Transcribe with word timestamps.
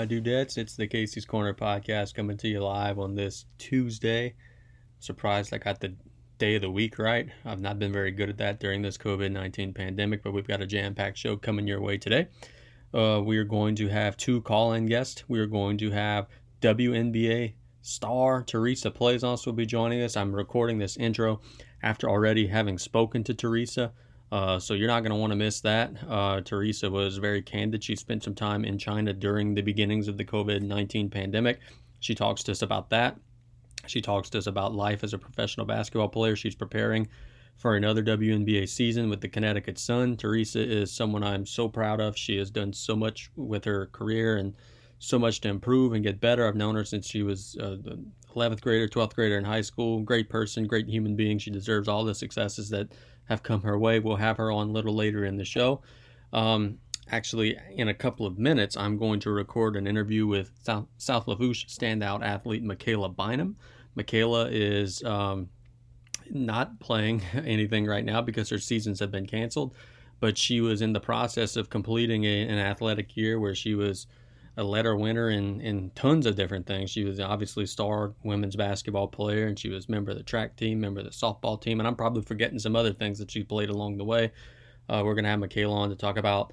my 0.00 0.06
dudettes? 0.06 0.56
It's 0.56 0.76
the 0.76 0.86
Casey's 0.86 1.26
Corner 1.26 1.52
podcast 1.52 2.14
coming 2.14 2.38
to 2.38 2.48
you 2.48 2.60
live 2.60 2.98
on 2.98 3.14
this 3.14 3.44
Tuesday. 3.58 4.32
Surprised 4.98 5.52
I 5.52 5.58
got 5.58 5.78
the 5.78 5.94
day 6.38 6.54
of 6.54 6.62
the 6.62 6.70
week 6.70 6.98
right. 6.98 7.28
I've 7.44 7.60
not 7.60 7.78
been 7.78 7.92
very 7.92 8.10
good 8.10 8.30
at 8.30 8.38
that 8.38 8.60
during 8.60 8.80
this 8.80 8.96
COVID 8.96 9.30
19 9.30 9.74
pandemic, 9.74 10.22
but 10.22 10.32
we've 10.32 10.48
got 10.48 10.62
a 10.62 10.66
jam 10.66 10.94
packed 10.94 11.18
show 11.18 11.36
coming 11.36 11.66
your 11.66 11.82
way 11.82 11.98
today. 11.98 12.28
Uh, 12.94 13.20
we 13.22 13.36
are 13.36 13.44
going 13.44 13.74
to 13.74 13.88
have 13.88 14.16
two 14.16 14.40
call 14.40 14.72
in 14.72 14.86
guests. 14.86 15.24
We 15.28 15.38
are 15.38 15.44
going 15.44 15.76
to 15.76 15.90
have 15.90 16.28
WNBA 16.62 17.52
star 17.82 18.42
Theresa 18.42 18.90
Plaisance 18.90 19.44
will 19.44 19.52
be 19.52 19.66
joining 19.66 20.00
us. 20.00 20.16
I'm 20.16 20.34
recording 20.34 20.78
this 20.78 20.96
intro 20.96 21.42
after 21.82 22.08
already 22.08 22.46
having 22.46 22.78
spoken 22.78 23.22
to 23.24 23.34
Theresa. 23.34 23.92
Uh, 24.32 24.58
so 24.58 24.74
you're 24.74 24.86
not 24.86 25.00
going 25.00 25.10
to 25.10 25.16
want 25.16 25.32
to 25.32 25.36
miss 25.36 25.60
that. 25.60 25.92
Uh, 26.08 26.40
Theresa 26.40 26.88
was 26.88 27.18
very 27.18 27.42
candid. 27.42 27.82
She 27.82 27.96
spent 27.96 28.22
some 28.22 28.34
time 28.34 28.64
in 28.64 28.78
China 28.78 29.12
during 29.12 29.54
the 29.54 29.62
beginnings 29.62 30.06
of 30.06 30.16
the 30.16 30.24
COVID 30.24 30.62
19 30.62 31.10
pandemic. 31.10 31.58
She 31.98 32.14
talks 32.14 32.42
to 32.44 32.52
us 32.52 32.62
about 32.62 32.90
that. 32.90 33.16
She 33.86 34.00
talks 34.00 34.30
to 34.30 34.38
us 34.38 34.46
about 34.46 34.74
life 34.74 35.02
as 35.02 35.14
a 35.14 35.18
professional 35.18 35.66
basketball 35.66 36.08
player. 36.08 36.36
She's 36.36 36.54
preparing 36.54 37.08
for 37.56 37.76
another 37.76 38.02
WNBA 38.02 38.68
season 38.68 39.10
with 39.10 39.20
the 39.20 39.28
Connecticut 39.28 39.78
Sun. 39.78 40.16
Theresa 40.16 40.60
is 40.60 40.92
someone 40.92 41.24
I'm 41.24 41.44
so 41.44 41.68
proud 41.68 42.00
of. 42.00 42.16
She 42.16 42.38
has 42.38 42.50
done 42.50 42.72
so 42.72 42.94
much 42.94 43.30
with 43.36 43.64
her 43.64 43.86
career 43.86 44.36
and 44.36 44.54
so 44.98 45.18
much 45.18 45.40
to 45.40 45.48
improve 45.48 45.92
and 45.92 46.04
get 46.04 46.20
better. 46.20 46.46
I've 46.46 46.56
known 46.56 46.74
her 46.76 46.84
since 46.84 47.06
she 47.06 47.22
was 47.22 47.56
uh, 47.60 47.76
11th 48.34 48.60
grader, 48.60 48.88
12th 48.88 49.14
grader 49.14 49.38
in 49.38 49.44
high 49.44 49.60
school. 49.60 50.00
Great 50.00 50.28
person, 50.28 50.66
great 50.66 50.88
human 50.88 51.16
being. 51.16 51.38
She 51.38 51.50
deserves 51.50 51.88
all 51.88 52.04
the 52.04 52.14
successes 52.14 52.70
that 52.70 52.88
have 53.30 53.42
come 53.44 53.62
her 53.62 53.78
way. 53.78 54.00
We'll 54.00 54.16
have 54.16 54.36
her 54.36 54.50
on 54.50 54.68
a 54.68 54.72
little 54.72 54.94
later 54.94 55.24
in 55.24 55.36
the 55.36 55.44
show. 55.44 55.80
Um, 56.32 56.78
actually, 57.10 57.56
in 57.74 57.88
a 57.88 57.94
couple 57.94 58.26
of 58.26 58.38
minutes, 58.38 58.76
I'm 58.76 58.98
going 58.98 59.20
to 59.20 59.30
record 59.30 59.76
an 59.76 59.86
interview 59.86 60.26
with 60.26 60.50
South, 60.62 61.28
Lafourche 61.28 61.66
standout 61.68 62.24
athlete 62.24 62.64
Makayla 62.64 63.14
Bynum. 63.14 63.56
Makayla 63.96 64.50
is 64.50 65.02
um, 65.04 65.48
not 66.28 66.78
playing 66.80 67.22
anything 67.34 67.86
right 67.86 68.04
now 68.04 68.20
because 68.20 68.50
her 68.50 68.58
seasons 68.58 68.98
have 68.98 69.12
been 69.12 69.26
canceled, 69.26 69.74
but 70.18 70.36
she 70.36 70.60
was 70.60 70.82
in 70.82 70.92
the 70.92 71.00
process 71.00 71.54
of 71.56 71.70
completing 71.70 72.24
a, 72.24 72.42
an 72.42 72.58
athletic 72.58 73.16
year 73.16 73.38
where 73.38 73.54
she 73.54 73.76
was 73.76 74.08
a 74.56 74.64
letter 74.64 74.96
winner 74.96 75.30
in, 75.30 75.60
in 75.60 75.90
tons 75.94 76.26
of 76.26 76.36
different 76.36 76.66
things. 76.66 76.90
She 76.90 77.04
was 77.04 77.20
obviously 77.20 77.66
star 77.66 78.12
women's 78.24 78.56
basketball 78.56 79.08
player, 79.08 79.46
and 79.46 79.58
she 79.58 79.68
was 79.68 79.88
member 79.88 80.10
of 80.10 80.16
the 80.16 80.22
track 80.22 80.56
team, 80.56 80.80
member 80.80 81.00
of 81.00 81.06
the 81.06 81.12
softball 81.12 81.60
team, 81.60 81.80
and 81.80 81.86
I'm 81.86 81.96
probably 81.96 82.22
forgetting 82.22 82.58
some 82.58 82.76
other 82.76 82.92
things 82.92 83.18
that 83.18 83.30
she 83.30 83.42
played 83.42 83.70
along 83.70 83.96
the 83.96 84.04
way. 84.04 84.32
Uh, 84.88 85.02
we're 85.04 85.14
gonna 85.14 85.28
have 85.28 85.40
Makayla 85.40 85.72
on 85.72 85.90
to 85.90 85.96
talk 85.96 86.16
about 86.16 86.52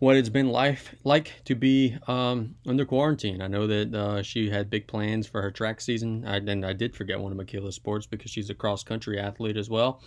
what 0.00 0.16
it's 0.16 0.30
been 0.30 0.48
life 0.48 0.94
like 1.04 1.32
to 1.44 1.54
be 1.54 1.96
um, 2.08 2.54
under 2.66 2.84
quarantine. 2.84 3.42
I 3.42 3.48
know 3.48 3.66
that 3.66 3.94
uh, 3.94 4.22
she 4.22 4.48
had 4.48 4.70
big 4.70 4.88
plans 4.88 5.26
for 5.26 5.42
her 5.42 5.50
track 5.50 5.80
season, 5.80 6.24
I, 6.26 6.36
and 6.36 6.64
I 6.64 6.72
did 6.72 6.96
forget 6.96 7.20
one 7.20 7.32
of 7.32 7.38
Makayla's 7.38 7.76
sports 7.76 8.06
because 8.06 8.30
she's 8.30 8.50
a 8.50 8.54
cross 8.54 8.82
country 8.82 9.20
athlete 9.20 9.56
as 9.56 9.70
well. 9.70 10.02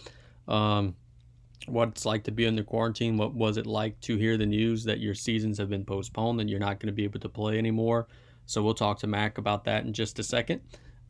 Um, 0.48 0.96
what 1.68 1.90
it's 1.90 2.06
like 2.06 2.24
to 2.26 2.32
be 2.32 2.46
under 2.46 2.64
quarantine. 2.64 3.18
What 3.18 3.34
was 3.34 3.58
it 3.58 3.66
like 3.66 4.00
to 4.02 4.18
hear 4.18 4.38
the 4.38 4.46
news 4.46 4.84
that 4.86 5.00
your 5.00 5.16
seasons 5.16 5.58
have 5.58 5.70
been 5.70 5.86
postponed 5.86 6.42
and 6.42 6.50
you're 6.50 6.60
not 6.60 6.80
going 6.80 6.88
to 6.88 6.94
be 6.94 7.04
able 7.04 7.20
to 7.20 7.30
play 7.30 7.58
anymore? 7.58 8.08
So 8.46 8.62
we'll 8.62 8.74
talk 8.74 9.00
to 9.00 9.08
Mac 9.08 9.38
about 9.38 9.64
that 9.66 9.86
in 9.86 9.94
just 9.94 10.20
a 10.20 10.24
second. 10.24 10.62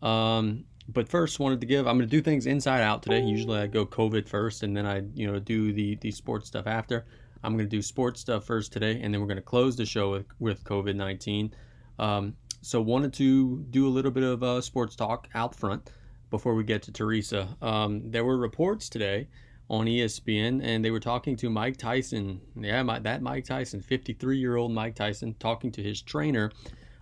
Um, 0.02 0.66
but 0.88 1.08
first, 1.08 1.40
wanted 1.40 1.62
to 1.62 1.68
give. 1.68 1.88
I'm 1.88 1.98
going 1.98 2.10
to 2.10 2.16
do 2.16 2.22
things 2.22 2.46
inside 2.46 2.82
out 2.82 3.04
today. 3.04 3.22
Usually, 3.22 3.60
I 3.60 3.68
go 3.68 3.86
COVID 3.86 4.28
first, 4.28 4.64
and 4.64 4.76
then 4.76 4.86
I, 4.86 5.04
you 5.14 5.32
know, 5.32 5.40
do 5.40 5.72
the 5.72 5.96
the 5.96 6.12
sports 6.12 6.48
stuff 6.48 6.68
after. 6.68 7.06
I'm 7.44 7.54
going 7.54 7.66
to 7.66 7.70
do 7.70 7.82
sports 7.82 8.22
stuff 8.22 8.46
first 8.46 8.74
today, 8.74 9.00
and 9.02 9.14
then 9.14 9.22
we're 9.22 9.28
going 9.28 9.38
to 9.38 9.42
close 9.42 9.76
the 9.78 9.86
show 9.86 10.12
with 10.12 10.26
with 10.40 10.64
COVID 10.66 10.96
19. 10.96 11.54
Um, 12.00 12.36
so 12.62 12.82
wanted 12.82 13.14
to 13.14 13.60
do 13.70 13.88
a 13.88 13.90
little 13.90 14.12
bit 14.12 14.24
of 14.24 14.44
uh, 14.44 14.62
sports 14.62 14.96
talk 14.96 15.28
out 15.34 15.56
front 15.56 15.90
before 16.30 16.56
we 16.56 16.64
get 16.64 16.82
to 16.84 16.92
Theresa. 16.92 17.48
Um, 17.62 18.10
there 18.10 18.26
were 18.26 18.38
reports 18.38 18.90
today 18.90 19.28
on 19.74 19.88
ESPN, 19.88 20.62
and 20.64 20.86
they 20.86 20.92
were 20.92 21.00
talking 21.00 21.36
to 21.36 21.50
Mike 21.50 21.78
Tyson. 21.78 22.40
Yeah, 22.56 22.84
my, 22.84 23.00
that 23.00 23.24
Mike 23.24 23.46
Tyson, 23.46 23.82
53 23.82 24.38
year 24.38 24.56
old 24.56 24.72
Mike 24.72 24.94
Tyson, 24.94 25.36
talking 25.40 25.72
to 25.72 25.82
his 25.82 26.00
trainer. 26.00 26.52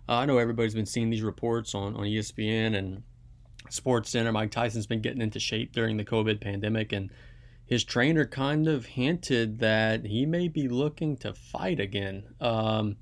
Uh, 0.07 0.13
I 0.13 0.25
know 0.25 0.37
everybody's 0.37 0.73
been 0.73 0.85
seeing 0.85 1.09
these 1.09 1.21
reports 1.21 1.75
on, 1.75 1.97
on 1.97 2.03
ESPN 2.03 2.77
and 2.77 3.03
Sports 3.69 4.09
Center. 4.09 4.31
Mike 4.31 4.51
Tyson's 4.51 4.87
been 4.87 5.01
getting 5.01 5.21
into 5.21 5.37
shape 5.37 5.73
during 5.73 5.97
the 5.97 6.05
COVID 6.05 6.39
pandemic, 6.39 6.93
and 6.93 7.11
his 7.65 7.83
trainer 7.83 8.25
kind 8.25 8.69
of 8.69 8.85
hinted 8.85 9.59
that 9.59 10.05
he 10.05 10.25
may 10.25 10.47
be 10.47 10.69
looking 10.69 11.17
to 11.17 11.33
fight 11.33 11.81
again. 11.81 12.23
Um, 12.39 12.95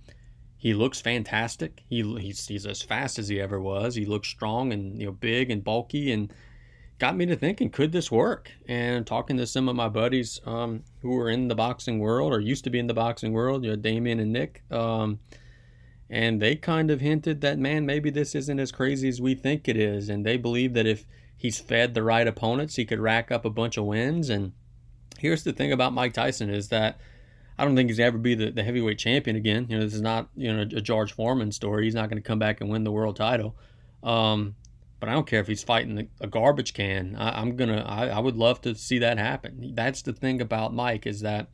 he 0.58 0.74
looks 0.74 1.00
fantastic. 1.00 1.84
He, 1.88 2.02
he's, 2.18 2.47
he's 2.47 2.66
as 2.66 2.81
fast 2.81 3.19
as 3.19 3.28
he 3.28 3.40
ever 3.40 3.62
was. 3.62 3.94
He 3.94 4.06
looks 4.06 4.29
strong 4.29 4.74
and 4.74 5.00
you 5.00 5.06
know 5.06 5.12
big 5.12 5.52
and 5.52 5.63
bulky 5.63 6.12
and 6.12 6.34
got 7.00 7.16
me 7.16 7.26
to 7.26 7.36
thinking, 7.36 7.70
could 7.70 7.92
this 7.92 8.12
work? 8.12 8.52
And 8.68 9.08
talking 9.08 9.38
to 9.38 9.48
some 9.48 9.70
of 9.70 9.76
my 9.76 9.88
buddies 9.88 10.40
um, 10.46 10.84
who 11.02 11.12
were 11.12 11.30
in 11.30 11.48
the 11.48 11.56
boxing 11.56 12.00
world 12.00 12.34
or 12.34 12.40
used 12.40 12.66
to 12.66 12.70
be 12.70 12.78
in 12.78 12.88
the 12.88 12.94
boxing 12.94 13.32
world, 13.32 13.64
you 13.64 13.72
know, 13.72 13.76
Damien 13.78 14.20
and 14.20 14.34
Nick, 14.34 14.64
um, 14.70 15.20
and 16.09 16.42
they 16.42 16.56
kind 16.56 16.92
of 16.92 17.02
hinted 17.02 17.42
that, 17.42 17.58
man, 17.58 17.86
maybe 17.86 18.09
this 18.09 18.36
isn't 18.36 18.59
as 18.59 18.72
crazy 18.72 19.08
as 19.08 19.22
we 19.22 19.36
think 19.36 19.68
it 19.68 19.78
is. 19.78 20.09
And 20.09 20.26
they 20.26 20.38
believe 20.38 20.74
that 20.74 20.88
if 20.88 21.06
he's 21.38 21.59
fed 21.59 21.94
the 21.94 22.04
right 22.04 22.28
opponents, 22.28 22.76
he 22.76 22.86
could 22.86 23.00
rack 23.00 23.32
up 23.32 23.46
a 23.46 23.50
bunch 23.50 23.78
of 23.78 23.86
wins. 23.86 24.30
And 24.30 24.52
here's 25.20 25.44
the 25.44 25.54
thing 25.54 25.72
about 25.72 25.94
Mike 25.94 26.14
Tyson 26.14 26.50
is 26.50 26.70
that 26.70 27.00
I 27.58 27.66
don't 27.66 27.76
think 27.76 27.90
he's 27.90 28.00
ever 28.00 28.18
be 28.18 28.36
the, 28.36 28.52
the 28.52 28.64
heavyweight 28.64 28.98
champion 28.98 29.36
again. 29.36 29.68
You 29.70 29.78
know, 29.78 29.84
this 29.84 29.94
is 29.94 30.02
not, 30.02 30.30
you 30.36 30.52
know, 30.52 30.62
a 30.62 30.82
George 30.82 31.14
Foreman 31.14 31.52
story. 31.52 31.84
He's 31.84 31.96
not 31.96 32.09
going 32.09 32.22
to 32.22 32.28
come 32.28 32.40
back 32.40 32.59
and 32.59 32.70
win 32.70 32.84
the 32.84 32.92
world 32.92 33.16
title. 33.16 33.56
Um, 34.02 34.56
but 35.00 35.10
I 35.10 35.14
don't 35.14 35.28
care 35.28 35.40
if 35.40 35.48
he's 35.48 35.64
fighting 35.64 36.10
a 36.20 36.28
garbage 36.28 36.74
can. 36.74 37.16
I, 37.16 37.42
am 37.42 37.56
gonna. 37.56 37.84
I, 37.88 38.08
I 38.08 38.20
would 38.20 38.36
love 38.36 38.62
to 38.62 38.76
see 38.76 39.00
that 39.00 39.18
happen. 39.18 39.72
That's 39.74 40.02
the 40.02 40.14
thing 40.14 40.42
about 40.42 40.74
Mike 40.74 41.08
is 41.08 41.22
that 41.22 41.50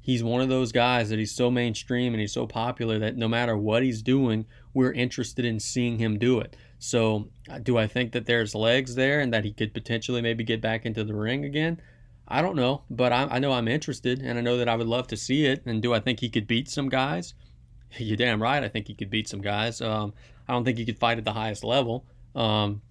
he's 0.00 0.22
one 0.22 0.42
of 0.42 0.50
those 0.50 0.70
guys 0.70 1.08
that 1.08 1.18
he's 1.18 1.34
so 1.34 1.50
mainstream 1.50 2.12
and 2.12 2.20
he's 2.20 2.32
so 2.32 2.46
popular 2.46 2.98
that 2.98 3.16
no 3.16 3.26
matter 3.26 3.56
what 3.56 3.82
he's 3.82 4.02
doing, 4.02 4.44
we're 4.74 4.92
interested 4.92 5.46
in 5.46 5.58
seeing 5.58 5.98
him 5.98 6.18
do 6.18 6.40
it. 6.40 6.56
So, 6.78 7.30
uh, 7.48 7.58
do 7.58 7.78
I 7.78 7.86
think 7.86 8.12
that 8.12 8.26
there's 8.26 8.54
legs 8.54 8.94
there 8.94 9.20
and 9.20 9.32
that 9.32 9.44
he 9.44 9.52
could 9.52 9.72
potentially 9.72 10.20
maybe 10.20 10.44
get 10.44 10.60
back 10.60 10.84
into 10.84 11.04
the 11.04 11.14
ring 11.14 11.46
again? 11.46 11.80
I 12.28 12.42
don't 12.42 12.56
know, 12.56 12.82
but 12.90 13.12
I, 13.12 13.22
I 13.30 13.38
know 13.38 13.52
I'm 13.52 13.68
interested 13.68 14.20
and 14.20 14.38
I 14.38 14.42
know 14.42 14.58
that 14.58 14.68
I 14.68 14.76
would 14.76 14.86
love 14.86 15.06
to 15.08 15.16
see 15.16 15.46
it. 15.46 15.62
And 15.64 15.80
do 15.80 15.94
I 15.94 16.00
think 16.00 16.20
he 16.20 16.28
could 16.28 16.46
beat 16.46 16.68
some 16.68 16.90
guys? 16.90 17.32
You're 17.96 18.18
damn 18.18 18.42
right. 18.42 18.62
I 18.62 18.68
think 18.68 18.88
he 18.88 18.94
could 18.94 19.10
beat 19.10 19.28
some 19.28 19.40
guys. 19.40 19.80
Um, 19.80 20.12
I 20.46 20.52
don't 20.52 20.64
think 20.64 20.76
he 20.76 20.84
could 20.84 20.98
fight 20.98 21.16
at 21.16 21.24
the 21.24 21.32
highest 21.32 21.64
level. 21.64 22.04
Um, 22.34 22.82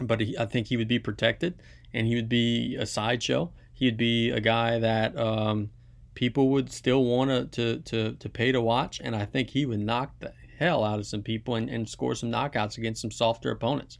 but 0.00 0.20
he, 0.20 0.36
I 0.38 0.46
think 0.46 0.66
he 0.68 0.76
would 0.76 0.88
be 0.88 0.98
protected 0.98 1.54
and 1.92 2.06
he 2.06 2.14
would 2.14 2.28
be 2.28 2.76
a 2.76 2.86
sideshow. 2.86 3.50
He'd 3.72 3.96
be 3.96 4.30
a 4.30 4.40
guy 4.40 4.78
that 4.78 5.16
um, 5.18 5.70
people 6.14 6.48
would 6.50 6.72
still 6.72 7.04
want 7.04 7.52
to, 7.52 7.78
to, 7.78 8.12
to 8.12 8.28
pay 8.28 8.52
to 8.52 8.60
watch. 8.60 9.00
And 9.02 9.14
I 9.14 9.24
think 9.24 9.50
he 9.50 9.66
would 9.66 9.80
knock 9.80 10.12
the 10.20 10.32
hell 10.58 10.84
out 10.84 10.98
of 10.98 11.06
some 11.06 11.22
people 11.22 11.56
and, 11.56 11.68
and 11.68 11.88
score 11.88 12.14
some 12.14 12.30
knockouts 12.30 12.78
against 12.78 13.02
some 13.02 13.10
softer 13.10 13.50
opponents. 13.50 13.98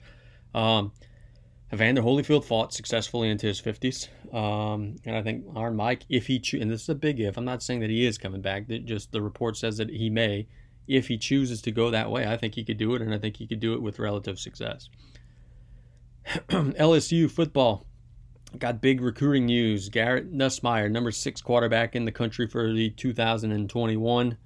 Um, 0.54 0.93
Evander 1.72 2.03
Holyfield 2.03 2.44
fought 2.44 2.72
successfully 2.72 3.31
into 3.31 3.47
his 3.47 3.60
50s. 3.60 4.09
Um, 4.33 4.97
and 5.04 5.16
I 5.16 5.22
think 5.22 5.44
Iron 5.56 5.77
Mike, 5.77 6.04
if 6.09 6.27
he, 6.27 6.38
cho- 6.38 6.59
and 6.59 6.71
this 6.71 6.83
is 6.83 6.88
a 6.88 6.94
big 6.94 7.21
if, 7.21 7.37
I'm 7.37 7.44
not 7.44 7.62
saying 7.62 7.81
that 7.81 7.91
he 7.91 8.06
is 8.06 8.19
coming 8.19 8.41
back, 8.41 8.69
that 8.69 8.84
just 8.84 9.10
the 9.10 9.22
report 9.22 9.56
says 9.56 9.77
that 9.78 9.91
he 9.91 10.10
may 10.10 10.47
if 10.86 11.09
he 11.09 11.19
chooses 11.19 11.63
to 11.63 11.71
go 11.71 11.91
that 11.91 12.10
way, 12.10 12.27
I 12.27 12.36
think 12.36 12.54
he 12.54 12.65
could 12.65 12.78
do 12.78 12.95
it, 12.95 13.03
and 13.03 13.15
I 13.15 13.19
think 13.19 13.36
he 13.36 13.47
could 13.47 13.60
do 13.60 13.75
it 13.75 13.83
with 13.83 13.98
relative 13.98 14.39
success. 14.39 14.89
LSU 16.48 17.31
football 17.31 17.86
got 18.59 18.81
big 18.81 19.01
recruiting 19.01 19.47
news. 19.47 19.89
Garrett 19.89 20.33
Nussmeier, 20.33 20.91
number 20.91 21.10
six 21.10 21.41
quarterback 21.41 21.97
in 21.97 22.04
the 22.04 22.13
country 22.13 22.47
for 22.47 22.72
the 22.72 22.91
2021 22.91 24.36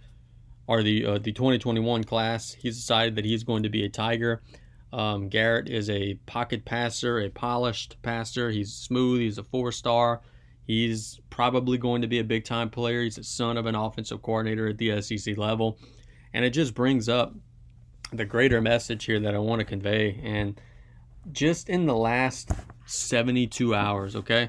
or 0.67 0.83
the 0.83 1.07
uh, 1.07 1.19
the 1.19 1.33
2021 1.33 2.05
class, 2.05 2.53
he's 2.53 2.77
decided 2.77 3.17
that 3.17 3.25
he's 3.25 3.43
going 3.43 3.63
to 3.63 3.69
be 3.69 3.85
a 3.85 3.89
Tiger. 3.89 4.43
Um, 4.93 5.29
Garrett 5.29 5.69
is 5.69 5.91
a 5.91 6.15
pocket 6.27 6.65
passer, 6.65 7.21
a 7.21 7.29
polished 7.29 7.97
passer. 8.03 8.51
He's 8.51 8.73
smooth. 8.73 9.21
He's 9.21 9.39
a 9.39 9.45
four 9.45 9.73
star. 9.73 10.23
He's 10.65 11.21
probably 11.31 11.79
going 11.79 12.03
to 12.03 12.09
be 12.09 12.19
a 12.19 12.25
big 12.25 12.45
time 12.45 12.71
player. 12.71 13.03
He's 13.03 13.17
the 13.17 13.25
son 13.25 13.57
of 13.57 13.67
an 13.67 13.75
offensive 13.75 14.23
coordinator 14.23 14.69
at 14.69 14.79
the 14.79 15.01
SEC 15.01 15.37
level. 15.37 15.79
And 16.39 16.45
it 16.45 16.51
just 16.51 16.73
brings 16.73 17.09
up 17.09 17.35
the 18.13 18.25
greater 18.25 18.61
message 18.61 19.07
here 19.07 19.19
that 19.19 19.35
I 19.35 19.39
want 19.39 19.59
to 19.59 19.65
convey. 19.65 20.21
And 20.23 20.61
just 21.33 21.69
in 21.69 21.87
the 21.87 21.97
last 21.97 22.53
72 22.87 23.75
hours, 23.75 24.15
okay? 24.15 24.49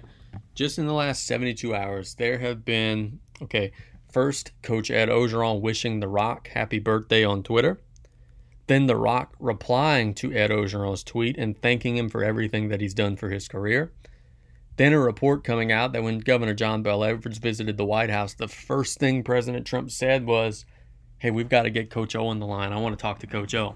Just 0.54 0.78
in 0.78 0.86
the 0.86 0.94
last 0.94 1.26
72 1.26 1.74
hours, 1.74 2.14
there 2.14 2.38
have 2.38 2.64
been, 2.64 3.20
okay, 3.42 3.72
first, 4.12 4.52
Coach 4.62 4.92
Ed 4.92 5.10
Orgeron 5.10 5.62
wishing 5.62 6.00
The 6.00 6.08
Rock 6.08 6.50
happy 6.50 6.78
birthday 6.78 7.24
on 7.24 7.42
Twitter. 7.42 7.82
Then 8.68 8.86
The 8.86 8.96
Rock 8.96 9.34
replying 9.40 10.14
to 10.14 10.32
Ed 10.32 10.52
Orgeron's 10.52 11.04
tweet 11.04 11.40
and 11.40 11.60
thanking 11.60 11.98
him 11.98 12.08
for 12.08 12.24
everything 12.24 12.70
that 12.70 12.82
he's 12.82 12.94
done 12.94 13.16
for 13.16 13.32
his 13.32 13.48
career. 13.48 13.92
Then 14.78 14.94
a 14.94 15.00
report 15.00 15.44
coming 15.44 15.72
out 15.72 15.94
that 15.94 16.04
when 16.04 16.20
Governor 16.20 16.54
John 16.54 16.84
Bel 16.84 17.04
Edwards 17.04 17.40
visited 17.40 17.78
the 17.78 17.84
White 17.84 18.12
House, 18.12 18.36
the 18.36 18.48
first 18.48 19.00
thing 19.00 19.24
President 19.24 19.66
Trump 19.66 19.90
said 19.90 20.28
was, 20.28 20.66
hey, 21.20 21.32
we've 21.32 21.50
got 21.50 21.64
to 21.64 21.70
get 21.70 21.90
Coach 21.90 22.16
O 22.16 22.28
on 22.28 22.40
the 22.40 22.46
line. 22.46 22.72
I 22.72 22.78
want 22.80 22.98
to 22.98 23.02
talk 23.02 23.20
to 23.20 23.28
Coach 23.28 23.54
O. 23.54 23.76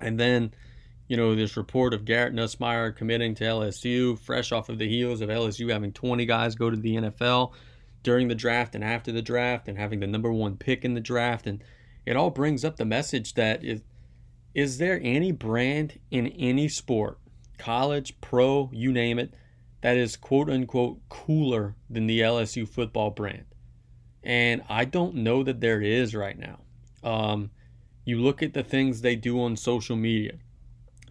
And 0.00 0.18
then, 0.18 0.54
you 1.08 1.16
know, 1.16 1.34
this 1.34 1.56
report 1.56 1.92
of 1.92 2.04
Garrett 2.04 2.34
Nussmeier 2.34 2.94
committing 2.94 3.34
to 3.36 3.44
LSU, 3.44 4.18
fresh 4.18 4.52
off 4.52 4.68
of 4.68 4.78
the 4.78 4.88
heels 4.88 5.20
of 5.20 5.28
LSU 5.28 5.70
having 5.70 5.92
20 5.92 6.24
guys 6.24 6.54
go 6.54 6.70
to 6.70 6.76
the 6.76 6.96
NFL 6.96 7.52
during 8.04 8.28
the 8.28 8.34
draft 8.34 8.74
and 8.74 8.84
after 8.84 9.12
the 9.12 9.22
draft 9.22 9.68
and 9.68 9.76
having 9.76 10.00
the 10.00 10.06
number 10.06 10.32
one 10.32 10.56
pick 10.56 10.84
in 10.84 10.94
the 10.94 11.00
draft. 11.00 11.46
And 11.46 11.62
it 12.06 12.16
all 12.16 12.30
brings 12.30 12.64
up 12.64 12.76
the 12.76 12.84
message 12.84 13.34
that 13.34 13.64
is, 13.64 13.82
is 14.54 14.78
there 14.78 15.00
any 15.02 15.32
brand 15.32 15.98
in 16.10 16.28
any 16.28 16.68
sport, 16.68 17.18
college, 17.58 18.20
pro, 18.20 18.70
you 18.72 18.92
name 18.92 19.18
it, 19.18 19.34
that 19.80 19.96
is 19.96 20.16
quote 20.16 20.48
unquote 20.48 21.00
cooler 21.08 21.74
than 21.90 22.06
the 22.06 22.20
LSU 22.20 22.68
football 22.68 23.10
brand? 23.10 23.46
And 24.24 24.62
I 24.68 24.84
don't 24.84 25.16
know 25.16 25.42
that 25.42 25.60
there 25.60 25.80
is 25.80 26.14
right 26.14 26.38
now. 26.38 26.58
Um, 27.02 27.50
you 28.04 28.20
look 28.20 28.42
at 28.42 28.54
the 28.54 28.62
things 28.62 29.00
they 29.00 29.16
do 29.16 29.42
on 29.42 29.56
social 29.56 29.96
media, 29.96 30.34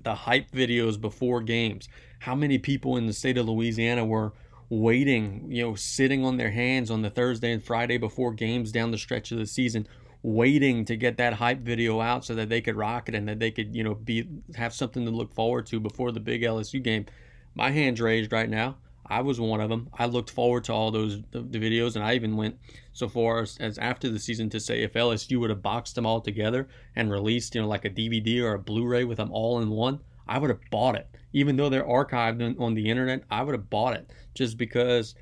the 0.03 0.15
hype 0.15 0.51
videos 0.51 0.99
before 0.99 1.41
games. 1.41 1.87
How 2.19 2.35
many 2.35 2.57
people 2.57 2.97
in 2.97 3.07
the 3.07 3.13
state 3.13 3.37
of 3.37 3.47
Louisiana 3.47 4.05
were 4.05 4.33
waiting, 4.69 5.51
you 5.51 5.61
know, 5.61 5.75
sitting 5.75 6.23
on 6.23 6.37
their 6.37 6.51
hands 6.51 6.89
on 6.89 7.01
the 7.01 7.09
Thursday 7.09 7.51
and 7.51 7.63
Friday 7.63 7.97
before 7.97 8.33
games 8.33 8.71
down 8.71 8.91
the 8.91 8.97
stretch 8.97 9.31
of 9.31 9.37
the 9.37 9.45
season, 9.45 9.87
waiting 10.23 10.85
to 10.85 10.95
get 10.95 11.17
that 11.17 11.33
hype 11.33 11.59
video 11.59 11.99
out 11.99 12.23
so 12.23 12.35
that 12.35 12.47
they 12.47 12.61
could 12.61 12.75
rock 12.75 13.09
it 13.09 13.15
and 13.15 13.27
that 13.27 13.39
they 13.39 13.51
could, 13.51 13.75
you 13.75 13.83
know, 13.83 13.95
be 13.95 14.27
have 14.55 14.73
something 14.73 15.03
to 15.03 15.11
look 15.11 15.33
forward 15.33 15.65
to 15.65 15.79
before 15.79 16.11
the 16.11 16.19
big 16.19 16.41
LSU 16.41 16.81
game. 16.81 17.05
My 17.53 17.71
hands 17.71 17.99
raised 17.99 18.31
right 18.31 18.49
now. 18.49 18.77
I 19.05 19.21
was 19.21 19.41
one 19.41 19.59
of 19.59 19.69
them. 19.69 19.89
I 19.97 20.05
looked 20.05 20.29
forward 20.29 20.63
to 20.65 20.73
all 20.73 20.89
those 20.89 21.21
the, 21.31 21.41
the 21.41 21.59
videos, 21.59 21.95
and 21.95 22.05
I 22.05 22.15
even 22.15 22.37
went 22.37 22.57
so 22.93 23.07
far 23.07 23.41
as, 23.41 23.57
as, 23.59 23.77
after 23.77 24.09
the 24.09 24.19
season 24.19 24.49
to 24.49 24.59
say 24.59 24.81
if 24.81 24.93
LSU 24.93 25.39
would 25.39 25.49
have 25.49 25.61
boxed 25.61 25.95
them 25.95 26.05
all 26.05 26.21
together 26.21 26.67
and 26.95 27.11
released, 27.11 27.55
you 27.55 27.61
know, 27.61 27.67
like 27.67 27.85
a 27.85 27.89
DVD 27.89 28.41
or 28.41 28.53
a 28.53 28.59
Blu-ray 28.59 29.03
with 29.03 29.17
them 29.17 29.31
all 29.31 29.61
in 29.61 29.69
one, 29.69 29.99
I 30.27 30.37
would 30.37 30.49
have 30.49 30.59
bought 30.69 30.95
it. 30.95 31.07
Even 31.33 31.55
though 31.55 31.69
they're 31.69 31.83
archived 31.83 32.45
on, 32.45 32.55
on 32.59 32.73
the 32.73 32.89
internet, 32.89 33.23
I 33.29 33.43
would 33.43 33.55
have 33.55 33.69
bought 33.69 33.95
it 33.95 34.11
just 34.33 34.57
because, 34.57 35.15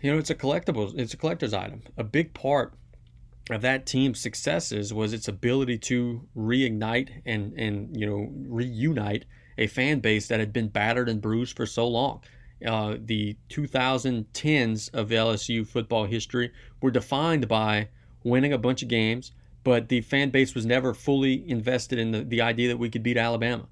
you 0.00 0.10
know, 0.10 0.18
it's 0.18 0.30
a 0.30 0.34
collectible. 0.34 0.92
It's 0.98 1.14
a 1.14 1.16
collector's 1.16 1.54
item. 1.54 1.82
A 1.96 2.04
big 2.04 2.34
part 2.34 2.74
of 3.50 3.62
that 3.62 3.86
team's 3.86 4.20
successes 4.20 4.92
was 4.92 5.12
its 5.12 5.28
ability 5.28 5.78
to 5.78 6.26
reignite 6.36 7.22
and 7.26 7.52
and 7.54 7.96
you 7.98 8.06
know 8.06 8.28
reunite 8.48 9.24
a 9.58 9.66
fan 9.66 10.00
base 10.00 10.28
that 10.28 10.40
had 10.40 10.52
been 10.52 10.68
battered 10.68 11.08
and 11.08 11.20
bruised 11.20 11.56
for 11.56 11.66
so 11.66 11.86
long 11.86 12.22
uh, 12.66 12.96
the 12.98 13.36
2010s 13.48 14.92
of 14.94 15.08
LSU 15.08 15.66
football 15.66 16.04
history 16.04 16.52
were 16.80 16.90
defined 16.90 17.48
by 17.48 17.88
winning 18.24 18.52
a 18.52 18.58
bunch 18.58 18.82
of 18.82 18.88
games, 18.88 19.32
but 19.64 19.88
the 19.88 20.00
fan 20.02 20.30
base 20.30 20.54
was 20.54 20.66
never 20.66 20.94
fully 20.94 21.48
invested 21.48 21.98
in 21.98 22.12
the, 22.12 22.22
the 22.22 22.40
idea 22.40 22.68
that 22.68 22.78
we 22.78 22.90
could 22.90 23.02
beat 23.02 23.16
Alabama. 23.16 23.66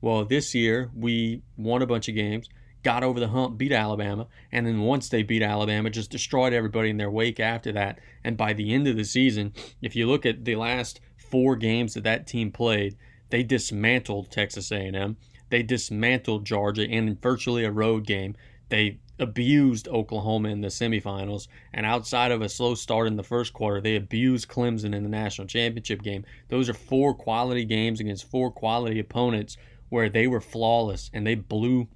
Well, 0.00 0.24
this 0.24 0.54
year 0.54 0.90
we 0.94 1.42
won 1.56 1.80
a 1.80 1.86
bunch 1.86 2.08
of 2.08 2.14
games, 2.14 2.48
got 2.82 3.02
over 3.02 3.18
the 3.18 3.28
hump, 3.28 3.56
beat 3.56 3.72
Alabama, 3.72 4.26
and 4.52 4.66
then 4.66 4.82
once 4.82 5.08
they 5.08 5.22
beat 5.22 5.42
Alabama, 5.42 5.88
just 5.88 6.10
destroyed 6.10 6.52
everybody 6.52 6.90
in 6.90 6.98
their 6.98 7.10
wake 7.10 7.40
after 7.40 7.72
that. 7.72 7.98
And 8.22 8.36
by 8.36 8.52
the 8.52 8.74
end 8.74 8.86
of 8.86 8.96
the 8.96 9.04
season, 9.04 9.54
if 9.80 9.96
you 9.96 10.06
look 10.06 10.26
at 10.26 10.44
the 10.44 10.56
last 10.56 11.00
four 11.16 11.56
games 11.56 11.94
that 11.94 12.04
that 12.04 12.26
team 12.26 12.52
played, 12.52 12.96
they 13.30 13.42
dismantled 13.42 14.30
Texas 14.30 14.70
A&M. 14.70 15.16
They 15.50 15.62
dismantled 15.62 16.44
Georgia 16.44 16.84
in 16.84 17.16
virtually 17.16 17.64
a 17.64 17.70
road 17.70 18.06
game. 18.06 18.36
They 18.68 18.98
abused 19.18 19.86
Oklahoma 19.88 20.48
in 20.48 20.60
the 20.60 20.68
semifinals, 20.68 21.46
and 21.72 21.86
outside 21.86 22.32
of 22.32 22.42
a 22.42 22.48
slow 22.48 22.74
start 22.74 23.06
in 23.06 23.16
the 23.16 23.22
first 23.22 23.52
quarter, 23.52 23.80
they 23.80 23.96
abused 23.96 24.48
Clemson 24.48 24.94
in 24.94 25.02
the 25.02 25.08
national 25.08 25.46
championship 25.46 26.02
game. 26.02 26.24
Those 26.48 26.68
are 26.68 26.74
four 26.74 27.14
quality 27.14 27.64
games 27.64 28.00
against 28.00 28.28
four 28.28 28.50
quality 28.50 28.98
opponents 28.98 29.56
where 29.88 30.08
they 30.08 30.26
were 30.26 30.40
flawless 30.40 31.10
and 31.12 31.26
they 31.26 31.36
blew 31.36 31.86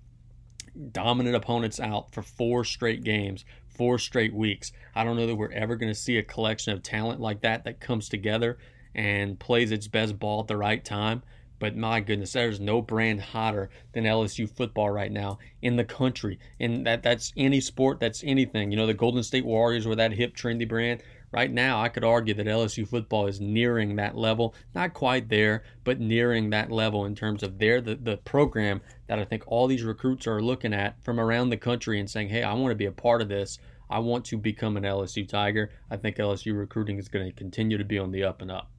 dominant 0.92 1.34
opponents 1.34 1.80
out 1.80 2.12
for 2.12 2.22
four 2.22 2.64
straight 2.64 3.02
games, 3.02 3.44
four 3.66 3.98
straight 3.98 4.32
weeks. 4.32 4.72
I 4.94 5.02
don't 5.02 5.16
know 5.16 5.26
that 5.26 5.34
we're 5.34 5.52
ever 5.52 5.76
going 5.76 5.92
to 5.92 5.98
see 5.98 6.18
a 6.18 6.22
collection 6.22 6.72
of 6.72 6.82
talent 6.82 7.20
like 7.20 7.40
that 7.40 7.64
that 7.64 7.80
comes 7.80 8.08
together 8.08 8.58
and 8.94 9.38
plays 9.38 9.72
its 9.72 9.88
best 9.88 10.18
ball 10.18 10.40
at 10.40 10.46
the 10.46 10.56
right 10.56 10.84
time. 10.84 11.22
But 11.58 11.76
my 11.76 12.00
goodness, 12.00 12.32
there's 12.32 12.60
no 12.60 12.81
brand 12.81 13.20
hotter 13.20 13.70
than 13.93 14.05
LSU 14.05 14.49
football 14.49 14.90
right 14.90 15.10
now 15.10 15.38
in 15.60 15.76
the 15.76 15.84
country. 15.84 16.38
And 16.60 16.87
that 16.87 17.02
that's 17.02 17.32
any 17.37 17.60
sport, 17.60 17.99
that's 17.99 18.22
anything. 18.25 18.70
You 18.70 18.76
know, 18.76 18.87
the 18.87 18.94
Golden 18.94 19.22
State 19.22 19.44
Warriors 19.44 19.87
were 19.87 19.96
that 19.96 20.12
hip, 20.12 20.37
trendy 20.37 20.69
brand. 20.69 21.02
Right 21.31 21.50
now, 21.50 21.82
I 21.82 21.90
could 21.90 22.05
argue 22.05 22.32
that 22.34 22.46
LSU 22.46 22.88
football 22.88 23.26
is 23.26 23.40
nearing 23.40 23.96
that 23.96 24.16
level. 24.16 24.55
Not 24.75 24.94
quite 24.94 25.28
there, 25.28 25.62
but 25.84 26.00
nearing 26.00 26.50
that 26.50 26.70
level 26.70 27.05
in 27.05 27.14
terms 27.14 27.43
of 27.43 27.58
their 27.58 27.81
the, 27.82 27.96
the 27.96 28.16
program 28.19 28.81
that 29.08 29.19
I 29.19 29.25
think 29.25 29.43
all 29.46 29.66
these 29.66 29.82
recruits 29.82 30.26
are 30.26 30.40
looking 30.40 30.72
at 30.72 31.02
from 31.04 31.20
around 31.20 31.50
the 31.50 31.56
country 31.58 32.00
and 32.00 32.08
saying, 32.08 32.31
hey, 32.31 32.43
I 32.43 32.54
want 32.54 32.70
to 32.70 32.76
be 32.76 32.87
a 32.87 32.93
part 32.93 33.20
of 33.20 33.28
this. 33.28 33.58
I 33.90 33.99
want 33.99 34.25
to 34.26 34.38
become 34.38 34.76
an 34.76 34.84
LSU 34.84 35.28
Tiger. 35.28 35.70
I 35.90 35.96
think 35.96 36.16
LSU 36.16 36.56
recruiting 36.56 36.99
is 36.99 37.08
going 37.08 37.26
to 37.26 37.32
continue 37.32 37.78
to 37.78 37.84
be 37.84 37.99
on 37.99 38.11
the 38.11 38.25
up 38.25 38.40
and 38.43 38.50
up. 38.50 38.70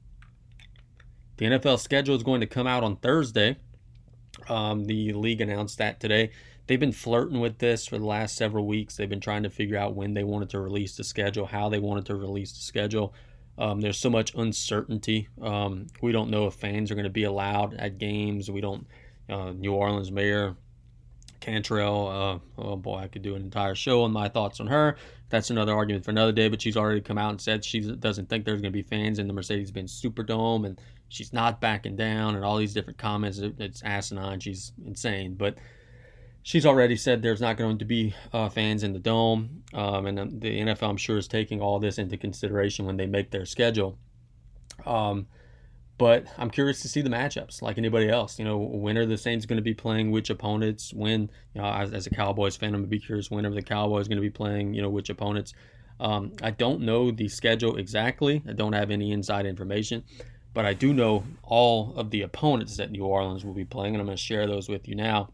The 1.40 1.46
NFL 1.46 1.80
schedule 1.80 2.14
is 2.14 2.22
going 2.22 2.42
to 2.42 2.46
come 2.46 2.66
out 2.66 2.84
on 2.84 2.96
Thursday. 2.96 3.56
Um, 4.50 4.84
the 4.84 5.14
league 5.14 5.40
announced 5.40 5.78
that 5.78 5.98
today. 5.98 6.32
They've 6.66 6.78
been 6.78 6.92
flirting 6.92 7.40
with 7.40 7.56
this 7.56 7.86
for 7.86 7.96
the 7.96 8.04
last 8.04 8.36
several 8.36 8.66
weeks. 8.66 8.94
They've 8.94 9.08
been 9.08 9.20
trying 9.20 9.44
to 9.44 9.50
figure 9.50 9.78
out 9.78 9.94
when 9.94 10.12
they 10.12 10.22
wanted 10.22 10.50
to 10.50 10.60
release 10.60 10.98
the 10.98 11.02
schedule, 11.02 11.46
how 11.46 11.70
they 11.70 11.78
wanted 11.78 12.04
to 12.06 12.14
release 12.14 12.52
the 12.52 12.60
schedule. 12.60 13.14
Um, 13.56 13.80
there's 13.80 13.98
so 13.98 14.10
much 14.10 14.34
uncertainty. 14.34 15.28
Um, 15.40 15.86
we 16.02 16.12
don't 16.12 16.28
know 16.28 16.46
if 16.46 16.54
fans 16.54 16.90
are 16.90 16.94
going 16.94 17.04
to 17.04 17.10
be 17.10 17.24
allowed 17.24 17.72
at 17.72 17.96
games. 17.96 18.50
We 18.50 18.60
don't. 18.60 18.86
Uh, 19.26 19.52
New 19.52 19.72
Orleans 19.72 20.12
Mayor 20.12 20.56
Cantrell. 21.40 22.08
Uh, 22.08 22.62
oh 22.62 22.76
boy, 22.76 22.98
I 22.98 23.08
could 23.08 23.22
do 23.22 23.34
an 23.34 23.42
entire 23.42 23.74
show 23.74 24.02
on 24.02 24.12
my 24.12 24.28
thoughts 24.28 24.60
on 24.60 24.66
her. 24.68 24.96
That's 25.28 25.50
another 25.50 25.74
argument 25.74 26.04
for 26.04 26.10
another 26.10 26.32
day. 26.32 26.48
But 26.48 26.62
she's 26.62 26.76
already 26.76 27.00
come 27.00 27.18
out 27.18 27.30
and 27.30 27.40
said 27.40 27.64
she 27.64 27.80
doesn't 27.80 28.28
think 28.28 28.44
there's 28.44 28.60
going 28.60 28.72
to 28.72 28.76
be 28.76 28.82
fans 28.82 29.18
in 29.18 29.26
the 29.26 29.32
Mercedes-Benz 29.32 30.00
Superdome, 30.00 30.66
and 30.66 30.80
she's 31.08 31.32
not 31.32 31.60
backing 31.60 31.96
down, 31.96 32.36
and 32.36 32.44
all 32.44 32.56
these 32.56 32.74
different 32.74 32.98
comments. 32.98 33.38
It's 33.38 33.82
asinine. 33.82 34.40
She's 34.40 34.72
insane, 34.84 35.34
but 35.34 35.56
she's 36.42 36.66
already 36.66 36.96
said 36.96 37.22
there's 37.22 37.40
not 37.40 37.56
going 37.56 37.78
to 37.78 37.84
be 37.84 38.14
uh, 38.32 38.48
fans 38.48 38.82
in 38.82 38.92
the 38.92 38.98
dome, 38.98 39.62
um, 39.74 40.06
and 40.06 40.40
the 40.40 40.60
NFL, 40.60 40.90
I'm 40.90 40.96
sure, 40.96 41.18
is 41.18 41.28
taking 41.28 41.60
all 41.60 41.78
this 41.78 41.98
into 41.98 42.16
consideration 42.16 42.86
when 42.86 42.96
they 42.96 43.06
make 43.06 43.30
their 43.30 43.46
schedule. 43.46 43.98
Um, 44.86 45.26
but 46.00 46.24
I'm 46.38 46.48
curious 46.48 46.80
to 46.80 46.88
see 46.88 47.02
the 47.02 47.10
matchups, 47.10 47.60
like 47.60 47.76
anybody 47.76 48.08
else. 48.08 48.38
You 48.38 48.46
know, 48.46 48.56
when 48.56 48.96
are 48.96 49.04
the 49.04 49.18
Saints 49.18 49.44
going 49.44 49.58
to 49.58 49.62
be 49.62 49.74
playing 49.74 50.10
which 50.10 50.30
opponents? 50.30 50.94
When, 50.94 51.30
you 51.52 51.60
know, 51.60 51.70
as, 51.70 51.92
as 51.92 52.06
a 52.06 52.10
Cowboys 52.10 52.56
fan, 52.56 52.70
I'm 52.70 52.80
gonna 52.80 52.86
be 52.86 52.98
curious 52.98 53.30
when 53.30 53.44
are 53.44 53.50
the 53.50 53.60
Cowboys 53.60 54.08
going 54.08 54.16
to 54.16 54.22
be 54.22 54.30
playing, 54.30 54.72
you 54.72 54.80
know, 54.80 54.88
which 54.88 55.10
opponents. 55.10 55.52
Um, 56.00 56.32
I 56.42 56.52
don't 56.52 56.80
know 56.80 57.10
the 57.10 57.28
schedule 57.28 57.76
exactly. 57.76 58.42
I 58.48 58.54
don't 58.54 58.72
have 58.72 58.90
any 58.90 59.12
inside 59.12 59.44
information, 59.44 60.02
but 60.54 60.64
I 60.64 60.72
do 60.72 60.94
know 60.94 61.22
all 61.42 61.92
of 61.96 62.10
the 62.10 62.22
opponents 62.22 62.78
that 62.78 62.90
New 62.90 63.04
Orleans 63.04 63.44
will 63.44 63.52
be 63.52 63.66
playing, 63.66 63.94
and 63.94 64.00
I'm 64.00 64.06
going 64.06 64.16
to 64.16 64.22
share 64.22 64.46
those 64.46 64.70
with 64.70 64.88
you 64.88 64.94
now. 64.94 65.28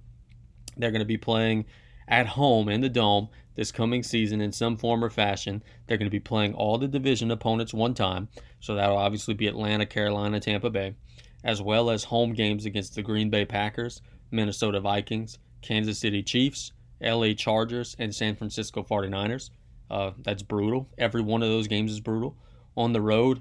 They're 0.77 0.91
going 0.91 0.99
to 0.99 1.05
be 1.07 1.17
playing 1.17 1.67
at 2.09 2.27
home 2.27 2.69
in 2.69 2.81
the 2.81 2.89
Dome 2.89 3.29
this 3.55 3.73
coming 3.73 4.03
season 4.03 4.41
in 4.41 4.53
some 4.53 4.77
form 4.77 5.05
or 5.05 5.11
fashion. 5.11 5.63
They're 5.87 5.97
going 5.97 6.11
to 6.11 6.11
be 6.11 6.21
playing 6.21 6.55
all 6.55 6.77
the 6.77 6.89
division 6.89 7.31
opponents 7.31 7.73
one 7.73 7.95
time. 7.95 8.29
So 8.67 8.75
that'll 8.75 8.99
obviously 8.99 9.35
be 9.35 9.47
Atlanta, 9.47 9.87
Carolina, 9.87 10.41
Tampa 10.41 10.71
Bay, 10.71 10.97
as 11.45 11.63
well 11.63 11.89
as 11.89 12.03
home 12.03 12.33
games 12.33 12.67
against 12.67 12.97
the 12.97 13.03
Green 13.03 13.31
Bay 13.31 13.45
Packers, 13.45 14.03
Minnesota 14.33 14.81
Vikings, 14.81 15.39
Kansas 15.63 16.01
City 16.01 16.21
Chiefs, 16.21 16.73
LA 17.01 17.33
Chargers, 17.35 17.95
and 18.01 18.13
San 18.13 18.35
Francisco 18.35 18.83
49ers. 18.83 19.51
Uh, 19.89 20.11
that's 20.19 20.43
brutal. 20.43 20.89
Every 20.99 21.23
one 21.23 21.45
of 21.45 21.49
those 21.49 21.69
games 21.69 21.93
is 21.93 22.01
brutal. 22.01 22.37
On 22.77 22.93
the 22.93 23.01
road, 23.01 23.41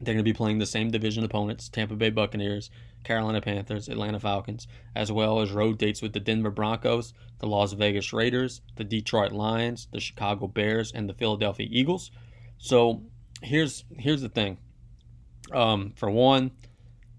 they're 0.00 0.14
going 0.14 0.24
to 0.24 0.32
be 0.32 0.32
playing 0.32 0.56
the 0.56 0.64
same 0.64 0.90
division 0.90 1.22
opponents 1.22 1.68
Tampa 1.68 1.94
Bay 1.94 2.08
Buccaneers, 2.08 2.70
Carolina 3.04 3.42
Panthers, 3.42 3.90
Atlanta 3.90 4.20
Falcons, 4.20 4.66
as 4.96 5.12
well 5.12 5.40
as 5.40 5.50
road 5.50 5.76
dates 5.76 6.00
with 6.00 6.14
the 6.14 6.20
Denver 6.20 6.50
Broncos, 6.50 7.12
the 7.40 7.46
Las 7.46 7.74
Vegas 7.74 8.10
Raiders, 8.14 8.62
the 8.76 8.84
Detroit 8.84 9.32
Lions, 9.32 9.88
the 9.92 10.00
Chicago 10.00 10.46
Bears, 10.46 10.92
and 10.92 11.10
the 11.10 11.14
Philadelphia 11.14 11.68
Eagles. 11.70 12.10
So 12.56 13.02
here's 13.42 13.84
here's 13.96 14.22
the 14.22 14.28
thing. 14.28 14.58
Um, 15.52 15.92
for 15.96 16.10
one, 16.10 16.52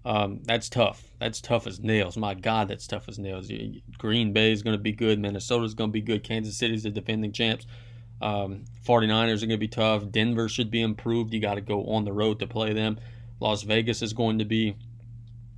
um, 0.04 0.40
that's 0.44 0.68
tough. 0.68 1.02
That's 1.20 1.40
tough 1.40 1.66
as 1.66 1.80
nails. 1.80 2.16
My 2.16 2.34
God, 2.34 2.68
that's 2.68 2.86
tough 2.86 3.08
as 3.08 3.18
nails. 3.18 3.50
Green 3.98 4.32
Bay 4.32 4.52
is 4.52 4.62
going 4.62 4.76
to 4.76 4.82
be 4.82 4.92
good. 4.92 5.18
Minnesota's 5.18 5.74
going 5.74 5.90
to 5.90 5.92
be 5.92 6.00
good. 6.00 6.24
Kansas 6.24 6.56
City's 6.56 6.82
the 6.82 6.90
defending 6.90 7.32
champs. 7.32 7.66
Um, 8.20 8.64
49ers 8.86 9.42
are 9.42 9.46
going 9.46 9.50
to 9.50 9.58
be 9.58 9.68
tough. 9.68 10.10
Denver 10.10 10.48
should 10.48 10.70
be 10.70 10.80
improved. 10.80 11.34
You 11.34 11.40
got 11.40 11.54
to 11.56 11.60
go 11.60 11.84
on 11.86 12.04
the 12.04 12.12
road 12.12 12.38
to 12.38 12.46
play 12.46 12.72
them. 12.72 12.98
Las 13.40 13.62
Vegas 13.62 14.02
is 14.02 14.12
going 14.12 14.38
to 14.38 14.44
be, 14.44 14.76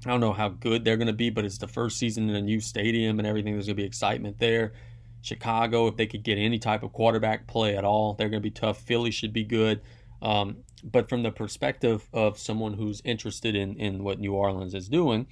I 0.07 0.11
don't 0.11 0.21
know 0.21 0.33
how 0.33 0.49
good 0.49 0.85
they're 0.85 0.97
going 0.97 1.07
to 1.07 1.13
be, 1.13 1.29
but 1.29 1.45
it's 1.45 1.59
the 1.59 1.69
first 1.69 1.99
season 1.99 2.31
in 2.31 2.37
a 2.37 2.41
new 2.41 2.61
stadium 2.61 3.19
and 3.19 3.29
everything. 3.29 3.53
There's 3.53 3.67
going 3.67 3.77
to 3.77 3.83
be 3.83 3.87
excitement 3.87 4.39
there. 4.39 4.73
Chicago, 5.21 5.87
if 5.89 5.97
they 5.97 6.07
could 6.07 6.23
get 6.23 6.39
any 6.39 6.59
type 6.59 6.83
of 6.83 6.93
quarterback 6.93 7.47
play 7.47 7.77
at 7.77 7.85
all, 7.85 8.15
they're 8.15 8.29
going 8.29 8.43
to 8.43 8.47
be 8.47 8.51
tough. 8.51 8.79
Philly 8.79 9.11
should 9.11 9.33
be 9.33 9.45
good. 9.45 9.81
Um, 10.23 10.59
but 10.83 11.09
from 11.09 11.23
the 11.23 11.31
perspective 11.31 12.09
of 12.13 12.39
someone 12.39 12.75
who's 12.75 13.01
interested 13.05 13.55
in, 13.55 13.77
in 13.77 14.05
what 14.05 14.19
New 14.19 14.33
Orleans 14.33 14.75
is 14.75 14.89
doing, 14.89 15.27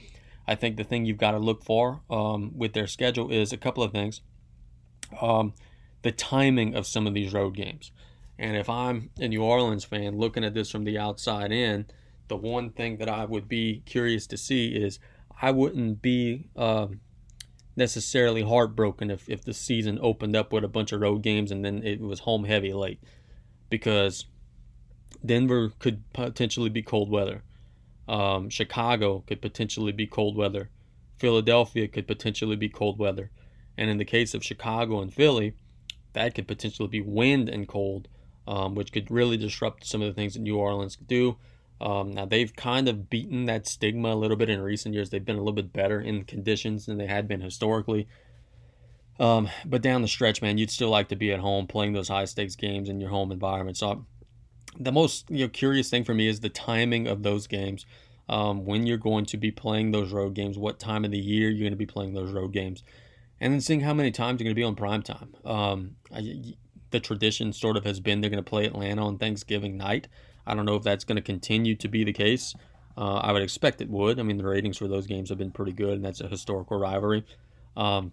I 0.47 0.55
think 0.55 0.77
the 0.77 0.85
thing 0.85 1.05
you've 1.05 1.19
got 1.19 1.33
to 1.33 1.39
look 1.39 1.65
for 1.65 2.03
um, 2.11 2.53
with 2.57 2.73
their 2.73 2.87
schedule 2.87 3.31
is 3.31 3.53
a 3.53 3.57
couple 3.57 3.83
of 3.83 3.93
things. 3.93 4.23
Um, 5.21 5.55
the 6.03 6.13
timing 6.13 6.75
of 6.75 6.87
some 6.87 7.07
of 7.07 7.15
these 7.15 7.33
road 7.33 7.55
games. 7.55 7.93
And 8.39 8.57
if 8.57 8.69
I'm 8.69 9.11
a 9.21 9.29
New 9.29 9.43
Orleans 9.43 9.85
fan 9.85 10.19
looking 10.19 10.43
at 10.45 10.55
this 10.55 10.71
from 10.71 10.85
the 10.85 10.99
outside 10.99 11.53
in, 11.53 11.87
the 12.29 12.37
one 12.37 12.71
thing 12.71 12.97
that 12.97 13.09
I 13.09 13.25
would 13.25 13.49
be 13.49 13.83
curious 13.87 14.27
to 14.29 14.37
see 14.37 14.69
is 14.69 14.99
I 15.41 15.51
wouldn't 15.51 16.03
be 16.03 16.49
um, 16.57 17.01
necessarily 17.77 18.43
heartbroken 18.43 19.11
if, 19.11 19.29
if 19.29 19.45
the 19.45 19.55
season 19.55 19.99
opened 20.03 20.35
up 20.35 20.53
with 20.53 20.65
a 20.65 20.69
bunch 20.69 20.93
of 20.93 21.01
road 21.01 21.23
games 21.23 21.51
and 21.51 21.65
then 21.65 21.83
it 21.85 22.01
was 22.01 22.21
home 22.21 22.45
heavy 22.45 22.73
late 22.73 23.01
because 23.71 24.27
Denver 25.25 25.73
could 25.79 26.03
potentially 26.13 26.71
be 26.71 26.83
cold 26.83 27.11
weather. 27.11 27.43
Um, 28.09 28.51
Chicago 28.51 29.25
could 29.27 29.41
potentially 29.41 29.93
be 29.93 30.07
cold 30.07 30.37
weather. 30.37 30.71
Philadelphia 31.19 31.89
could 31.89 32.07
potentially 32.07 32.57
be 32.57 32.69
cold 32.69 32.99
weather. 32.99 33.31
And 33.77 33.89
in 33.89 33.99
the 33.99 34.05
case 34.05 34.35
of 34.35 34.45
Chicago 34.45 35.01
and 35.01 35.13
Philly, 35.13 35.55
that 36.13 36.35
could 36.35 36.47
potentially 36.49 36.89
be 36.89 37.01
wind 37.01 37.49
and 37.49 37.67
cold, 37.67 38.09
um, 38.47 38.75
which 38.75 38.93
could 38.93 39.11
really 39.11 39.37
disrupt 39.37 39.87
some 39.87 40.03
of 40.03 40.09
the 40.09 40.15
things 40.15 40.35
that 40.35 40.41
New 40.41 40.57
Orleans 40.57 40.97
could 40.97 41.09
do. 41.09 41.37
Um, 41.81 42.13
now 42.13 42.27
they've 42.27 42.55
kind 42.55 42.89
of 42.89 43.09
beaten 43.09 43.47
that 43.47 43.67
stigma 43.67 44.13
a 44.13 44.15
little 44.15 44.37
bit 44.37 44.51
in 44.51 44.61
recent 44.61 44.95
years. 44.95 45.11
They've 45.11 45.25
been 45.25 45.37
a 45.37 45.41
little 45.41 45.53
bit 45.53 45.73
better 45.73 46.01
in 46.01 46.25
conditions 46.25 46.87
than 46.87 46.99
they 46.99 47.07
had 47.07 47.27
been 47.27 47.41
historically. 47.41 48.09
Um, 49.19 49.49
but 49.65 49.83
down 49.83 50.03
the 50.03 50.09
stretch, 50.09 50.43
man, 50.43 50.59
you'd 50.59 50.71
still 50.71 50.91
like 50.91 51.09
to 51.09 51.17
be 51.17 51.33
at 51.33 51.41
home 51.41 51.67
playing 51.67 51.93
those 51.93 52.09
high 52.09 52.25
stakes 52.25 52.57
games 52.57 52.89
in 52.89 53.01
your 53.01 53.11
home 53.11 53.33
environment. 53.33 53.77
So 53.77 54.07
the 54.79 54.93
most 54.93 55.31
you 55.31 55.45
know 55.45 55.49
curious 55.49 55.91
thing 55.91 56.05
for 56.05 56.15
me 56.15 56.29
is 56.29 56.41
the 56.41 56.49
timing 56.49 57.07
of 57.07 57.23
those 57.23 57.47
games. 57.47 57.87
Um, 58.29 58.65
when 58.65 58.87
you're 58.87 58.99
going 58.99 59.27
to 59.27 59.37
be 59.37 59.51
playing 59.51 59.91
those 59.91 60.13
road 60.13 60.35
games, 60.35 60.57
what 60.57 60.79
time 60.79 61.05
of 61.05 61.11
the 61.11 61.19
year 61.19 61.51
you're 61.51 61.65
going 61.65 61.73
to 61.73 61.77
be 61.77 61.87
playing 61.87 62.15
those 62.15 62.33
road 62.33 62.53
games, 62.53 62.83
and 63.41 63.53
then 63.53 63.61
seeing 63.61 63.81
how 63.81 63.93
many 63.93 64.11
times 64.11 64.41
you're 64.41 64.45
going 64.45 64.55
to 64.55 64.61
be 64.61 64.65
on 64.65 64.77
prime 64.77 65.03
time. 65.03 65.35
Um, 65.45 65.97
I, 66.15 66.55
the 66.91 67.01
tradition 67.01 67.53
sort 67.53 67.77
of 67.77 67.85
has 67.85 68.01
been 68.01 68.21
they're 68.21 68.31
going 68.31 68.43
to 68.43 68.49
play 68.49 68.67
Atlanta 68.67 69.05
on 69.05 69.19
Thanksgiving 69.19 69.77
night. 69.77 70.09
I 70.47 70.55
don't 70.55 70.67
know 70.67 70.77
if 70.77 70.83
that's 70.83 71.05
going 71.05 71.17
to 71.17 71.23
continue 71.23 71.75
to 71.77 71.89
be 71.89 72.05
the 72.05 72.13
case. 72.13 72.55
Uh, 72.97 73.17
I 73.17 73.33
would 73.33 73.43
expect 73.43 73.81
it 73.81 73.89
would. 73.89 74.21
I 74.21 74.23
mean, 74.23 74.37
the 74.37 74.45
ratings 74.45 74.77
for 74.77 74.87
those 74.87 75.07
games 75.07 75.31
have 75.31 75.39
been 75.39 75.51
pretty 75.51 75.73
good, 75.73 75.95
and 75.95 76.05
that's 76.05 76.21
a 76.21 76.29
historical 76.29 76.79
rivalry. 76.79 77.25
Um, 77.77 78.13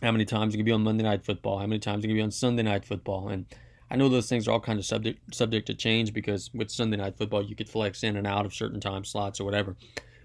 how 0.00 0.12
many 0.12 0.24
times 0.24 0.54
you 0.54 0.58
can 0.58 0.64
be 0.64 0.72
on 0.72 0.82
Monday 0.84 1.02
Night 1.02 1.24
Football? 1.24 1.58
How 1.58 1.66
many 1.66 1.80
times 1.80 2.04
you 2.04 2.08
can 2.08 2.16
be 2.16 2.22
on 2.22 2.30
Sunday 2.30 2.62
Night 2.62 2.84
Football? 2.84 3.28
And 3.28 3.46
I 3.90 3.96
know 3.96 4.08
those 4.08 4.28
things 4.28 4.46
are 4.46 4.52
all 4.52 4.60
kind 4.60 4.78
of 4.78 4.84
subject 4.84 5.34
subject 5.34 5.66
to 5.68 5.74
change 5.74 6.12
because 6.12 6.50
with 6.52 6.70
Sunday 6.70 6.96
Night 6.96 7.16
Football, 7.16 7.42
you 7.42 7.56
could 7.56 7.68
flex 7.68 8.02
in 8.02 8.16
and 8.16 8.26
out 8.26 8.46
of 8.46 8.54
certain 8.54 8.80
time 8.80 9.04
slots 9.04 9.40
or 9.40 9.44
whatever. 9.44 9.76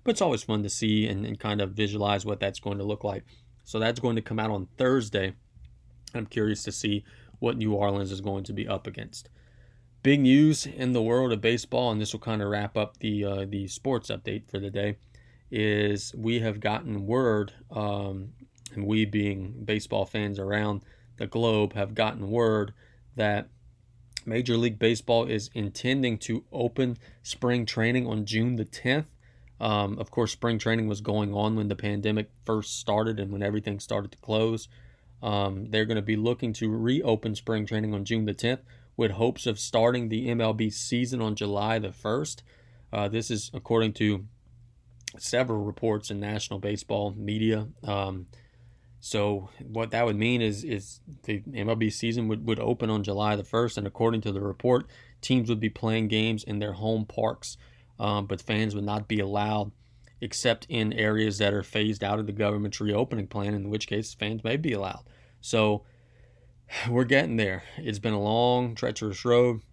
But 0.04 0.12
it's 0.12 0.22
always 0.22 0.44
fun 0.44 0.64
to 0.64 0.70
see 0.70 1.08
and, 1.08 1.26
and 1.26 1.40
kind 1.40 1.62
of 1.62 1.72
visualize 1.72 2.26
what 2.26 2.40
that's 2.40 2.60
going 2.60 2.78
to 2.78 2.84
look 2.84 3.04
like. 3.04 3.24
So 3.64 3.80
that's 3.80 4.02
going 4.02 4.18
to 4.18 4.22
come 4.22 4.40
out 4.40 4.52
on 4.52 4.68
Thursday. 4.78 5.34
I'm 6.14 6.26
curious 6.26 6.64
to 6.64 6.72
see 6.72 7.06
what 7.40 7.58
New 7.58 7.74
Orleans 7.74 8.12
is 8.12 8.20
going 8.20 8.44
to 8.46 8.54
be 8.54 8.68
up 8.68 8.86
against 8.86 9.30
big 10.04 10.20
news 10.20 10.66
in 10.66 10.92
the 10.92 11.02
world 11.02 11.32
of 11.32 11.40
baseball, 11.42 11.92
and 11.92 12.00
this 12.00 12.12
will 12.12 12.20
kind 12.20 12.42
of 12.42 12.50
wrap 12.50 12.78
up 12.78 12.98
the 13.00 13.24
uh, 13.24 13.46
the 13.48 13.68
sports 13.68 14.10
update 14.10 14.50
for 14.50 14.60
the 14.60 14.70
day. 14.70 14.98
Is 15.50 16.14
we 16.18 16.40
have 16.40 16.60
gotten 16.60 17.06
word, 17.06 17.54
um, 17.72 18.34
and 18.74 18.86
we 18.86 19.06
being 19.06 19.62
baseball 19.64 20.06
fans 20.06 20.40
around 20.40 20.82
the 21.18 21.28
globe 21.28 21.74
have 21.74 21.96
gotten 21.96 22.30
word 22.30 22.74
that 23.16 23.48
Major 24.26 24.58
League 24.58 24.80
Baseball 24.80 25.26
is 25.26 25.50
intending 25.54 26.18
to 26.20 26.44
open 26.52 26.98
spring 27.22 27.66
training 27.66 28.08
on 28.08 28.26
June 28.26 28.56
the 28.56 28.66
10th. 28.66 29.06
Um, 29.60 29.98
of 30.00 30.12
course, 30.12 30.32
spring 30.32 30.60
training 30.60 30.88
was 30.88 31.02
going 31.02 31.34
on 31.34 31.56
when 31.56 31.68
the 31.68 31.76
pandemic 31.76 32.30
first 32.44 32.80
started 32.80 33.20
and 33.20 33.32
when 33.32 33.44
everything 33.44 33.80
started 33.80 34.12
to 34.12 34.18
close. 34.18 34.68
Um, 35.22 35.70
they're 35.70 35.86
going 35.86 35.96
to 35.96 36.02
be 36.02 36.18
looking 36.18 36.52
to 36.54 36.70
reopen 36.70 37.36
spring 37.36 37.66
training 37.66 37.94
on 37.94 38.04
June 38.04 38.26
the 38.26 38.34
10th, 38.34 38.60
with 38.98 39.12
hopes 39.12 39.46
of 39.46 39.60
starting 39.60 40.10
the 40.10 40.28
MLB 40.28 40.72
season 40.72 41.22
on 41.22 41.36
July 41.36 41.80
the 41.80 41.90
1st. 41.90 42.42
Uh, 42.92 43.08
this 43.08 43.32
is 43.32 43.50
according 43.54 43.94
to 43.94 44.26
several 45.18 45.64
reports 45.64 46.12
in 46.12 46.20
national 46.20 46.60
baseball 46.60 47.14
media. 47.18 47.68
Um, 47.84 48.28
so 49.06 49.50
what 49.60 49.92
that 49.92 50.06
would 50.06 50.16
mean 50.16 50.42
is 50.42 50.64
is 50.64 51.02
the 51.24 51.42
MLB 51.42 51.92
season 51.92 52.30
would, 52.30 52.48
would 52.48 52.62
open 52.62 52.90
on 52.90 53.04
July 53.04 53.36
the 53.36 53.44
1st, 53.44 53.80
and 53.80 53.86
according 53.86 54.22
to 54.22 54.32
the 54.32 54.40
report, 54.40 54.88
teams 55.20 55.50
would 55.50 55.60
be 55.60 55.70
playing 55.70 56.08
games 56.08 56.42
in 56.42 56.60
their 56.60 56.72
home 56.72 57.06
parks, 57.06 57.58
um, 58.00 58.28
but 58.28 58.42
fans 58.42 58.74
would 58.74 58.86
not 58.86 59.10
be 59.10 59.20
allowed 59.20 59.74
except 60.22 60.66
in 60.70 60.94
areas 60.94 61.38
that 61.40 61.54
are 61.54 61.64
phased 61.64 62.02
out 62.02 62.18
of 62.18 62.28
the 62.28 62.32
government's 62.32 62.80
reopening 62.80 63.28
plan, 63.28 63.54
in 63.54 63.70
which 63.70 63.88
case 63.88 64.14
fans 64.14 64.42
may 64.42 64.56
be 64.56 64.72
allowed. 64.72 65.04
So 65.42 65.84
we're 66.90 67.04
getting 67.04 67.36
there. 67.36 67.64
It's 67.76 68.00
been 68.00 68.14
a 68.14 68.22
long, 68.22 68.74
treacherous 68.74 69.26
road. 69.26 69.64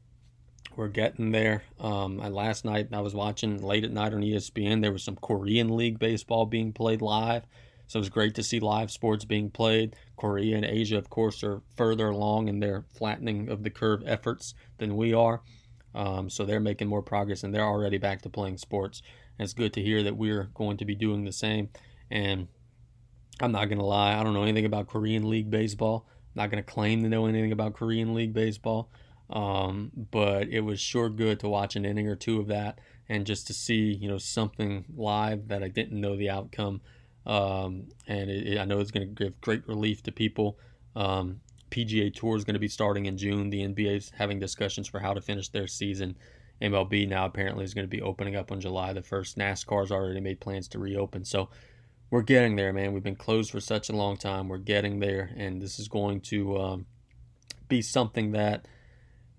We're 0.75 0.89
getting 0.89 1.31
there. 1.31 1.63
Um, 1.79 2.19
last 2.19 2.65
night 2.65 2.89
I 2.93 3.01
was 3.01 3.15
watching 3.15 3.63
late 3.63 3.85
at 3.85 3.93
night 3.93 4.13
on 4.13 4.23
ESPN. 4.23 4.83
There 4.83 4.91
was 4.91 5.05
some 5.05 5.15
Korean 5.15 5.77
League 5.77 6.01
baseball 6.01 6.47
being 6.47 6.73
played 6.73 7.01
live, 7.01 7.45
so 7.91 7.99
it 7.99 8.03
was 8.03 8.09
great 8.09 8.37
to 8.37 8.45
see 8.45 8.61
live 8.61 8.89
sports 8.89 9.25
being 9.25 9.51
played. 9.51 9.97
Korea 10.17 10.55
and 10.55 10.65
Asia, 10.65 10.97
of 10.97 11.11
course, 11.11 11.43
are 11.43 11.61
further 11.77 12.11
along 12.11 12.47
in 12.47 12.61
their 12.61 12.85
flattening 12.97 13.49
of 13.49 13.65
the 13.65 13.71
curve 13.71 14.05
efforts 14.07 14.55
than 14.79 14.95
we 14.95 15.13
are. 15.13 15.43
Um, 15.93 16.31
so 16.31 16.45
they're 16.45 16.61
making 16.61 16.87
more 16.87 17.03
progress 17.03 17.43
and 17.43 17.53
they're 17.53 17.67
already 17.67 17.99
back 17.99 18.23
to 18.23 18.31
playing 18.31 18.59
sports. 18.59 19.03
And 19.37 19.45
it's 19.45 19.55
good 19.55 19.73
to 19.73 19.83
hear 19.83 20.05
that 20.05 20.17
we're 20.17 20.51
going 20.55 20.77
to 20.77 20.85
be 20.85 20.95
doing 20.95 21.25
the 21.25 21.33
same. 21.33 21.71
And 22.13 22.47
I'm 23.41 23.51
not 23.51 23.65
going 23.65 23.81
to 23.81 23.85
lie, 23.85 24.17
I 24.17 24.23
don't 24.23 24.35
know 24.35 24.45
anything 24.45 24.67
about 24.67 24.87
Korean 24.87 25.29
League 25.29 25.51
baseball. 25.51 26.07
I'm 26.09 26.43
Not 26.43 26.53
going 26.53 26.63
to 26.63 26.73
claim 26.73 27.03
to 27.03 27.09
know 27.09 27.27
anything 27.27 27.51
about 27.51 27.75
Korean 27.75 28.15
League 28.15 28.33
baseball, 28.33 28.89
um, 29.31 29.91
but 30.13 30.47
it 30.47 30.61
was 30.61 30.81
sure 30.81 31.11
good 31.11 31.41
to 31.41 31.49
watch 31.49 31.75
an 31.75 31.85
inning 31.85 32.07
or 32.07 32.15
two 32.15 32.39
of 32.39 32.47
that 32.47 32.79
and 33.09 33.27
just 33.27 33.49
to 33.49 33.53
see 33.53 33.93
you 34.01 34.09
know 34.09 34.19
something 34.19 34.85
live 34.97 35.49
that 35.49 35.65
I 35.65 35.69
didn't 35.69 36.01
know 36.01 36.17
the 36.17 36.31
outcome. 36.31 36.83
Um, 37.27 37.89
and 38.07 38.31
it, 38.31 38.55
it, 38.55 38.59
I 38.59 38.65
know 38.65 38.81
it's 38.81 38.91
going 38.91 39.15
to 39.15 39.25
give 39.25 39.41
great 39.41 39.67
relief 39.69 40.03
to 40.05 40.13
people. 40.13 40.59
Um, 40.97 41.41
PGA 41.71 42.13
Tour 42.13 42.37
is 42.37 42.45
going 42.45 42.55
to 42.55 42.61
be 42.61 42.69
starting 42.69 43.07
in 43.07 43.17
June. 43.17 43.51
The 43.51 43.63
NBA 43.63 43.97
is 43.97 44.13
having 44.17 44.39
discussions 44.39 44.89
for 44.89 45.01
how 45.01 45.15
to 45.15 45.21
finish 45.21 45.49
their 45.49 45.67
season. 45.67 46.17
MLB 46.61 47.09
now 47.09 47.25
apparently 47.25 47.65
is 47.65 47.75
going 47.75 47.87
to 47.87 47.97
be 47.97 48.03
opening 48.03 48.37
up 48.37 48.53
on 48.53 48.61
July 48.61 48.93
the 48.93 49.01
1st. 49.01 49.37
NASCAR's 49.37 49.91
already 49.91 50.21
made 50.21 50.41
plans 50.41 50.69
to 50.69 50.79
reopen. 50.79 51.25
So 51.25 51.49
we're 52.11 52.23
getting 52.23 52.57
there, 52.57 52.73
man. 52.73 52.93
We've 52.93 53.03
been 53.03 53.17
closed 53.17 53.51
for 53.51 53.61
such 53.61 53.89
a 53.89 53.97
long 53.97 54.17
time. 54.17 54.49
We're 54.49 54.59
getting 54.59 54.99
there, 54.99 55.31
and 55.37 55.63
this 55.63 55.79
is 55.79 55.89
going 55.89 56.21
to 56.23 56.59
um, 56.59 56.87
be 57.69 57.81
something 57.81 58.33
that 58.33 58.67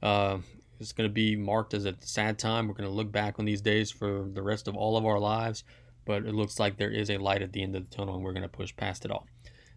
uh, 0.02 0.40
is 0.80 0.94
going 0.94 1.08
to 1.08 1.14
be 1.14 1.36
marked 1.36 1.74
as 1.74 1.86
a 1.86 1.96
sad 2.00 2.40
time. 2.40 2.68
We're 2.68 2.74
going 2.74 2.90
to 2.90 2.96
look 2.96 3.12
back 3.12 3.38
on 3.38 3.46
these 3.46 3.62
days 3.62 3.92
for 3.92 4.28
the 4.34 4.42
rest 4.42 4.68
of 4.68 4.76
all 4.76 4.98
of 4.98 5.06
our 5.06 5.20
lives, 5.20 5.64
but 6.12 6.26
it 6.26 6.36
looks 6.36 6.60
like 6.60 6.76
there 6.76 6.92
is 6.92 7.10
a 7.10 7.18
light 7.18 7.42
at 7.42 7.54
the 7.54 7.64
end 7.64 7.74
of 7.74 7.90
the 7.90 7.96
tunnel, 7.96 8.16
and 8.16 8.24
we're 8.24 8.34
going 8.34 8.42
to 8.42 8.50
push 8.50 8.76
past 8.76 9.06
it 9.06 9.12
all. 9.12 9.26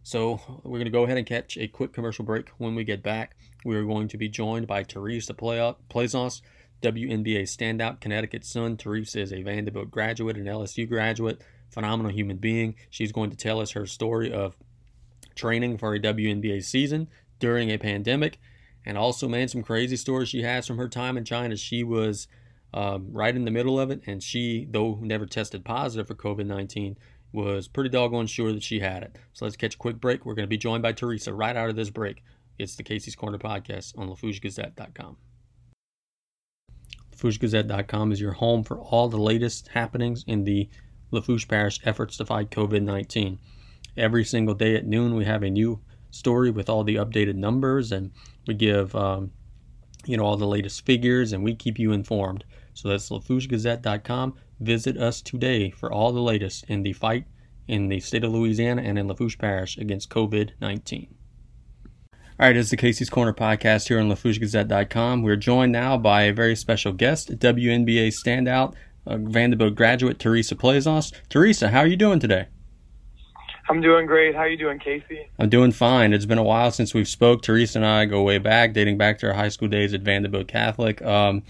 So 0.03 0.41
we're 0.65 0.79
going 0.79 0.87
to 0.87 0.91
go 0.91 1.05
ahead 1.05 1.17
and 1.17 1.25
catch 1.25 1.57
a 1.57 1.69
quick 1.69 1.93
commercial 1.93 2.25
break. 2.25 2.49
When 2.59 2.75
we 2.75 2.83
get 2.83 3.05
back, 3.05 3.37
we 3.65 3.77
are 3.77 3.85
going 3.85 4.09
to 4.09 4.19
be 4.19 4.29
joined 4.29 4.67
by 4.67 4.83
Theresa 4.83 5.33
Plaisance, 5.33 6.43
WNBA 6.83 7.43
standout, 7.45 8.01
Connecticut 8.01 8.45
Sun. 8.45 8.79
Theresa 8.79 9.21
is 9.21 9.31
a 9.31 9.45
Vandebilt 9.45 9.93
graduate 9.93 10.37
and 10.37 10.49
LSU 10.49 10.89
graduate 10.89 11.41
phenomenal 11.71 12.11
human 12.11 12.39
being. 12.39 12.75
She's 12.91 13.13
going 13.13 13.31
to 13.31 13.37
tell 13.37 13.61
us 13.61 13.71
her 13.71 13.87
story 13.87 14.33
of 14.33 14.57
training 15.37 15.79
for 15.79 15.95
a 15.95 16.01
WNBA 16.01 16.65
season 16.65 17.07
during 17.39 17.71
a 17.71 17.79
pandemic, 17.79 18.41
and 18.85 18.99
also, 18.99 19.29
man, 19.29 19.47
some 19.47 19.63
crazy 19.63 19.97
stories 19.97 20.31
she 20.31 20.43
has 20.43 20.67
from 20.67 20.79
her 20.79 20.89
time 20.89 21.17
in 21.17 21.25
China. 21.25 21.57
She 21.57 21.85
was 21.85 22.27
um, 22.75 23.07
right 23.13 23.35
in 23.35 23.45
the 23.45 23.51
middle 23.53 23.79
of 23.79 23.91
it, 23.91 24.03
and 24.07 24.23
she, 24.23 24.67
though 24.69 24.99
never 25.01 25.27
tested 25.27 25.65
positive 25.65 26.09
for 26.09 26.17
COVID 26.17 26.47
19, 26.47 26.99
was 27.33 27.69
pretty 27.69 27.89
doggone 27.89 28.27
sure 28.27 28.53
that 28.53 28.65
she 28.65 28.81
had 28.81 29.05
it. 29.05 29.17
So 29.33 29.45
let's 29.45 29.57
catch 29.57 29.77
a 29.77 29.79
quick 29.79 30.01
break. 30.01 30.27
We're 30.27 30.35
going 30.35 30.45
to 30.47 30.51
be 30.51 30.59
joined 30.59 30.83
by 30.83 30.93
Theresa 30.93 31.33
right 31.33 31.57
out 31.57 31.71
of 31.71 31.77
this 31.77 31.91
break. 31.91 32.23
It's 32.59 32.75
the 32.75 32.83
Casey's 32.83 33.15
Corner 33.15 33.39
podcast 33.39 33.97
on 33.97 34.09
LaFourcheGazette.com. 34.09 35.17
LaFourcheGazette.com 37.17 38.13
is 38.13 38.21
your 38.21 38.33
home 38.33 38.65
for 38.65 38.79
all 38.79 39.09
the 39.09 39.19
latest 39.19 39.69
happenings 39.69 40.25
in 40.27 40.43
the 40.43 40.69
Lafourche 41.13 41.47
Parish 41.47 41.79
efforts 41.85 42.17
to 42.17 42.27
fight 42.27 42.51
COVID 42.51 42.83
19. 42.83 43.39
Every 43.97 44.25
single 44.25 44.55
day 44.55 44.75
at 44.75 44.85
noon, 44.85 45.15
we 45.15 45.25
have 45.25 45.45
a 45.45 45.51
new 45.51 45.81
story 46.11 46.51
with 46.51 46.69
all 46.69 46.83
the 46.83 46.97
updated 46.97 47.37
numbers, 47.37 47.93
and 47.93 48.11
we 48.49 48.55
give 48.55 48.97
um, 48.97 49.31
you 50.07 50.17
know 50.17 50.25
all 50.25 50.37
the 50.37 50.47
latest 50.47 50.85
figures, 50.85 51.33
and 51.33 51.45
we 51.45 51.55
keep 51.55 51.79
you 51.79 51.93
informed. 51.93 52.45
So 52.75 52.89
that's 52.89 53.09
LaFourcheGazette.com. 53.09 54.35
Visit 54.61 54.97
us 54.97 55.23
today 55.23 55.71
for 55.71 55.93
all 55.93 56.13
the 56.13 56.21
latest 56.21 56.65
in 56.69 56.83
the 56.83 56.93
fight 56.93 57.25
in 57.67 57.89
the 57.89 58.01
state 58.01 58.25
of 58.25 58.33
Louisiana 58.33 58.83
and 58.83 58.99
in 58.99 59.09
Lafourche 59.09 59.39
Parish 59.39 59.79
against 59.79 60.11
COVID 60.11 60.51
19. 60.61 61.15
All 62.39 62.47
right, 62.49 62.57
it's 62.57 62.71
the 62.71 62.77
Casey's 62.77 63.11
Corner 63.11 63.33
podcast 63.33 63.87
here 63.89 64.01
on 64.01 64.09
LaFourcheGazette.com. 64.11 65.23
We're 65.23 65.37
joined 65.37 65.71
now 65.71 65.97
by 65.97 66.23
a 66.23 66.33
very 66.33 66.57
special 66.57 66.93
guest, 66.93 67.39
WNBA 67.39 68.13
standout, 68.13 68.75
uh, 69.07 69.17
Vandebilt 69.17 69.77
graduate 69.77 70.19
Theresa 70.19 70.57
Plaisance. 70.57 71.13
Theresa, 71.29 71.69
how 71.69 71.79
are 71.79 71.87
you 71.87 71.97
doing 71.97 72.19
today? 72.19 72.49
I'm 73.71 73.81
doing 73.81 74.07
great. 74.07 74.35
How 74.35 74.43
are 74.43 74.49
you 74.49 74.59
doing, 74.59 74.79
Casey? 74.79 75.31
I'm 75.39 75.49
doing 75.49 75.73
fine. 75.73 76.13
It's 76.13 76.27
been 76.27 76.39
a 76.39 76.43
while 76.43 76.71
since 76.71 76.93
we've 76.93 77.09
spoke. 77.09 77.43
Theresa 77.43 77.79
and 77.79 77.87
I 77.87 78.05
go 78.05 78.23
way 78.23 78.39
back, 78.39 78.75
dating 78.75 78.99
back 78.99 79.19
to 79.21 79.29
our 79.29 79.35
high 79.35 79.49
school 79.49 79.69
days 79.69 79.95
at 79.95 80.03
Vandebilt 80.03 80.49
Catholic. 80.49 81.01
Um, 81.03 81.45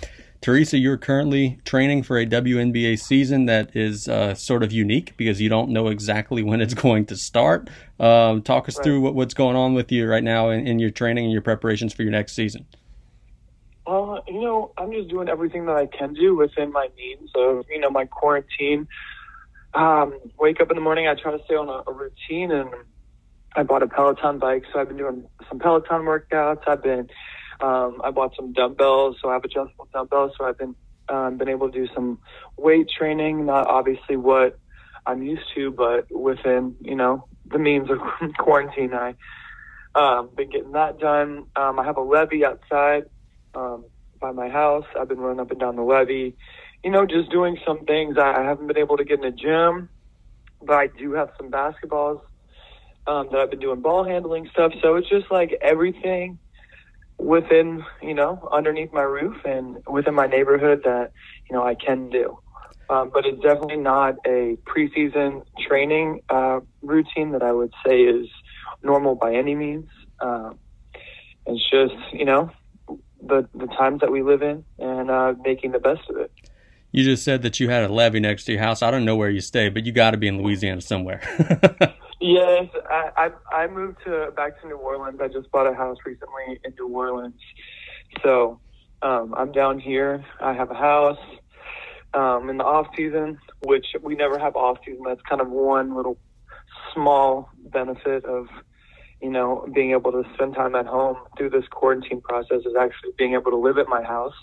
Theresa, 0.44 0.76
you're 0.76 0.98
currently 0.98 1.58
training 1.64 2.02
for 2.02 2.18
a 2.18 2.26
WNBA 2.26 2.98
season 2.98 3.46
that 3.46 3.74
is 3.74 4.08
uh, 4.08 4.34
sort 4.34 4.62
of 4.62 4.72
unique 4.72 5.16
because 5.16 5.40
you 5.40 5.48
don't 5.48 5.70
know 5.70 5.86
exactly 5.86 6.42
when 6.42 6.60
it's 6.60 6.74
going 6.84 7.06
to 7.06 7.16
start. 7.16 7.70
Um, 7.98 8.42
talk 8.42 8.68
us 8.68 8.76
right. 8.76 8.84
through 8.84 9.00
what, 9.00 9.14
what's 9.14 9.32
going 9.32 9.56
on 9.56 9.72
with 9.72 9.90
you 9.90 10.06
right 10.06 10.22
now 10.22 10.50
in, 10.50 10.66
in, 10.66 10.78
your 10.78 10.90
training 10.90 11.24
and 11.24 11.32
your 11.32 11.40
preparations 11.40 11.94
for 11.94 12.02
your 12.02 12.10
next 12.10 12.34
season. 12.34 12.66
Uh, 13.86 14.20
you 14.28 14.42
know, 14.42 14.70
I'm 14.76 14.92
just 14.92 15.08
doing 15.08 15.30
everything 15.30 15.64
that 15.64 15.76
I 15.76 15.86
can 15.86 16.12
do 16.12 16.36
within 16.36 16.72
my 16.72 16.90
means 16.94 17.30
of, 17.34 17.64
you 17.70 17.80
know, 17.80 17.88
my 17.88 18.04
quarantine. 18.04 18.86
Um, 19.72 20.12
wake 20.38 20.60
up 20.60 20.70
in 20.70 20.74
the 20.74 20.82
morning, 20.82 21.08
I 21.08 21.14
try 21.14 21.34
to 21.34 21.42
stay 21.46 21.54
on 21.54 21.70
a, 21.70 21.90
a 21.90 21.94
routine, 21.94 22.50
and 22.50 22.68
I 23.56 23.62
bought 23.62 23.82
a 23.82 23.86
Peloton 23.86 24.40
bike, 24.40 24.64
so 24.70 24.78
I've 24.78 24.88
been 24.88 24.98
doing 24.98 25.24
some 25.48 25.58
Peloton 25.58 26.02
workouts. 26.02 26.68
I've 26.68 26.82
been 26.82 27.08
um, 27.64 28.02
I 28.04 28.10
bought 28.10 28.34
some 28.36 28.52
dumbbells, 28.52 29.16
so 29.22 29.30
I 29.30 29.34
have 29.34 29.44
adjustable 29.44 29.88
dumbbells. 29.92 30.32
So 30.38 30.44
I've 30.44 30.58
been 30.58 30.76
um, 31.08 31.38
been 31.38 31.48
able 31.48 31.70
to 31.70 31.86
do 31.86 31.92
some 31.94 32.18
weight 32.58 32.88
training. 32.90 33.46
Not 33.46 33.66
obviously 33.66 34.16
what 34.16 34.58
I'm 35.06 35.22
used 35.22 35.46
to, 35.54 35.70
but 35.70 36.06
within 36.10 36.76
you 36.82 36.94
know 36.94 37.26
the 37.46 37.58
means 37.58 37.88
of 37.90 37.98
quarantine, 38.38 38.92
I 38.92 39.14
um, 39.94 40.30
been 40.36 40.50
getting 40.50 40.72
that 40.72 40.98
done. 40.98 41.46
Um, 41.56 41.78
I 41.78 41.84
have 41.84 41.96
a 41.96 42.02
levee 42.02 42.44
outside 42.44 43.04
um, 43.54 43.86
by 44.20 44.32
my 44.32 44.50
house. 44.50 44.84
I've 44.98 45.08
been 45.08 45.20
running 45.20 45.40
up 45.40 45.50
and 45.50 45.60
down 45.60 45.76
the 45.76 45.82
levee. 45.82 46.36
You 46.82 46.90
know, 46.90 47.06
just 47.06 47.30
doing 47.30 47.56
some 47.66 47.86
things. 47.86 48.16
I, 48.18 48.40
I 48.40 48.42
haven't 48.42 48.66
been 48.66 48.76
able 48.76 48.98
to 48.98 49.04
get 49.04 49.24
in 49.24 49.30
the 49.30 49.30
gym, 49.30 49.88
but 50.60 50.74
I 50.74 50.88
do 50.88 51.12
have 51.12 51.30
some 51.38 51.50
basketballs 51.50 52.20
um, 53.06 53.28
that 53.32 53.40
I've 53.40 53.50
been 53.50 53.60
doing 53.60 53.80
ball 53.80 54.04
handling 54.04 54.50
stuff. 54.52 54.72
So 54.82 54.96
it's 54.96 55.08
just 55.08 55.30
like 55.30 55.56
everything 55.62 56.38
within, 57.18 57.84
you 58.02 58.14
know, 58.14 58.48
underneath 58.52 58.92
my 58.92 59.02
roof 59.02 59.36
and 59.44 59.78
within 59.86 60.14
my 60.14 60.26
neighborhood 60.26 60.82
that, 60.84 61.12
you 61.48 61.56
know, 61.56 61.64
I 61.64 61.74
can 61.74 62.10
do. 62.10 62.38
Um, 62.90 63.10
but 63.12 63.24
it's 63.24 63.40
definitely 63.40 63.78
not 63.78 64.16
a 64.26 64.58
preseason 64.66 65.44
training 65.66 66.20
uh, 66.28 66.60
routine 66.82 67.32
that 67.32 67.42
I 67.42 67.52
would 67.52 67.72
say 67.86 68.02
is 68.02 68.28
normal 68.82 69.14
by 69.14 69.34
any 69.34 69.54
means. 69.54 69.88
Um, 70.20 70.58
it's 71.46 71.62
just, 71.70 71.94
you 72.12 72.24
know, 72.24 72.50
the 73.26 73.48
the 73.54 73.66
times 73.66 74.00
that 74.00 74.12
we 74.12 74.22
live 74.22 74.42
in 74.42 74.64
and 74.78 75.10
uh, 75.10 75.34
making 75.42 75.72
the 75.72 75.78
best 75.78 76.02
of 76.10 76.16
it. 76.16 76.32
You 76.92 77.04
just 77.04 77.24
said 77.24 77.42
that 77.42 77.58
you 77.58 77.70
had 77.70 77.82
a 77.82 77.92
levee 77.92 78.20
next 78.20 78.44
to 78.44 78.52
your 78.52 78.60
house. 78.60 78.82
I 78.82 78.90
don't 78.90 79.04
know 79.04 79.16
where 79.16 79.30
you 79.30 79.40
stay, 79.40 79.68
but 79.68 79.84
you 79.84 79.92
got 79.92 80.12
to 80.12 80.16
be 80.16 80.28
in 80.28 80.40
Louisiana 80.40 80.80
somewhere. 80.80 81.22
Yes, 82.20 82.66
I, 82.88 83.10
I 83.16 83.56
I 83.56 83.66
moved 83.66 83.98
to 84.04 84.30
back 84.36 84.60
to 84.60 84.68
New 84.68 84.76
Orleans. 84.76 85.18
I 85.22 85.28
just 85.28 85.50
bought 85.50 85.66
a 85.66 85.74
house 85.74 85.98
recently 86.06 86.60
in 86.64 86.72
New 86.78 86.88
Orleans, 86.88 87.40
so 88.22 88.60
um, 89.02 89.34
I'm 89.36 89.52
down 89.52 89.78
here. 89.78 90.24
I 90.40 90.52
have 90.54 90.70
a 90.70 90.74
house 90.74 91.18
um, 92.14 92.48
in 92.48 92.56
the 92.56 92.64
off 92.64 92.86
season, 92.96 93.38
which 93.64 93.86
we 94.02 94.14
never 94.14 94.38
have 94.38 94.56
off 94.56 94.78
season. 94.86 95.02
That's 95.06 95.20
kind 95.28 95.40
of 95.40 95.50
one 95.50 95.94
little 95.94 96.18
small 96.94 97.50
benefit 97.72 98.24
of 98.24 98.46
you 99.20 99.30
know 99.30 99.66
being 99.74 99.90
able 99.90 100.12
to 100.12 100.22
spend 100.34 100.54
time 100.54 100.74
at 100.74 100.86
home 100.86 101.16
through 101.36 101.50
this 101.50 101.64
quarantine 101.70 102.20
process 102.20 102.60
is 102.60 102.74
actually 102.80 103.10
being 103.18 103.34
able 103.34 103.50
to 103.50 103.56
live 103.56 103.78
at 103.78 103.88
my 103.88 104.02
house 104.02 104.34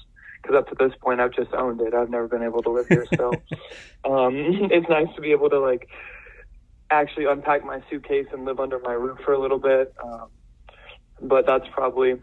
because 0.42 0.58
up 0.58 0.68
to 0.68 0.76
this 0.80 0.96
point 1.02 1.22
I've 1.22 1.34
just 1.34 1.54
owned 1.54 1.82
it. 1.82 1.94
I've 1.94 2.10
never 2.10 2.28
been 2.28 2.44
able 2.44 2.62
to 2.64 2.70
live 2.70 2.88
here, 2.90 3.06
so 3.18 3.32
um, 4.06 4.34
it's 4.72 4.90
nice 4.90 5.08
to 5.16 5.22
be 5.22 5.32
able 5.32 5.50
to 5.50 5.60
like 5.60 5.88
actually 6.92 7.26
unpack 7.26 7.66
my 7.66 7.82
suitcase 7.90 8.28
and 8.32 8.46
live 8.46 8.60
under 8.60 8.80
my 8.80 8.94
roof 8.94 9.20
for 9.24 9.34
a 9.34 9.40
little 9.40 9.60
bit. 9.60 9.94
Um, 10.04 10.28
but 11.22 11.46
that's 11.46 11.66
probably, 11.72 12.22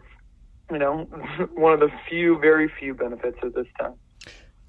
you 0.71 0.77
know, 0.77 1.03
one 1.53 1.73
of 1.73 1.79
the 1.79 1.91
few, 2.07 2.39
very 2.39 2.71
few 2.79 2.93
benefits 2.93 3.37
of 3.43 3.53
this 3.53 3.67
time. 3.79 3.95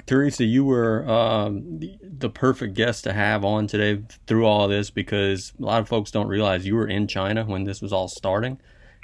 Theresa, 0.07 0.45
you 0.45 0.65
were 0.65 1.09
um, 1.09 1.81
the 2.03 2.31
perfect 2.31 2.75
guest 2.75 3.05
to 3.05 3.13
have 3.13 3.45
on 3.45 3.69
today 3.69 4.03
through 4.27 4.45
all 4.45 4.65
of 4.65 4.71
this 4.71 4.91
because 4.91 5.53
a 5.61 5.63
lot 5.63 5.81
of 5.81 5.89
folks 5.89 6.11
don't 6.11 6.27
realize 6.27 6.67
you 6.67 6.75
were 6.75 6.89
in 6.89 7.07
China 7.07 7.45
when 7.45 7.65
this 7.65 7.81
was 7.81 7.93
all 7.93 8.09
starting. 8.09 8.59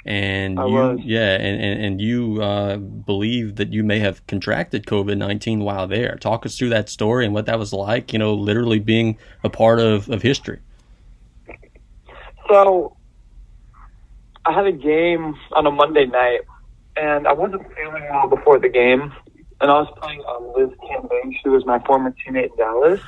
And 0.05 0.59
I 0.59 0.65
you, 0.65 0.73
was. 0.73 0.99
yeah, 1.03 1.35
and, 1.35 1.61
and, 1.61 1.85
and 1.85 2.01
you 2.01 2.41
uh, 2.41 2.77
believe 2.77 3.55
that 3.57 3.73
you 3.73 3.83
may 3.83 3.99
have 3.99 4.25
contracted 4.27 4.85
COVID 4.85 5.17
19 5.17 5.59
while 5.61 5.87
there. 5.87 6.15
Talk 6.15 6.45
us 6.45 6.57
through 6.57 6.69
that 6.69 6.89
story 6.89 7.25
and 7.25 7.33
what 7.33 7.45
that 7.45 7.59
was 7.59 7.73
like, 7.73 8.13
you 8.13 8.19
know, 8.19 8.33
literally 8.33 8.79
being 8.79 9.17
a 9.43 9.49
part 9.49 9.79
of, 9.79 10.09
of 10.09 10.21
history. 10.21 10.59
So 12.49 12.95
I 14.45 14.53
had 14.53 14.65
a 14.65 14.71
game 14.71 15.35
on 15.51 15.65
a 15.65 15.71
Monday 15.71 16.05
night, 16.05 16.41
and 16.95 17.27
I 17.27 17.33
wasn't 17.33 17.63
feeling 17.75 18.03
well 18.09 18.29
before 18.29 18.59
the 18.59 18.69
game. 18.69 19.13
And 19.59 19.71
I 19.71 19.79
was 19.79 19.91
playing 20.01 20.23
um, 20.29 20.53
Liz 20.55 20.69
Cambage, 20.89 21.37
who 21.43 21.51
was 21.51 21.65
my 21.65 21.79
former 21.79 22.11
teammate 22.11 22.51
in 22.51 22.57
Dallas. 22.57 23.01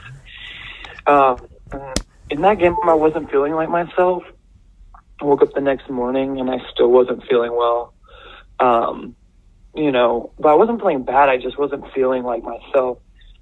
Um, 1.08 1.48
in 2.30 2.42
that 2.42 2.60
game, 2.60 2.76
I 2.84 2.94
wasn't 2.94 3.32
feeling 3.32 3.54
like 3.54 3.70
myself. 3.70 4.24
I 5.22 5.26
woke 5.26 5.42
up 5.42 5.54
the 5.54 5.62
next 5.62 5.90
morning, 5.90 6.40
and 6.40 6.50
I 6.50 6.58
still 6.74 6.90
wasn't 6.90 7.24
feeling 7.30 7.56
well. 7.56 7.94
Um, 8.60 9.16
you 9.76 9.92
know, 9.92 10.34
but 10.40 10.50
I 10.50 10.56
wasn't 10.56 10.82
playing 10.82 11.04
bad. 11.04 11.30
I 11.30 11.38
just 11.38 11.58
wasn't 11.58 11.86
feeling 11.94 12.24
like 12.24 12.44
myself. 12.44 12.98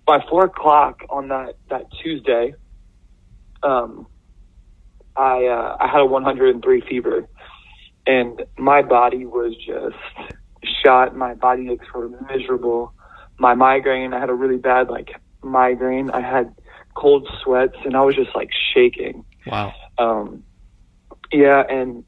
By 0.05 0.23
four 0.29 0.45
o'clock 0.45 1.01
on 1.09 1.29
that 1.29 1.55
that 1.69 1.85
Tuesday, 2.01 2.53
um, 3.63 4.07
I 5.17 5.45
uh, 5.45 5.77
I 5.79 5.87
had 5.87 6.01
a 6.01 6.05
103 6.05 6.81
fever, 6.81 7.27
and 8.05 8.43
my 8.57 8.81
body 8.81 9.25
was 9.25 9.55
just 9.55 9.95
shot. 10.83 11.15
My 11.15 11.33
body 11.33 11.69
aches 11.71 11.87
were 11.93 12.09
miserable. 12.29 12.93
My 13.39 13.53
migraine, 13.53 14.13
I 14.13 14.19
had 14.19 14.29
a 14.29 14.33
really 14.33 14.57
bad 14.57 14.89
like 14.89 15.09
migraine. 15.41 16.11
I 16.11 16.21
had 16.21 16.53
cold 16.95 17.27
sweats, 17.43 17.77
and 17.83 17.95
I 17.95 18.01
was 18.01 18.15
just 18.15 18.35
like 18.35 18.49
shaking. 18.73 19.25
Wow. 19.47 19.73
Um, 19.97 20.43
yeah, 21.31 21.63
and 21.69 22.03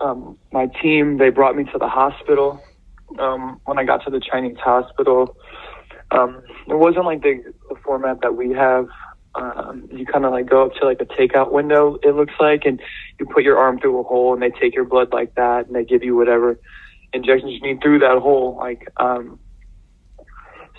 um, 0.00 0.38
my 0.52 0.66
team 0.82 1.18
they 1.18 1.30
brought 1.30 1.56
me 1.56 1.64
to 1.64 1.78
the 1.78 1.88
hospital. 1.88 2.62
Um, 3.18 3.60
when 3.64 3.78
I 3.78 3.84
got 3.84 4.04
to 4.04 4.10
the 4.10 4.20
Chinese 4.20 4.56
hospital, 4.58 5.36
um, 6.10 6.42
it 6.66 6.78
wasn't 6.78 7.04
like 7.04 7.22
the, 7.22 7.42
the 7.68 7.76
format 7.84 8.20
that 8.22 8.36
we 8.36 8.52
have 8.52 8.88
um, 9.34 9.88
you 9.90 10.04
kind 10.04 10.24
of 10.24 10.32
like 10.32 10.48
go 10.48 10.66
up 10.66 10.74
to 10.74 10.86
like 10.86 11.00
a 11.00 11.06
takeout 11.06 11.52
window, 11.52 11.98
it 12.02 12.14
looks 12.14 12.34
like, 12.38 12.62
and 12.64 12.80
you 13.18 13.26
put 13.26 13.44
your 13.44 13.58
arm 13.58 13.78
through 13.80 14.00
a 14.00 14.02
hole 14.02 14.34
and 14.34 14.42
they 14.42 14.50
take 14.50 14.74
your 14.74 14.84
blood 14.84 15.12
like 15.12 15.34
that 15.36 15.66
and 15.66 15.74
they 15.74 15.84
give 15.84 16.02
you 16.02 16.16
whatever 16.16 16.58
injections 17.12 17.52
you 17.52 17.60
need 17.60 17.82
through 17.82 18.00
that 18.00 18.18
hole. 18.18 18.56
Like, 18.58 18.86
um, 18.98 19.38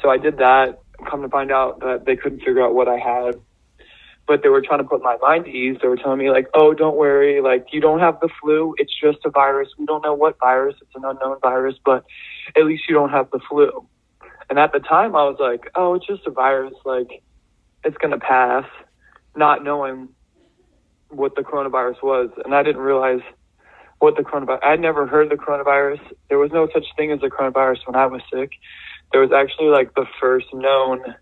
so 0.02 0.10
I 0.10 0.18
did 0.18 0.38
that. 0.38 0.80
Come 1.10 1.22
to 1.24 1.30
find 1.30 1.52
out 1.52 1.80
that 1.80 2.04
they 2.06 2.16
couldn't 2.16 2.40
figure 2.40 2.64
out 2.64 2.76
what 2.76 2.88
I 2.88 2.98
had, 2.98 3.36
but 4.28 4.44
they 4.44 4.50
were 4.50 4.62
trying 4.62 4.80
to 4.80 4.86
put 4.86 5.02
my 5.02 5.18
mind 5.18 5.48
at 5.48 5.54
ease. 5.54 5.78
They 5.82 5.88
were 5.88 5.98
telling 5.98 6.20
me 6.20 6.30
like, 6.30 6.48
"Oh, 6.54 6.74
don't 6.74 6.96
worry. 6.96 7.42
Like, 7.42 7.68
you 7.72 7.82
don't 7.82 8.00
have 8.00 8.20
the 8.22 8.30
flu. 8.42 8.76
It's 8.78 8.94
just 9.02 9.20
a 9.26 9.30
virus. 9.30 9.70
We 9.78 9.86
don't 9.86 10.04
know 10.04 10.14
what 10.14 10.38
virus. 10.40 10.76
It's 10.82 10.96
an 10.96 11.04
unknown 11.04 11.40
virus, 11.42 11.76
but 11.84 12.06
at 12.56 12.66
least 12.66 12.84
you 12.88 12.96
don't 12.96 13.10
have 13.10 13.32
the 13.32 13.40
flu." 13.50 13.88
And 14.50 14.60
at 14.60 14.72
the 14.72 14.80
time, 14.80 15.16
I 15.16 15.24
was 15.24 15.38
like, 15.40 15.70
"Oh, 15.76 15.96
it's 15.96 16.06
just 16.06 16.28
a 16.28 16.32
virus. 16.32 16.74
Like, 16.86 17.24
it's 17.84 17.98
going 17.98 18.12
to 18.12 18.20
pass, 18.20 18.66
not 19.36 19.64
knowing 19.64 20.10
what 21.10 21.36
the 21.36 21.42
coronavirus 21.42 22.02
was. 22.02 22.30
And 22.44 22.54
I 22.54 22.64
didn't 22.64 22.82
realize 22.82 23.22
what 24.00 24.16
the 24.18 24.24
coronavirus, 24.24 24.64
I'd 24.64 24.80
never 24.80 25.08
heard 25.08 25.30
the 25.30 25.36
coronavirus. 25.36 26.02
There 26.30 26.38
was 26.38 26.52
no 26.52 26.68
such 26.74 26.86
thing 26.98 27.12
as 27.12 27.20
a 27.24 27.30
coronavirus 27.30 27.86
when 27.86 27.96
I 27.96 28.06
was 28.08 28.22
sick. 28.32 28.52
There 29.12 29.22
was 29.22 29.32
actually 29.32 29.70
like 29.70 29.94
the 29.96 30.06
first 30.20 30.48
known 30.54 31.16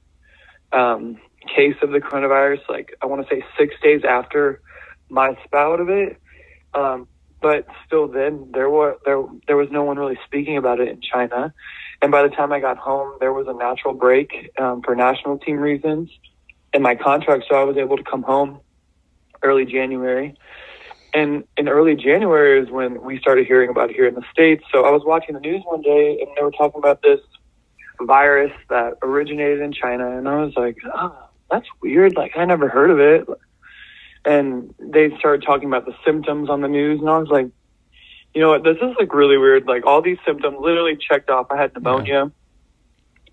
um, 0.71 1.19
case 1.55 1.75
of 1.83 1.91
the 1.91 1.99
coronavirus, 1.99 2.61
like 2.69 2.95
I 3.01 3.05
want 3.05 3.27
to 3.27 3.35
say 3.35 3.43
six 3.59 3.75
days 3.83 4.01
after 4.07 4.61
my 5.09 5.37
spout 5.45 5.79
of 5.79 5.89
it. 5.89 6.17
Um, 6.73 7.07
but 7.41 7.65
still 7.85 8.07
then 8.07 8.51
there 8.53 8.69
were 8.69 8.97
there 9.03 9.21
there 9.47 9.57
was 9.57 9.67
no 9.71 9.83
one 9.83 9.97
really 9.97 10.17
speaking 10.25 10.57
about 10.57 10.79
it 10.79 10.87
in 10.87 11.01
China. 11.01 11.53
And 12.01 12.11
by 12.11 12.23
the 12.23 12.29
time 12.29 12.51
I 12.51 12.59
got 12.59 12.77
home, 12.77 13.17
there 13.19 13.33
was 13.33 13.47
a 13.47 13.53
natural 13.53 13.93
break 13.93 14.51
um, 14.57 14.81
for 14.83 14.95
national 14.95 15.39
team 15.39 15.57
reasons 15.57 16.09
in 16.73 16.81
my 16.81 16.95
contract, 16.95 17.45
so 17.49 17.55
I 17.55 17.63
was 17.63 17.77
able 17.77 17.97
to 17.97 18.03
come 18.03 18.23
home 18.23 18.59
early 19.43 19.65
January. 19.65 20.35
And 21.13 21.43
in 21.57 21.67
early 21.67 21.95
January 21.95 22.61
is 22.61 22.69
when 22.69 23.01
we 23.03 23.19
started 23.19 23.45
hearing 23.45 23.69
about 23.69 23.89
it 23.89 23.95
here 23.95 24.07
in 24.07 24.15
the 24.15 24.23
States. 24.31 24.63
So 24.71 24.85
I 24.85 24.91
was 24.91 25.03
watching 25.03 25.33
the 25.33 25.41
news 25.41 25.61
one 25.65 25.81
day 25.81 26.17
and 26.21 26.29
they 26.37 26.43
were 26.43 26.51
talking 26.51 26.79
about 26.79 27.01
this 27.01 27.19
virus 27.99 28.53
that 28.69 28.93
originated 29.01 29.59
in 29.59 29.73
China. 29.73 30.17
And 30.17 30.27
I 30.27 30.43
was 30.43 30.53
like, 30.55 30.77
oh, 30.93 31.29
that's 31.49 31.67
weird. 31.81 32.15
Like, 32.15 32.37
I 32.37 32.45
never 32.45 32.69
heard 32.69 32.91
of 32.91 32.99
it. 32.99 33.27
And 34.23 34.73
they 34.79 35.15
started 35.17 35.45
talking 35.45 35.67
about 35.67 35.85
the 35.85 35.95
symptoms 36.05 36.49
on 36.49 36.61
the 36.61 36.67
news. 36.69 37.01
And 37.01 37.09
I 37.09 37.17
was 37.17 37.29
like, 37.29 37.49
You 38.33 38.41
know 38.41 38.49
what? 38.49 38.63
This 38.63 38.77
is 38.77 38.95
like 38.99 39.13
really 39.13 39.37
weird. 39.37 39.67
Like 39.67 39.85
all 39.85 40.01
these 40.01 40.19
symptoms 40.25 40.57
literally 40.59 40.95
checked 40.95 41.29
off. 41.29 41.47
I 41.49 41.57
had 41.57 41.73
pneumonia. 41.73 42.31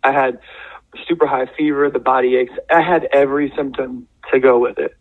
I 0.03 0.13
had 0.13 0.41
super 1.07 1.27
high 1.27 1.47
fever, 1.57 1.91
the 1.91 1.99
body 1.99 2.37
aches. 2.37 2.53
I 2.71 2.81
had 2.81 3.09
every 3.13 3.53
symptom 3.57 4.09
to 4.33 4.41
go 4.41 4.59
with 4.59 4.79
it. 4.79 4.97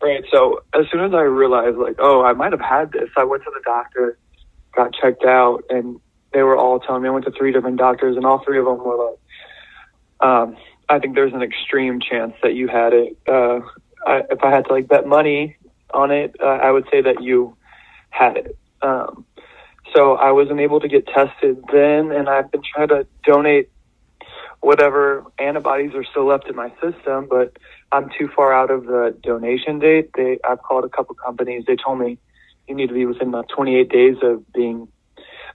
Right. 0.00 0.24
So 0.32 0.62
as 0.74 0.86
soon 0.92 1.04
as 1.04 1.12
I 1.12 1.22
realized, 1.22 1.76
like, 1.76 1.96
oh, 1.98 2.22
I 2.22 2.32
might 2.32 2.52
have 2.52 2.60
had 2.60 2.92
this, 2.92 3.10
I 3.16 3.24
went 3.24 3.42
to 3.44 3.50
the 3.52 3.60
doctor, 3.64 4.16
got 4.76 4.94
checked 4.94 5.24
out, 5.24 5.64
and 5.70 6.00
they 6.32 6.42
were 6.42 6.56
all 6.56 6.78
telling 6.78 7.02
me 7.02 7.08
I 7.08 7.12
went 7.12 7.24
to 7.24 7.32
three 7.32 7.52
different 7.52 7.78
doctors, 7.78 8.16
and 8.16 8.24
all 8.24 8.42
three 8.44 8.58
of 8.58 8.64
them 8.64 8.78
were 8.78 9.10
like, 9.10 9.18
um, 10.20 10.56
I 10.88 10.98
think 10.98 11.14
there's 11.14 11.34
an 11.34 11.42
extreme 11.42 12.00
chance 12.00 12.34
that 12.42 12.54
you 12.54 12.68
had 12.68 12.92
it. 12.92 13.18
Uh, 13.26 13.60
I, 14.06 14.22
if 14.30 14.42
I 14.42 14.50
had 14.50 14.66
to 14.66 14.72
like 14.72 14.88
bet 14.88 15.06
money 15.06 15.56
on 15.92 16.10
it, 16.10 16.36
uh, 16.40 16.46
I 16.46 16.70
would 16.70 16.86
say 16.92 17.02
that 17.02 17.22
you 17.22 17.56
had 18.10 18.36
it. 18.36 18.56
Um, 18.82 19.24
so 19.94 20.14
I 20.14 20.32
wasn't 20.32 20.60
able 20.60 20.80
to 20.80 20.88
get 20.88 21.06
tested 21.06 21.62
then, 21.72 22.12
and 22.12 22.28
I've 22.28 22.50
been 22.50 22.62
trying 22.62 22.88
to 22.88 23.06
donate 23.24 23.70
whatever 24.60 25.24
antibodies 25.38 25.92
are 25.94 26.04
still 26.04 26.26
left 26.26 26.48
in 26.48 26.56
my 26.56 26.70
system, 26.82 27.26
but 27.28 27.56
I'm 27.92 28.10
too 28.18 28.28
far 28.34 28.52
out 28.52 28.70
of 28.70 28.84
the 28.84 29.16
donation 29.22 29.78
date. 29.78 30.10
They, 30.16 30.38
I've 30.48 30.62
called 30.62 30.84
a 30.84 30.88
couple 30.88 31.14
companies. 31.14 31.64
They 31.66 31.76
told 31.76 32.00
me 32.00 32.18
you 32.66 32.74
need 32.74 32.88
to 32.88 32.94
be 32.94 33.06
within 33.06 33.28
about 33.28 33.48
28 33.54 33.88
days 33.88 34.16
of 34.22 34.50
being 34.52 34.88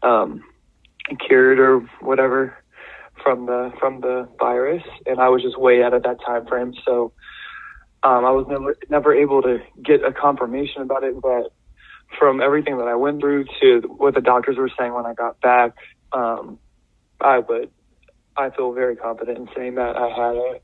um, 0.01 0.43
cured 1.27 1.59
or 1.59 1.79
whatever 2.01 2.57
from 3.23 3.45
the 3.45 3.71
from 3.79 4.01
the 4.01 4.27
virus, 4.39 4.83
and 5.05 5.19
I 5.19 5.29
was 5.29 5.41
just 5.41 5.59
way 5.59 5.83
out 5.83 5.93
of 5.93 6.03
that 6.03 6.17
time 6.25 6.45
frame. 6.47 6.73
So 6.85 7.13
um, 8.01 8.25
I 8.25 8.31
was 8.31 8.45
never 8.49 8.75
never 8.89 9.13
able 9.13 9.41
to 9.43 9.59
get 9.83 10.03
a 10.03 10.11
confirmation 10.11 10.81
about 10.81 11.03
it. 11.03 11.21
But 11.21 11.53
from 12.17 12.41
everything 12.41 12.77
that 12.77 12.87
I 12.87 12.95
went 12.95 13.21
through 13.21 13.45
to 13.61 13.81
what 13.97 14.15
the 14.15 14.21
doctors 14.21 14.57
were 14.57 14.71
saying 14.77 14.93
when 14.93 15.05
I 15.05 15.13
got 15.13 15.39
back, 15.41 15.73
um, 16.11 16.59
I 17.21 17.39
would 17.39 17.69
I 18.37 18.49
feel 18.49 18.73
very 18.73 18.95
confident 18.95 19.37
in 19.37 19.49
saying 19.55 19.75
that 19.75 19.95
I 19.95 20.09
had 20.09 20.35
it. 20.35 20.63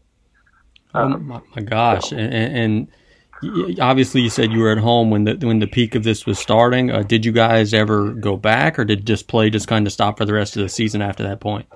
Um, 0.93 1.13
oh 1.13 1.17
my, 1.19 1.41
my 1.55 1.61
gosh, 1.61 2.09
so. 2.09 2.17
and, 2.17 2.33
and 2.33 3.79
obviously 3.79 4.21
you 4.21 4.29
said 4.29 4.51
you 4.51 4.59
were 4.59 4.71
at 4.71 4.77
home 4.77 5.09
when 5.09 5.23
the 5.23 5.35
when 5.35 5.59
the 5.59 5.67
peak 5.67 5.95
of 5.95 6.03
this 6.03 6.25
was 6.25 6.39
starting. 6.39 6.91
Uh, 6.91 7.03
did 7.03 7.25
you 7.25 7.31
guys 7.31 7.73
ever 7.73 8.11
go 8.11 8.35
back, 8.35 8.77
or 8.77 8.85
did 8.85 9.05
just 9.05 9.27
play 9.27 9.49
just 9.49 9.67
kind 9.67 9.87
of 9.87 9.93
stop 9.93 10.17
for 10.17 10.25
the 10.25 10.33
rest 10.33 10.55
of 10.55 10.63
the 10.63 10.69
season 10.69 11.01
after 11.01 11.23
that 11.23 11.39
point? 11.39 11.67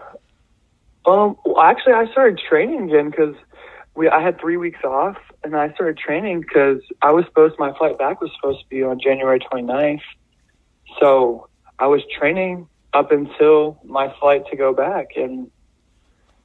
Um, 1.06 1.38
well, 1.46 1.62
actually, 1.62 1.94
I 1.94 2.10
started 2.12 2.40
training 2.40 2.90
again 2.90 3.10
because 3.10 3.36
we 3.96 4.10
I 4.10 4.22
had 4.22 4.40
three 4.40 4.58
weeks 4.58 4.84
off, 4.84 5.18
and 5.44 5.56
I 5.56 5.74
started 5.74 5.98
training 5.98 6.42
because 6.42 6.82
I 7.02 7.12
was 7.12 7.26
supposed 7.26 7.56
my 7.60 7.76
flight 7.78 7.98
back 7.98 8.22
was 8.22 8.32
supposed 8.36 8.62
to 8.62 8.70
be 8.70 8.84
on 8.84 9.00
January 9.00 9.40
29th. 9.40 10.02
So 11.00 11.48
I 11.80 11.88
was 11.88 12.02
training 12.18 12.68
up 12.94 13.12
until 13.12 13.80
my 13.84 14.14
flight 14.20 14.44
to 14.52 14.58
go 14.58 14.74
back, 14.74 15.10
and 15.16 15.50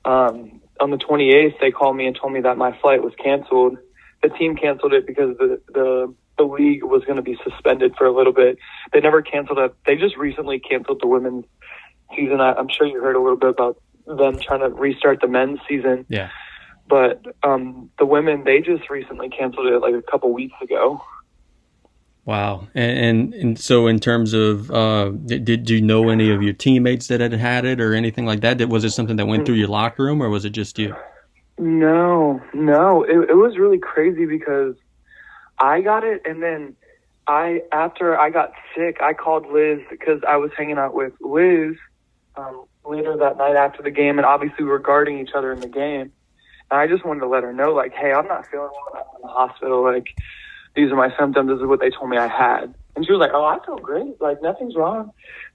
um, 0.09 0.61
on 0.81 0.91
the 0.91 0.97
28th 0.97 1.61
they 1.61 1.71
called 1.71 1.97
me 1.97 2.07
and 2.07 2.17
told 2.17 2.33
me 2.33 2.41
that 2.41 2.57
my 2.57 2.77
flight 2.81 3.03
was 3.03 3.13
canceled. 3.23 3.77
The 4.23 4.31
team 4.31 4.57
canceled 4.57 4.93
it 4.93 5.07
because 5.07 5.37
the 5.39 5.61
the 5.73 6.15
the 6.39 6.45
league 6.45 6.85
was 6.85 7.05
going 7.05 7.17
to 7.17 7.23
be 7.23 7.37
suspended 7.45 7.95
for 7.97 8.07
a 8.07 8.15
little 8.17 8.33
bit. 8.33 8.59
They 8.93 9.01
never 9.01 9.23
canceled 9.23 9.59
it. 9.59 9.75
They 9.87 9.97
just 9.97 10.17
recently 10.17 10.61
canceled 10.61 11.01
the 11.03 11.09
women's 11.09 11.45
season. 12.17 12.41
I, 12.41 12.53
I'm 12.53 12.69
sure 12.69 12.87
you 12.87 13.03
heard 13.03 13.17
a 13.17 13.21
little 13.21 13.37
bit 13.37 13.51
about 13.51 13.83
them 14.07 14.39
trying 14.39 14.61
to 14.61 14.69
restart 14.69 15.21
the 15.21 15.29
men's 15.29 15.59
season. 15.69 16.07
Yeah. 16.09 16.31
But 16.89 17.23
um, 17.43 17.91
the 17.99 18.07
women, 18.07 18.45
they 18.45 18.61
just 18.61 18.89
recently 18.89 19.29
canceled 19.29 19.67
it 19.67 19.81
like 19.81 19.95
a 19.95 20.03
couple 20.03 20.33
weeks 20.33 20.55
ago. 20.63 21.03
Wow. 22.29 22.69
And, 22.75 22.99
and, 22.99 23.35
and 23.35 23.59
so 23.59 23.87
in 23.87 24.01
terms 24.01 24.35
of, 24.35 24.71
uh, 24.71 25.13
did, 25.13 25.47
did 25.47 25.71
you 25.71 25.81
know 25.81 26.11
any 26.11 26.31
of 26.31 26.43
your 26.43 26.53
teammates 26.53 27.07
that 27.07 27.23
had 27.23 27.33
had 27.33 27.65
it 27.65 27.81
or 27.81 27.95
anything 27.95 28.27
like 28.27 28.43
that? 28.43 28.69
Was 28.69 28.85
it 28.85 28.91
something 28.91 29.17
that 29.17 29.25
went 29.25 29.47
through 29.47 29.55
your 29.55 29.69
locker 29.69 30.05
room 30.05 30.23
or 30.23 30.29
was 30.29 30.45
it 30.45 30.51
just 30.51 30.79
you? 30.79 30.95
No, 31.57 32.39
no. 32.53 33.03
It, 33.03 33.31
it 33.31 33.35
was 33.35 33.57
really 33.57 33.79
crazy 33.79 34.27
because 34.27 34.75
I 35.59 35.81
got 35.81 36.05
it 36.05 36.21
and 36.27 36.43
then 36.43 36.77
I, 37.27 37.63
after 37.73 38.21
I 38.21 38.29
got 38.29 38.53
sick, 38.77 38.99
I 39.01 39.15
called 39.15 39.47
Liz 39.51 39.81
because 39.89 40.21
I 40.29 40.37
was 40.37 40.51
hanging 40.55 40.77
out 40.77 40.93
with 40.93 41.15
Liz 41.23 41.77
um, 42.37 42.67
later 42.85 43.17
that 43.17 43.39
night 43.39 43.57
after 43.57 43.83
the 43.83 43.91
game, 43.91 44.19
and 44.19 44.27
obviously 44.27 44.65
we 44.65 44.71
were 44.71 44.79
guarding 44.79 45.19
each 45.19 45.33
other 45.35 45.51
in 45.51 45.61
the 45.61 45.67
game. 45.67 46.13
And 46.71 46.79
I 46.79 46.89
just 46.89 47.07
wanted 47.07 47.21
to 47.21 47.27
let 47.27 47.43
her 47.43 47.55
know, 47.55 47.73
like, 47.73 47.95
hey, 47.95 48.13
I'm 48.13 48.27
not 48.27 48.47
feeling 48.47 48.69
well. 48.71 49.03
I'm 49.15 49.17
in 49.17 49.23
the 49.23 49.29
hospital. 49.29 49.83
Like, 49.83 50.09
these 50.79 50.93
are 50.93 50.97
my 50.97 51.11
symptoms. 51.19 51.51
This 51.51 51.59
is 51.59 51.67
what 51.67 51.81
they 51.81 51.91
told 51.91 52.09
me 52.09 52.17
I 52.17 52.29
had. 52.29 52.73
And 52.95 53.05
she 53.05 53.11
was 53.11 53.19
like, 53.19 53.33
oh, 53.35 53.45
I 53.45 53.59
feel 53.67 53.79
great. 53.79 54.21
Like, 54.21 54.41
nothing's 54.41 54.77
wrong. 54.77 55.11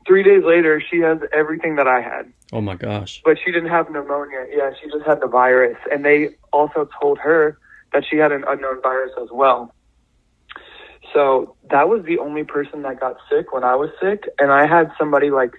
Three 0.05 0.21
days 0.21 0.43
later, 0.45 0.83
she 0.91 0.99
has 0.99 1.19
everything 1.33 1.77
that 1.77 1.87
I 1.87 2.01
had. 2.01 2.31
Oh, 2.51 2.59
my 2.59 2.75
gosh. 2.75 3.21
But 3.23 3.37
she 3.43 3.51
didn't 3.51 3.69
have 3.69 3.89
pneumonia. 3.89 4.45
Yeah, 4.51 4.71
she 4.79 4.89
just 4.89 5.05
had 5.05 5.21
the 5.21 5.27
virus. 5.27 5.77
And 5.89 6.03
they 6.03 6.35
also 6.51 6.89
told 7.01 7.19
her 7.19 7.57
that 7.93 8.03
she 8.09 8.17
had 8.17 8.33
an 8.33 8.43
unknown 8.45 8.81
virus 8.81 9.11
as 9.21 9.29
well. 9.31 9.73
So 11.13 11.55
that 11.69 11.87
was 11.87 12.03
the 12.05 12.19
only 12.19 12.43
person 12.43 12.81
that 12.81 12.99
got 12.99 13.15
sick 13.31 13.53
when 13.53 13.63
I 13.63 13.75
was 13.75 13.91
sick. 14.01 14.27
And 14.39 14.51
I 14.51 14.67
had 14.67 14.91
somebody 14.99 15.31
like 15.31 15.53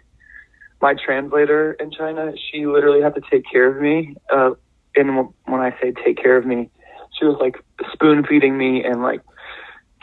my 0.83 0.95
translator 0.95 1.73
in 1.73 1.91
China, 1.91 2.33
she 2.51 2.67
literally 2.67 3.01
had 3.01 3.15
to 3.15 3.23
take 3.31 3.45
care 3.51 3.75
of 3.75 3.81
me. 3.81 4.17
Uh, 4.31 4.51
and 4.95 5.29
when 5.47 5.61
I 5.61 5.71
say 5.81 5.93
take 6.05 6.19
care 6.19 6.37
of 6.37 6.45
me, 6.45 6.71
she 7.19 7.25
was 7.25 7.37
like 7.41 7.57
spoon 7.93 8.27
feeding 8.27 8.59
me 8.59 8.85
and 8.85 9.03
like 9.03 9.21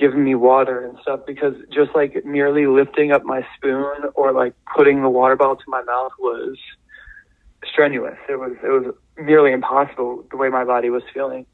giving 0.01 0.23
me 0.23 0.33
water 0.33 0.83
and 0.83 0.97
stuff 1.03 1.19
because 1.27 1.53
just 1.71 1.91
like 1.93 2.25
merely 2.25 2.65
lifting 2.65 3.11
up 3.11 3.23
my 3.23 3.45
spoon 3.55 3.95
or 4.15 4.31
like 4.31 4.55
putting 4.75 5.03
the 5.03 5.09
water 5.09 5.35
bottle 5.35 5.55
to 5.55 5.63
my 5.67 5.83
mouth 5.83 6.11
was 6.17 6.57
strenuous. 7.71 8.17
It 8.27 8.39
was 8.39 8.53
it 8.63 8.69
was 8.69 8.95
nearly 9.19 9.51
impossible 9.51 10.25
the 10.31 10.37
way 10.37 10.49
my 10.49 10.65
body 10.65 10.89
was 10.89 11.03
feeling. 11.13 11.45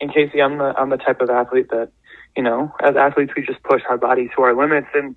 And 0.00 0.14
Casey, 0.14 0.40
I'm 0.40 0.58
the 0.58 0.72
I'm 0.78 0.90
the 0.90 0.98
type 0.98 1.20
of 1.20 1.30
athlete 1.30 1.68
that, 1.70 1.90
you 2.36 2.44
know, 2.44 2.72
as 2.80 2.94
athletes 2.94 3.32
we 3.36 3.44
just 3.44 3.60
push 3.64 3.82
our 3.90 3.98
body 3.98 4.30
to 4.36 4.42
our 4.42 4.54
limits 4.54 4.88
and 4.94 5.16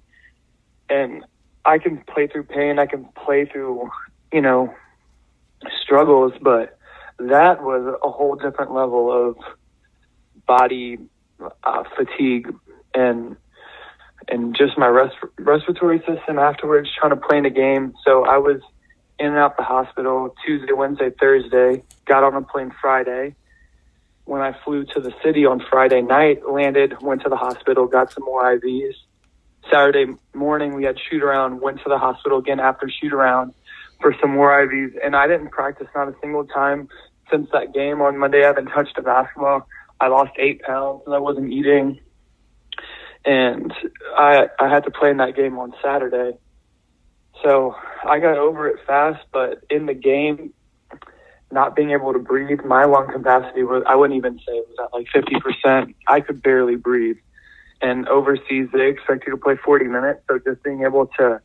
and 0.89 1.23
I 1.65 1.77
can 1.77 1.97
play 1.99 2.25
through 2.25 2.45
pain, 2.45 2.79
I 2.79 2.87
can 2.87 3.05
play 3.23 3.45
through, 3.45 3.87
you 4.33 4.41
know, 4.41 4.73
struggles, 5.79 6.33
but 6.41 6.79
that 7.19 7.61
was 7.61 7.95
a 8.03 8.09
whole 8.09 8.35
different 8.35 8.73
level 8.73 9.11
of 9.11 9.37
body 10.47 10.97
uh, 11.63 11.83
fatigue 11.95 12.51
and 12.99 13.35
and 14.27 14.55
just 14.55 14.77
my 14.77 14.87
res- 14.87 15.11
respiratory 15.39 15.99
system 15.99 16.37
afterwards 16.37 16.89
trying 16.99 17.11
to 17.11 17.15
play 17.15 17.37
in 17.37 17.45
a 17.45 17.49
game. 17.49 17.93
So 18.05 18.25
I 18.25 18.37
was 18.37 18.61
in 19.17 19.27
and 19.27 19.37
out 19.37 19.57
the 19.57 19.63
hospital 19.63 20.35
Tuesday, 20.45 20.73
Wednesday, 20.73 21.09
Thursday. 21.19 21.83
Got 22.05 22.23
on 22.23 22.35
a 22.35 22.41
plane 22.41 22.71
Friday. 22.81 23.35
When 24.25 24.41
I 24.41 24.55
flew 24.63 24.85
to 24.93 24.99
the 24.99 25.11
city 25.23 25.45
on 25.45 25.63
Friday 25.71 26.01
night, 26.01 26.47
landed, 26.47 27.01
went 27.01 27.23
to 27.23 27.29
the 27.29 27.35
hospital, 27.35 27.87
got 27.87 28.13
some 28.13 28.23
more 28.23 28.43
IVs. 28.43 28.93
Saturday 29.71 30.13
morning, 30.33 30.75
we 30.75 30.83
had 30.83 30.97
shoot 31.09 31.23
around, 31.23 31.61
went 31.61 31.79
to 31.79 31.89
the 31.89 31.97
hospital 31.97 32.37
again 32.37 32.59
after 32.59 32.89
shoot 32.89 33.11
around 33.11 33.53
for 33.99 34.15
some 34.21 34.31
more 34.31 34.51
IVs. 34.65 34.93
And 35.03 35.15
I 35.15 35.27
didn't 35.27 35.49
practice 35.49 35.87
not 35.95 36.07
a 36.07 36.15
single 36.21 36.45
time 36.45 36.87
since 37.31 37.49
that 37.51 37.73
game 37.73 38.01
on 38.01 38.17
Monday. 38.17 38.43
I 38.43 38.47
haven't 38.47 38.67
touched 38.67 38.97
a 38.97 39.01
basketball. 39.01 39.67
I 39.99 40.07
lost 40.07 40.31
eight 40.37 40.61
pounds 40.61 41.01
and 41.05 41.15
I 41.15 41.19
wasn't 41.19 41.51
eating. 41.51 41.99
And 43.25 43.73
I 44.17 44.47
I 44.59 44.69
had 44.69 44.85
to 44.85 44.91
play 44.91 45.09
in 45.11 45.17
that 45.17 45.35
game 45.35 45.57
on 45.57 45.73
Saturday. 45.83 46.37
So 47.43 47.75
I 48.05 48.19
got 48.19 48.37
over 48.37 48.67
it 48.67 48.79
fast, 48.85 49.23
but 49.31 49.63
in 49.69 49.85
the 49.85 49.93
game, 49.93 50.53
not 51.51 51.75
being 51.75 51.91
able 51.91 52.13
to 52.13 52.19
breathe, 52.19 52.61
my 52.65 52.85
lung 52.85 53.11
capacity 53.11 53.63
was, 53.63 53.81
I 53.87 53.95
wouldn't 53.95 54.17
even 54.17 54.37
say 54.39 54.53
it 54.53 54.67
was 54.67 54.77
at 54.83 54.93
like 54.93 55.07
50%. 55.07 55.95
I 56.07 56.19
could 56.19 56.43
barely 56.43 56.75
breathe 56.75 57.17
and 57.81 58.07
overseas 58.07 58.67
they 58.73 58.87
expect 58.87 59.25
you 59.25 59.31
to 59.31 59.37
play 59.37 59.55
40 59.55 59.85
minutes. 59.85 60.21
So 60.29 60.39
just 60.39 60.63
being 60.63 60.83
able 60.83 61.07
to 61.17 61.41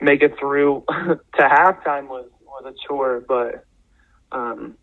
make 0.00 0.22
it 0.22 0.38
through 0.38 0.84
to 0.88 1.20
halftime 1.38 2.08
was 2.08 2.28
was 2.44 2.74
a 2.74 2.86
chore, 2.86 3.22
but 3.26 3.64
um, 4.32 4.76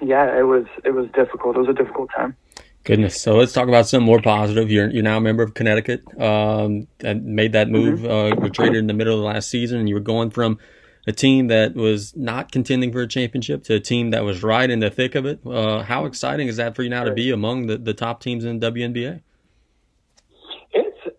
yeah, 0.00 0.38
it 0.38 0.42
was 0.42 0.66
it 0.84 0.90
was 0.90 1.08
difficult. 1.14 1.56
It 1.56 1.60
was 1.60 1.68
a 1.68 1.74
difficult 1.74 2.10
time. 2.16 2.36
Goodness. 2.84 3.20
So 3.20 3.36
let's 3.36 3.52
talk 3.52 3.68
about 3.68 3.86
something 3.86 4.06
more 4.06 4.20
positive. 4.20 4.70
You're 4.70 4.90
you're 4.90 5.02
now 5.02 5.16
a 5.16 5.20
member 5.20 5.42
of 5.42 5.54
Connecticut. 5.54 6.02
Um, 6.20 6.86
and 7.00 7.24
made 7.24 7.52
that 7.52 7.70
move. 7.70 8.00
Mm-hmm. 8.00 8.38
Uh, 8.38 8.40
were 8.40 8.50
traded 8.50 8.76
in 8.76 8.86
the 8.86 8.94
middle 8.94 9.14
of 9.14 9.20
the 9.20 9.26
last 9.26 9.48
season, 9.48 9.78
and 9.78 9.88
you 9.88 9.94
were 9.94 10.00
going 10.00 10.30
from 10.30 10.58
a 11.06 11.12
team 11.12 11.48
that 11.48 11.74
was 11.74 12.14
not 12.16 12.52
contending 12.52 12.92
for 12.92 13.02
a 13.02 13.08
championship 13.08 13.64
to 13.64 13.74
a 13.74 13.80
team 13.80 14.10
that 14.10 14.24
was 14.24 14.42
right 14.42 14.70
in 14.70 14.80
the 14.80 14.90
thick 14.90 15.14
of 15.14 15.26
it. 15.26 15.40
Uh, 15.46 15.82
how 15.82 16.04
exciting 16.04 16.48
is 16.48 16.56
that 16.56 16.76
for 16.76 16.82
you 16.82 16.88
now 16.88 17.04
to 17.04 17.12
be 17.12 17.30
among 17.30 17.66
the, 17.66 17.76
the 17.76 17.92
top 17.92 18.20
teams 18.20 18.44
in 18.44 18.58
the 18.58 18.70
WNBA? 18.70 19.20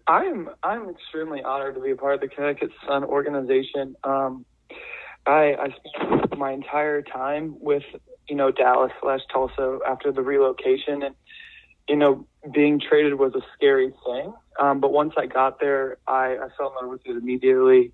I'm 0.08 0.50
I'm 0.62 0.90
extremely 0.90 1.42
honored 1.42 1.76
to 1.76 1.82
be 1.82 1.92
a 1.92 1.96
part 1.96 2.16
of 2.16 2.22
the 2.22 2.28
Connecticut 2.28 2.72
Sun 2.88 3.04
organization. 3.04 3.96
Um, 4.04 4.46
I, 5.26 5.56
I 5.56 5.68
spent 5.96 6.38
my 6.38 6.52
entire 6.52 7.02
time 7.02 7.56
with 7.60 7.84
you 8.30 8.36
know 8.36 8.52
Dallas 8.52 8.92
slash 9.02 9.22
Tulsa 9.34 9.80
after 9.88 10.12
the 10.12 10.22
relocation, 10.22 11.02
and 11.04 11.16
you 11.88 11.96
know 11.96 12.26
being 12.54 12.80
traded 12.80 13.16
was 13.16 13.34
a 13.36 13.42
scary 13.56 13.94
thing. 14.06 14.34
Um, 14.60 14.80
but 14.80 14.92
once 14.94 15.14
I 15.18 15.26
got 15.26 15.60
there, 15.60 15.98
I, 16.08 16.38
I 16.38 16.48
fell 16.58 16.70
in 16.70 16.86
love 16.88 16.90
with 16.90 17.02
it 17.06 17.18
immediately. 17.18 17.92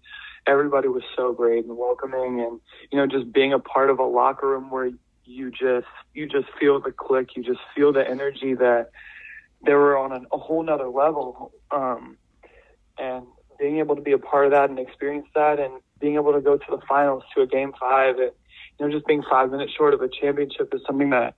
Everybody 0.48 0.88
was 0.88 1.04
so 1.16 1.34
great 1.34 1.66
and 1.66 1.78
welcoming, 1.78 2.42
and 2.42 2.60
you 2.92 2.98
know, 2.98 3.08
just 3.08 3.32
being 3.32 3.54
a 3.54 3.60
part 3.60 3.90
of 3.90 4.00
a 4.00 4.04
locker 4.04 4.50
room 4.50 4.70
where 4.70 4.92
you 5.26 5.52
just 5.52 5.88
you 6.14 6.28
just 6.28 6.48
feel 6.60 6.80
the 6.80 6.92
click, 6.92 7.36
you 7.36 7.44
just 7.44 7.60
feel 7.76 7.94
the 7.94 8.08
energy 8.08 8.54
that 8.56 8.92
they 9.66 9.74
were 9.74 9.98
on 9.98 10.12
an, 10.12 10.26
a 10.32 10.38
whole 10.38 10.64
nother 10.64 10.90
level. 10.90 11.52
Um, 11.70 12.18
and 12.98 13.26
being 13.60 13.78
able 13.78 13.96
to 13.96 14.02
be 14.02 14.12
a 14.12 14.18
part 14.18 14.46
of 14.46 14.52
that 14.52 14.70
and 14.70 14.80
experience 14.80 15.28
that, 15.36 15.60
and 15.60 15.82
being 16.00 16.16
able 16.16 16.34
to 16.34 16.42
go 16.42 16.58
to 16.58 16.66
the 16.70 16.80
finals 16.88 17.24
to 17.36 17.42
a 17.42 17.48
game 17.48 17.74
five, 17.80 18.18
and 18.18 18.32
you 18.80 18.88
know, 18.88 18.92
just 18.92 19.06
being 19.06 19.24
five 19.30 19.52
minutes 19.52 19.72
short 19.78 19.94
of 19.94 20.02
a 20.02 20.10
championship 20.10 20.74
is 20.74 20.82
something 20.86 21.12
that 21.12 21.36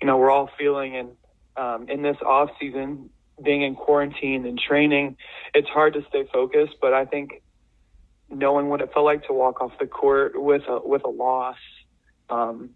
you 0.00 0.06
know 0.06 0.18
we're 0.18 0.30
all 0.30 0.50
feeling. 0.58 0.96
And 0.96 1.08
um, 1.56 1.88
in 1.88 2.02
this 2.02 2.16
off 2.24 2.50
season, 2.60 3.10
being 3.42 3.62
in 3.62 3.74
quarantine 3.74 4.46
and 4.46 4.58
training, 4.58 5.16
it's 5.54 5.68
hard 5.68 5.94
to 5.94 6.04
stay 6.08 6.24
focused. 6.32 6.74
But 6.80 6.94
I 6.94 7.04
think 7.04 7.42
knowing 8.30 8.68
what 8.68 8.80
it 8.80 8.92
felt 8.92 9.04
like 9.04 9.26
to 9.26 9.32
walk 9.32 9.60
off 9.60 9.72
the 9.78 9.86
court 9.86 10.32
with 10.34 10.62
a 10.68 10.80
with 10.82 11.04
a 11.04 11.10
loss 11.10 11.56
um, 12.30 12.70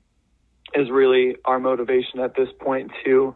is 0.74 0.90
really 0.90 1.36
our 1.44 1.58
motivation 1.58 2.20
at 2.20 2.34
this 2.36 2.48
point 2.60 2.92
to, 3.04 3.34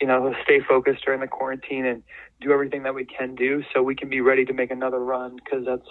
you 0.00 0.06
know, 0.06 0.34
stay 0.44 0.60
focused 0.60 1.04
during 1.04 1.20
the 1.20 1.26
quarantine 1.26 1.84
and 1.84 2.02
do 2.40 2.52
everything 2.52 2.84
that 2.84 2.94
we 2.94 3.04
can 3.04 3.34
do 3.34 3.62
so 3.72 3.82
we 3.82 3.94
can 3.94 4.08
be 4.08 4.20
ready 4.20 4.44
to 4.44 4.52
make 4.52 4.70
another 4.70 4.98
run 4.98 5.36
because 5.36 5.66
that's, 5.66 5.88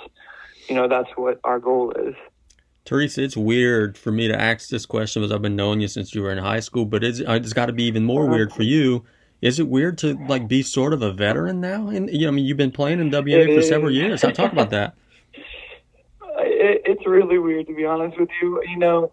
you 0.68 0.76
know, 0.76 0.88
that's 0.88 1.10
what 1.16 1.40
our 1.44 1.60
goal 1.60 1.92
is. 1.92 2.16
Theresa, 2.90 3.24
it's 3.24 3.38
weird 3.38 3.98
for 3.98 4.12
me 4.12 4.28
to 4.28 4.40
ask 4.40 4.70
this 4.70 4.86
question 4.86 5.22
because 5.22 5.32
I've 5.32 5.42
been 5.42 5.56
knowing 5.56 5.80
you 5.80 5.88
since 5.88 6.14
you 6.16 6.22
were 6.22 6.32
in 6.32 6.40
high 6.40 6.60
school, 6.60 6.86
but 6.86 7.04
it's, 7.04 7.20
it's 7.20 7.54
got 7.54 7.68
to 7.68 7.74
be 7.74 7.84
even 7.84 8.04
more 8.04 8.26
weird 8.26 8.52
for 8.52 8.64
you 8.64 9.06
is 9.42 9.60
it 9.60 9.68
weird 9.68 9.98
to 10.00 10.16
like 10.28 10.48
be 10.48 10.62
sort 10.62 10.94
of 10.94 11.02
a 11.02 11.12
veteran 11.12 11.62
now? 11.62 11.88
And 11.88 12.10
you 12.10 12.22
know, 12.22 12.28
I 12.28 12.32
mean, 12.32 12.46
you've 12.46 12.58
been 12.58 12.72
playing 12.72 13.00
in 13.00 13.10
WNBA 13.10 13.56
for 13.56 13.62
several 13.62 13.92
years. 13.92 14.24
I 14.24 14.32
talk 14.32 14.52
about 14.52 14.70
that. 14.72 14.96
It, 16.42 16.84
it's 16.86 17.06
really 17.06 17.38
weird 17.38 17.68
to 17.68 17.76
be 17.76 17.86
honest 17.86 18.18
with 18.18 18.30
you. 18.42 18.64
You 18.64 18.78
know, 18.78 19.12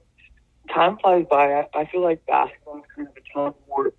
time 0.73 0.97
flies 0.99 1.27
by. 1.29 1.53
I, 1.53 1.67
I 1.75 1.85
feel 1.87 2.01
like 2.01 2.25
basketball 2.27 2.79
is 2.79 2.85
kind 2.95 3.09
of 3.09 3.15
a 3.17 3.39
time 3.39 3.55
warp 3.67 3.97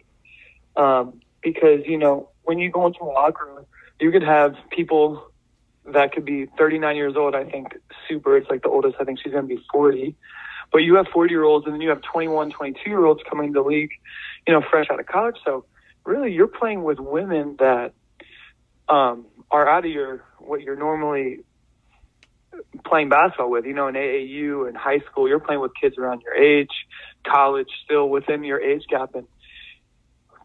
um, 0.78 1.20
because 1.42 1.82
you 1.86 1.98
know 1.98 2.30
when 2.44 2.58
you 2.58 2.72
go 2.72 2.88
into 2.88 3.04
a 3.04 3.06
locker 3.06 3.46
room, 3.46 3.66
you 4.00 4.12
could 4.12 4.24
have 4.24 4.56
people 4.70 5.30
that 5.93 6.12
could 6.12 6.26
be 6.26 6.47
39 6.58 6.95
years 6.95 7.15
old. 7.15 7.36
I 7.36 7.43
think 7.43 7.67
super. 8.08 8.38
It's 8.38 8.50
like 8.50 8.63
the 8.63 8.69
oldest. 8.69 8.95
I 9.00 9.04
think 9.04 9.19
she's 9.21 9.32
going 9.32 9.47
to 9.47 9.56
be 9.56 9.62
40. 9.71 10.15
But 10.71 10.80
you 10.80 10.95
have 10.95 11.08
40 11.13 11.32
year 11.32 11.43
olds, 11.43 11.65
and 11.65 11.73
then 11.73 11.82
you 11.82 11.89
have 11.89 12.02
21, 12.02 12.52
22 12.52 12.89
year 12.89 13.06
olds 13.06 13.21
coming 13.30 13.54
to 13.54 13.62
the 13.62 13.67
league, 13.67 13.91
you 14.45 14.54
know, 14.54 14.62
fresh 14.69 14.88
out 14.91 15.00
of 15.00 15.06
college. 15.06 15.38
So 15.45 15.65
really 16.04 16.34
you're 16.34 16.47
playing 16.47 16.84
with 16.84 17.00
women 17.00 17.56
that 17.60 17.93
um, 18.89 19.26
are 19.50 19.67
out 19.67 19.86
of 19.86 19.91
your 19.91 20.23
what 20.39 20.62
you're 20.62 20.76
normally 20.76 21.39
playing 22.86 23.10
basketball 23.10 23.50
with. 23.50 23.65
You 23.65 23.73
know, 23.73 23.88
in 23.88 23.95
AAU 23.95 24.67
and 24.67 24.76
high 24.76 25.00
school, 25.00 25.28
you're 25.28 25.39
playing 25.39 25.62
with 25.62 25.71
kids 25.80 25.97
around 25.97 26.21
your 26.21 26.36
age, 26.36 26.71
college 27.26 27.69
still 27.86 28.10
within 28.10 28.43
your 28.43 28.60
age 28.60 28.84
gap, 28.89 29.15
and 29.15 29.28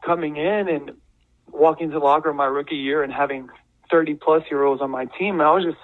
coming 0.05 0.37
in 0.37 0.69
and 0.69 0.93
walking 1.51 1.89
to 1.91 1.99
the 1.99 2.05
locker 2.05 2.29
room 2.29 2.39
my 2.39 2.47
rookie 2.47 2.77
year 2.77 3.03
and 3.03 3.13
having 3.13 3.49
30 3.93 4.15
plus 4.15 4.43
year 4.51 4.65
olds 4.65 4.83
on 4.83 4.91
my 4.91 5.05
team, 5.05 5.35
And 5.35 5.43
I 5.43 5.53
was 5.53 5.65
just 5.65 5.79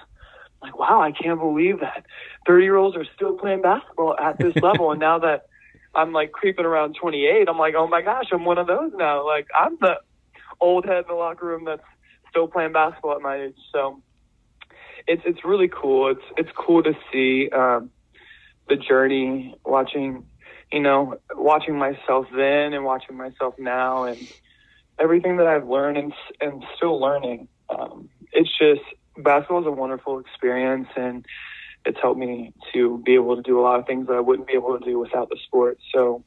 like, 0.61 0.77
wow, 0.77 1.01
I 1.01 1.11
can't 1.11 1.39
believe 1.39 1.79
that 1.79 2.05
30 2.47 2.63
year 2.63 2.75
olds 2.75 2.97
are 2.97 3.05
still 3.15 3.37
playing 3.37 3.61
basketball 3.61 4.17
at 4.19 4.37
this 4.37 4.55
level. 4.61 4.91
and 4.91 4.99
now 4.99 5.19
that 5.19 5.43
I'm 5.95 6.11
like 6.11 6.31
creeping 6.31 6.65
around 6.65 6.95
28. 7.01 7.47
I'm 7.47 7.57
like, 7.57 7.73
oh 7.77 7.87
my 7.87 8.01
gosh, 8.01 8.25
I'm 8.31 8.45
one 8.45 8.57
of 8.57 8.67
those 8.67 8.91
now. 8.95 9.25
Like 9.25 9.47
I'm 9.57 9.77
the 9.79 9.95
old 10.59 10.85
head 10.85 10.97
in 10.97 11.03
the 11.07 11.13
locker 11.13 11.45
room 11.45 11.65
that's 11.65 11.83
still 12.29 12.47
playing 12.47 12.73
basketball 12.73 13.15
at 13.15 13.21
my 13.21 13.37
age. 13.43 13.55
So 13.71 14.01
it's 15.07 15.23
it's 15.25 15.43
really 15.43 15.69
cool. 15.69 16.11
It's 16.11 16.21
it's 16.37 16.49
cool 16.55 16.83
to 16.83 16.93
see 17.11 17.49
um, 17.49 17.89
the 18.67 18.75
journey, 18.75 19.55
watching 19.65 20.25
you 20.71 20.79
know, 20.79 21.15
watching 21.33 21.77
myself 21.77 22.27
then 22.35 22.73
and 22.73 22.83
watching 22.83 23.17
myself 23.17 23.55
now, 23.57 24.03
and 24.03 24.27
everything 24.99 25.37
that 25.37 25.47
I've 25.47 25.67
learned 25.67 25.97
and 25.97 26.13
and 26.39 26.63
still 26.77 26.99
learning. 26.99 27.47
Um, 27.69 28.09
it's 28.31 28.49
just 28.57 28.81
basketball 29.17 29.61
is 29.61 29.67
a 29.67 29.71
wonderful 29.71 30.19
experience 30.19 30.87
and 30.95 31.25
it's 31.85 31.99
helped 32.01 32.19
me 32.19 32.53
to 32.73 32.97
be 33.05 33.15
able 33.15 33.35
to 33.35 33.41
do 33.41 33.59
a 33.59 33.63
lot 33.63 33.79
of 33.79 33.85
things 33.85 34.07
that 34.07 34.15
I 34.15 34.19
wouldn't 34.19 34.47
be 34.47 34.53
able 34.53 34.77
to 34.77 34.83
do 34.83 34.99
without 34.99 35.29
the 35.29 35.37
sport. 35.45 35.77
So, 35.93 36.23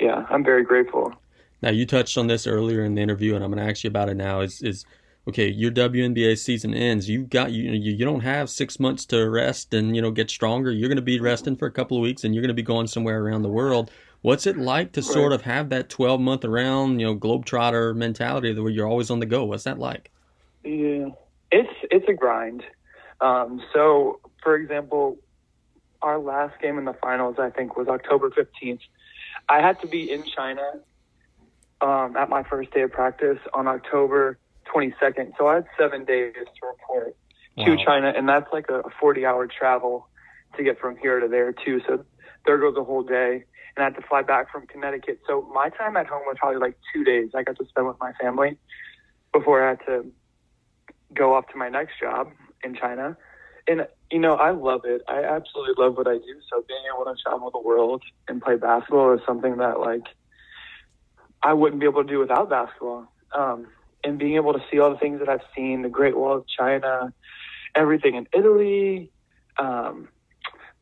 yeah, 0.00 0.26
I'm 0.28 0.44
very 0.44 0.64
grateful. 0.64 1.12
Now, 1.62 1.70
you 1.70 1.86
touched 1.86 2.18
on 2.18 2.26
this 2.26 2.46
earlier 2.46 2.84
in 2.84 2.94
the 2.94 3.02
interview, 3.02 3.34
and 3.34 3.42
I'm 3.42 3.50
going 3.50 3.64
to 3.64 3.70
ask 3.70 3.84
you 3.84 3.88
about 3.88 4.08
it 4.08 4.14
now. 4.14 4.40
Is 4.40 4.60
is 4.60 4.84
okay? 5.26 5.48
Your 5.48 5.70
WNBA 5.70 6.36
season 6.36 6.74
ends. 6.74 7.08
You 7.08 7.24
got 7.24 7.52
you 7.52 7.70
you, 7.72 7.92
you 7.92 8.04
don't 8.04 8.20
have 8.20 8.50
six 8.50 8.78
months 8.78 9.06
to 9.06 9.28
rest 9.28 9.72
and 9.72 9.96
you 9.96 10.02
know 10.02 10.10
get 10.10 10.28
stronger. 10.28 10.70
You're 10.70 10.88
going 10.88 10.96
to 10.96 11.02
be 11.02 11.18
resting 11.18 11.56
for 11.56 11.66
a 11.66 11.70
couple 11.70 11.96
of 11.96 12.02
weeks, 12.02 12.24
and 12.24 12.34
you're 12.34 12.42
going 12.42 12.48
to 12.48 12.54
be 12.54 12.62
going 12.62 12.88
somewhere 12.88 13.22
around 13.22 13.42
the 13.42 13.48
world. 13.48 13.90
What's 14.20 14.46
it 14.46 14.58
like 14.58 14.92
to 14.92 15.00
right. 15.00 15.10
sort 15.10 15.32
of 15.32 15.42
have 15.42 15.68
that 15.68 15.88
12 15.88 16.20
month 16.20 16.44
around, 16.44 16.98
you 16.98 17.06
know, 17.06 17.16
globetrotter 17.16 17.94
mentality 17.94 18.58
where 18.58 18.70
you're 18.70 18.88
always 18.88 19.08
on 19.08 19.20
the 19.20 19.26
go? 19.26 19.44
What's 19.44 19.64
that 19.64 19.78
like? 19.78 20.10
Yeah, 20.66 21.10
it's 21.50 21.72
it's 21.90 22.08
a 22.08 22.12
grind. 22.12 22.64
Um, 23.20 23.62
so 23.72 24.20
for 24.42 24.56
example, 24.56 25.18
our 26.02 26.18
last 26.18 26.60
game 26.60 26.78
in 26.78 26.84
the 26.84 26.92
finals, 26.94 27.36
I 27.38 27.50
think, 27.50 27.76
was 27.76 27.88
October 27.88 28.30
15th. 28.30 28.80
I 29.48 29.60
had 29.60 29.80
to 29.80 29.86
be 29.86 30.10
in 30.10 30.24
China 30.24 30.80
um, 31.80 32.16
at 32.16 32.28
my 32.28 32.42
first 32.42 32.72
day 32.72 32.82
of 32.82 32.92
practice 32.92 33.38
on 33.54 33.66
October 33.66 34.38
22nd. 34.74 35.32
So 35.38 35.46
I 35.46 35.56
had 35.56 35.66
seven 35.78 36.04
days 36.04 36.34
to 36.34 36.66
report 36.66 37.16
wow. 37.56 37.64
to 37.64 37.84
China, 37.84 38.12
and 38.16 38.28
that's 38.28 38.52
like 38.52 38.68
a 38.68 38.82
40 39.00 39.24
hour 39.24 39.46
travel 39.46 40.08
to 40.56 40.62
get 40.62 40.80
from 40.80 40.96
here 40.96 41.20
to 41.20 41.28
there, 41.28 41.52
too. 41.52 41.80
So 41.86 42.04
there 42.44 42.58
goes 42.58 42.76
a 42.76 42.84
whole 42.84 43.02
day. 43.02 43.44
And 43.76 43.82
I 43.82 43.84
had 43.84 43.96
to 43.96 44.02
fly 44.08 44.22
back 44.22 44.50
from 44.50 44.66
Connecticut. 44.66 45.20
So 45.28 45.42
my 45.54 45.68
time 45.68 45.98
at 45.98 46.06
home 46.06 46.22
was 46.26 46.36
probably 46.38 46.58
like 46.58 46.78
two 46.94 47.04
days 47.04 47.30
I 47.34 47.42
got 47.42 47.58
to 47.58 47.66
spend 47.66 47.86
with 47.86 47.98
my 48.00 48.12
family 48.14 48.56
before 49.32 49.62
I 49.62 49.70
had 49.70 49.80
to 49.86 50.06
go 51.16 51.34
off 51.34 51.48
to 51.48 51.56
my 51.56 51.68
next 51.68 51.98
job 52.00 52.28
in 52.62 52.74
China 52.74 53.16
and 53.68 53.86
you 54.10 54.20
know, 54.20 54.34
I 54.34 54.52
love 54.52 54.82
it. 54.84 55.02
I 55.08 55.24
absolutely 55.24 55.74
love 55.82 55.96
what 55.96 56.06
I 56.06 56.14
do. 56.14 56.40
So 56.50 56.62
being 56.68 56.82
able 56.94 57.04
to 57.04 57.20
travel 57.20 57.50
the 57.50 57.60
world 57.60 58.02
and 58.28 58.40
play 58.40 58.56
basketball 58.56 59.14
is 59.14 59.20
something 59.26 59.56
that 59.56 59.80
like 59.80 60.04
I 61.42 61.52
wouldn't 61.52 61.80
be 61.80 61.86
able 61.86 62.04
to 62.04 62.08
do 62.08 62.18
without 62.18 62.48
basketball. 62.48 63.06
Um, 63.34 63.66
and 64.04 64.18
being 64.18 64.36
able 64.36 64.52
to 64.52 64.62
see 64.70 64.78
all 64.78 64.90
the 64.90 64.98
things 64.98 65.18
that 65.18 65.28
I've 65.28 65.40
seen, 65.56 65.82
the 65.82 65.88
Great 65.88 66.16
Wall 66.16 66.36
of 66.36 66.44
China, 66.46 67.12
everything 67.74 68.14
in 68.14 68.28
Italy, 68.32 69.10
um, 69.58 70.08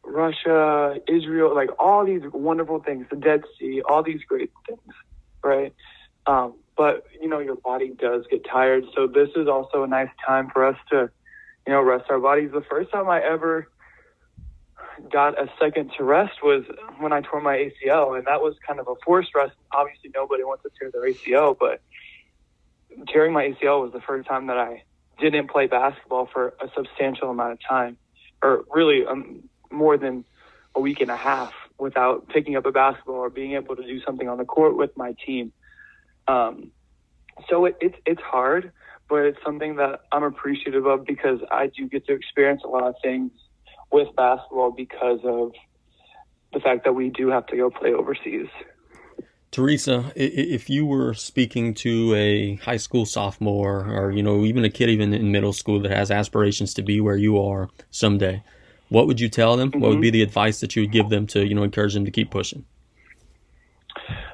Russia, 0.03 0.97
Israel, 1.09 1.55
like 1.55 1.71
all 1.79 2.05
these 2.05 2.21
wonderful 2.33 2.81
things, 2.81 3.07
the 3.11 3.17
Dead 3.17 3.43
Sea, 3.59 3.81
all 3.89 4.03
these 4.03 4.21
great 4.29 4.51
things, 4.69 4.95
right? 5.43 5.75
Um, 6.27 6.55
but 6.77 7.07
you 7.21 7.29
know, 7.29 7.39
your 7.39 7.57
body 7.57 7.93
does 7.99 8.25
get 8.31 8.45
tired. 8.45 8.85
So 8.95 9.07
this 9.07 9.31
is 9.37 9.49
also 9.49 9.83
a 9.83 9.87
nice 9.87 10.11
time 10.27 10.51
for 10.53 10.67
us 10.67 10.77
to 10.91 11.11
you 11.67 11.73
know, 11.73 11.83
rest 11.83 12.05
our 12.11 12.19
bodies. 12.19 12.51
The 12.53 12.63
first 12.63 12.91
time 12.91 13.09
I 13.09 13.23
ever 13.23 13.69
got 15.11 15.41
a 15.41 15.51
second 15.59 15.93
to 15.97 16.05
rest 16.05 16.43
was 16.43 16.65
when 16.99 17.13
I 17.13 17.21
tore 17.21 17.41
my 17.41 17.57
ACL, 17.57 18.17
and 18.17 18.27
that 18.27 18.41
was 18.41 18.55
kind 18.67 18.81
of 18.81 18.89
a 18.89 18.95
forced 19.05 19.35
rest. 19.35 19.55
Obviously, 19.73 20.11
nobody 20.15 20.45
wants 20.45 20.63
to 20.65 20.71
tear 20.79 20.91
their 20.91 21.11
ACL, 21.11 21.57
but 21.59 21.81
tearing 23.09 23.33
my 23.33 23.49
ACL 23.49 23.83
was 23.83 23.93
the 23.93 24.01
first 24.01 24.29
time 24.29 24.49
that 24.49 24.59
I 24.59 24.85
didn't 25.21 25.51
play 25.51 25.67
basketball 25.67 26.29
for 26.33 26.55
a 26.61 26.69
substantial 26.77 27.31
amount 27.31 27.53
of 27.53 27.59
time, 27.67 27.97
or 28.43 28.65
really 28.73 29.07
um, 29.07 29.49
more 29.71 29.97
than 29.97 30.25
a 30.75 30.81
week 30.81 31.01
and 31.01 31.11
a 31.11 31.17
half 31.17 31.53
without 31.79 32.29
picking 32.29 32.57
up 32.57 32.67
a 32.67 32.73
basketball 32.73 33.17
or 33.17 33.31
being 33.31 33.53
able 33.55 33.75
to 33.75 33.83
do 33.83 34.01
something 34.03 34.29
on 34.29 34.39
the 34.39 34.45
court 34.45 34.77
with 34.77 34.97
my 34.97 35.15
team. 35.25 35.53
Um, 36.29 36.71
so 37.49 37.65
it, 37.67 37.77
it's 37.81 37.97
it's 38.07 38.23
hard, 38.23 38.73
but 39.09 39.25
it's 39.25 39.39
something 39.45 39.77
that 39.77 40.01
I'm 40.13 40.23
appreciative 40.23 40.87
of 40.87 41.05
because 41.05 41.41
I 41.51 41.69
do 41.69 41.89
get 41.89 42.07
to 42.07 42.15
experience 42.15 42.63
a 42.65 42.69
lot 42.69 42.85
of 42.85 42.95
things 43.03 43.31
with 43.93 44.09
basketball 44.17 44.73
because 44.73 45.21
of 45.25 45.53
the 46.53 46.61
fact 46.61 46.85
that 46.85 46.93
we 46.93 47.11
do 47.11 47.29
have 47.29 47.47
to 47.47 47.57
go 47.57 47.71
play 47.71 47.93
overseas. 47.93 48.49
Theresa, 49.51 50.13
if 50.17 50.69
you 50.69 50.85
were 50.85 51.15
speaking 51.15 51.75
to 51.75 52.13
a 52.15 52.57
high 52.57 52.77
school 52.77 53.07
sophomore 53.07 53.87
or, 53.89 54.11
you 54.11 54.21
know, 54.21 54.45
even 54.45 54.65
a 54.65 54.71
kid 54.71 54.89
even 54.89 55.15
in 55.15 55.31
middle 55.31 55.53
school 55.53 55.79
that 55.81 55.93
has 55.93 56.11
aspirations 56.11 56.75
to 56.75 56.83
be 56.83 57.01
where 57.01 57.17
you 57.17 57.41
are 57.41 57.69
someday, 57.93 58.43
what 58.89 59.07
would 59.07 59.21
you 59.21 59.29
tell 59.29 59.57
them? 59.57 59.71
Mm-hmm. 59.71 59.81
What 59.81 59.91
would 59.91 60.01
be 60.01 60.09
mm-hmm. 60.09 60.15
the 60.15 60.23
advice 60.23 60.59
that 60.59 60.75
you 60.75 60.83
would 60.83 60.91
give 60.91 61.09
them 61.09 61.29
to, 61.29 61.47
you 61.47 61.55
know, 61.55 61.63
encourage 61.63 61.95
them 61.95 62.05
to 62.05 62.11
keep 62.11 62.33
pushing? 62.33 62.65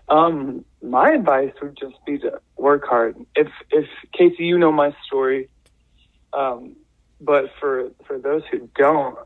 Um, 0.09 0.65
my 0.83 1.11
advice 1.11 1.53
would 1.63 1.77
just 1.79 1.97
be 2.07 2.19
to 2.19 2.41
work 2.57 2.87
hard. 2.87 3.17
If 3.35 3.49
if 3.71 3.87
Casey, 4.13 4.45
you 4.45 4.59
know 4.59 4.73
my 4.73 4.95
story, 5.07 5.49
um, 6.33 6.77
but 7.21 7.47
for 7.59 7.91
for 8.07 8.19
those 8.19 8.43
who 8.51 8.69
don't, 8.77 9.19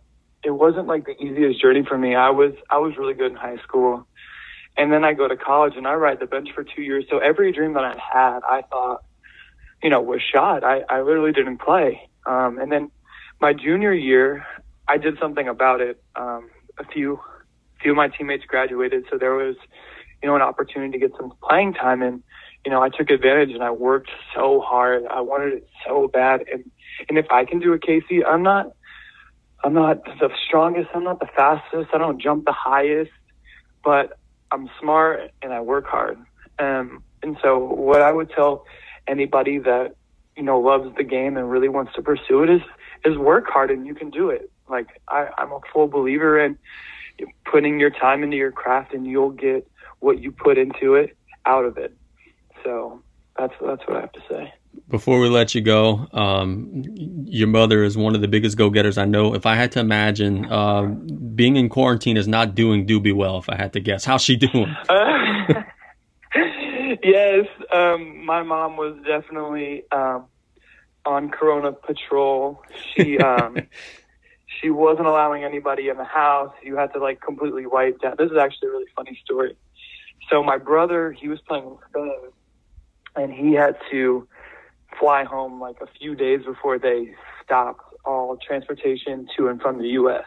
it 0.43 0.51
wasn't 0.51 0.87
like 0.87 1.07
the 1.07 1.17
easiest 1.23 1.61
journey 1.61 1.85
for 1.87 1.97
me. 1.97 2.14
I 2.14 2.31
was 2.31 2.53
I 2.71 2.79
was 2.79 2.97
really 2.97 3.14
good 3.14 3.31
in 3.33 3.37
high 3.37 3.59
school, 3.59 4.07
and 4.77 4.93
then 4.93 5.05
I 5.05 5.12
go 5.12 5.29
to 5.29 5.37
college 5.37 5.75
and 5.77 5.87
I 5.87 5.95
ride 5.95 6.21
the 6.21 6.27
bench 6.27 6.49
for 6.55 6.64
two 6.64 6.83
years. 6.83 7.05
So 7.11 7.19
every 7.19 7.53
dream 7.53 7.75
that 7.75 7.85
I 7.85 7.97
had, 7.97 8.40
I 8.49 8.62
thought, 8.62 9.05
you 9.83 9.90
know, 9.90 10.01
was 10.01 10.21
shot. 10.23 10.64
I, 10.64 10.83
I 10.88 11.03
literally 11.03 11.33
didn't 11.33 11.59
play. 11.59 12.09
Um, 12.27 12.59
and 12.59 12.73
then 12.73 12.90
my 13.40 13.53
junior 13.53 13.93
year, 13.93 14.45
I 14.88 14.99
did 14.99 15.19
something 15.21 15.47
about 15.49 15.81
it. 15.81 16.03
Um, 16.17 16.51
a 16.79 16.85
few, 16.85 17.21
few 17.81 17.93
of 17.93 17.97
my 17.97 18.09
teammates 18.09 18.45
graduated, 18.47 19.05
so 19.11 19.19
there 19.19 19.35
was, 19.35 19.57
you 20.25 20.31
know, 20.31 20.37
an 20.37 20.43
opportunity 20.43 20.91
to 20.91 20.99
get 20.99 21.15
some 21.21 21.35
playing 21.47 21.75
time, 21.75 22.01
and 22.01 22.23
you 22.65 22.73
know, 22.73 22.81
I 22.81 22.89
took 22.89 23.11
advantage 23.11 23.51
and 23.51 23.63
I 23.63 23.73
worked 23.73 24.09
so 24.35 24.63
hard. 24.67 25.03
I 25.05 25.21
wanted 25.21 25.53
it 25.53 25.69
so 25.87 26.09
bad, 26.09 26.45
and 26.51 26.65
and 27.11 27.19
if 27.19 27.27
I 27.31 27.45
can 27.45 27.61
do 27.61 27.75
it, 27.75 27.83
Casey, 27.83 28.25
I'm 28.25 28.43
not, 28.43 28.73
I'm 29.63 29.75
not 29.75 30.03
the 30.03 30.31
strongest. 30.47 30.89
I'm 30.95 31.05
not 31.05 31.21
the 31.21 31.29
fastest. 31.37 31.91
I 31.93 31.99
don't 31.99 32.23
jump 32.23 32.47
the 32.47 32.55
highest, 32.55 33.11
but 33.85 34.19
I'm 34.51 34.71
smart 34.81 35.31
and 35.43 35.53
I 35.53 35.61
work 35.61 35.85
hard. 35.87 36.17
Um, 36.59 37.03
and 37.23 37.37
so 37.43 37.59
what 37.59 38.01
I 38.01 38.11
would 38.11 38.31
tell 38.31 38.65
anybody 39.07 39.59
that 39.59 39.95
you 40.39 40.43
know 40.43 40.59
loves 40.59 40.89
the 40.97 41.05
game 41.05 41.37
and 41.37 41.51
really 41.51 41.69
wants 41.69 41.93
to 41.97 42.03
pursue 42.03 42.45
it 42.45 42.49
is 42.49 42.63
is 43.05 43.19
work 43.19 43.45
hard 43.47 43.71
and 43.71 43.87
you 43.87 43.95
can 43.95 44.09
do 44.09 44.31
it. 44.31 44.51
Like 44.71 44.87
I, 45.07 45.29
I'm 45.37 45.53
a 45.53 45.61
full 45.71 45.87
believer 45.87 46.43
in 46.43 46.57
putting 47.45 47.79
your 47.79 47.91
time 47.91 48.23
into 48.23 48.39
your 48.39 48.53
craft 48.53 48.95
and 48.95 49.07
you'll 49.07 49.31
get 49.31 49.69
what 50.05 50.21
you 50.21 50.31
put 50.31 50.59
into 50.59 50.95
it 50.95 51.17
out 51.47 51.64
of 51.64 51.79
it. 51.79 51.97
So 52.62 53.03
that's 53.38 53.55
that's 53.61 53.81
what 53.87 53.97
I 53.97 54.01
have 54.01 54.12
to 54.12 54.23
say. 54.29 54.53
Before 54.88 55.19
we 55.19 55.29
let 55.29 55.55
you 55.55 55.61
go, 55.61 56.07
um, 56.12 56.85
your 57.27 57.49
mother 57.49 57.85
is 57.85 57.97
one 57.97 58.14
of 58.14 58.21
the 58.21 58.29
biggest 58.29 58.59
go-getters 58.59 58.99
I 58.99 59.05
know. 59.05 59.35
If 59.35 59.47
I 59.47 59.55
had 59.55 59.71
to 59.73 59.81
imagine, 59.81 60.47
uh, 60.47 60.83
being 60.83 61.57
in 61.57 61.69
quarantine 61.69 62.17
is 62.17 62.27
not 62.27 62.55
doing 62.55 62.85
Doobie 62.85 63.14
well. 63.14 63.38
If 63.38 63.49
I 63.49 63.57
had 63.57 63.73
to 63.75 63.81
guess, 63.81 64.05
how's 64.05 64.23
she 64.23 64.37
doing? 64.37 64.75
Uh, 64.88 65.62
yes, 67.03 67.47
um, 67.73 68.25
my 68.27 68.43
mom 68.43 68.77
was 68.77 68.97
definitely 69.07 69.85
um, 69.93 70.27
on 71.07 71.31
Corona 71.31 71.73
patrol. 71.73 72.62
She 72.95 73.19
um, 73.19 73.57
she 74.61 74.71
wasn't 74.71 75.07
allowing 75.07 75.45
anybody 75.45 75.88
in 75.88 75.97
the 75.97 76.05
house. 76.05 76.53
You 76.62 76.77
had 76.77 76.93
to 76.95 76.99
like 76.99 77.21
completely 77.21 77.67
wipe 77.67 78.01
down. 78.01 78.17
This 78.19 78.31
is 78.31 78.37
actually 78.37 78.69
a 78.69 78.73
really 78.73 78.90
funny 78.97 79.19
story. 79.25 79.57
So 80.31 80.43
my 80.43 80.59
brother, 80.59 81.13
he 81.13 81.29
was 81.29 81.41
playing 81.47 81.65
in 81.65 81.77
Spain, 81.91 82.31
and 83.17 83.33
he 83.33 83.53
had 83.55 83.77
to 83.91 84.27
fly 84.99 85.25
home 85.25 85.61
like 85.61 85.77
a 85.83 85.87
few 85.99 86.15
days 86.15 86.41
before 86.45 86.79
they 86.79 87.15
stopped 87.45 87.83
all 88.05 88.37
transportation 88.47 89.27
to 89.37 89.49
and 89.49 89.61
from 89.61 89.79
the 89.79 89.89
U.S. 89.89 90.25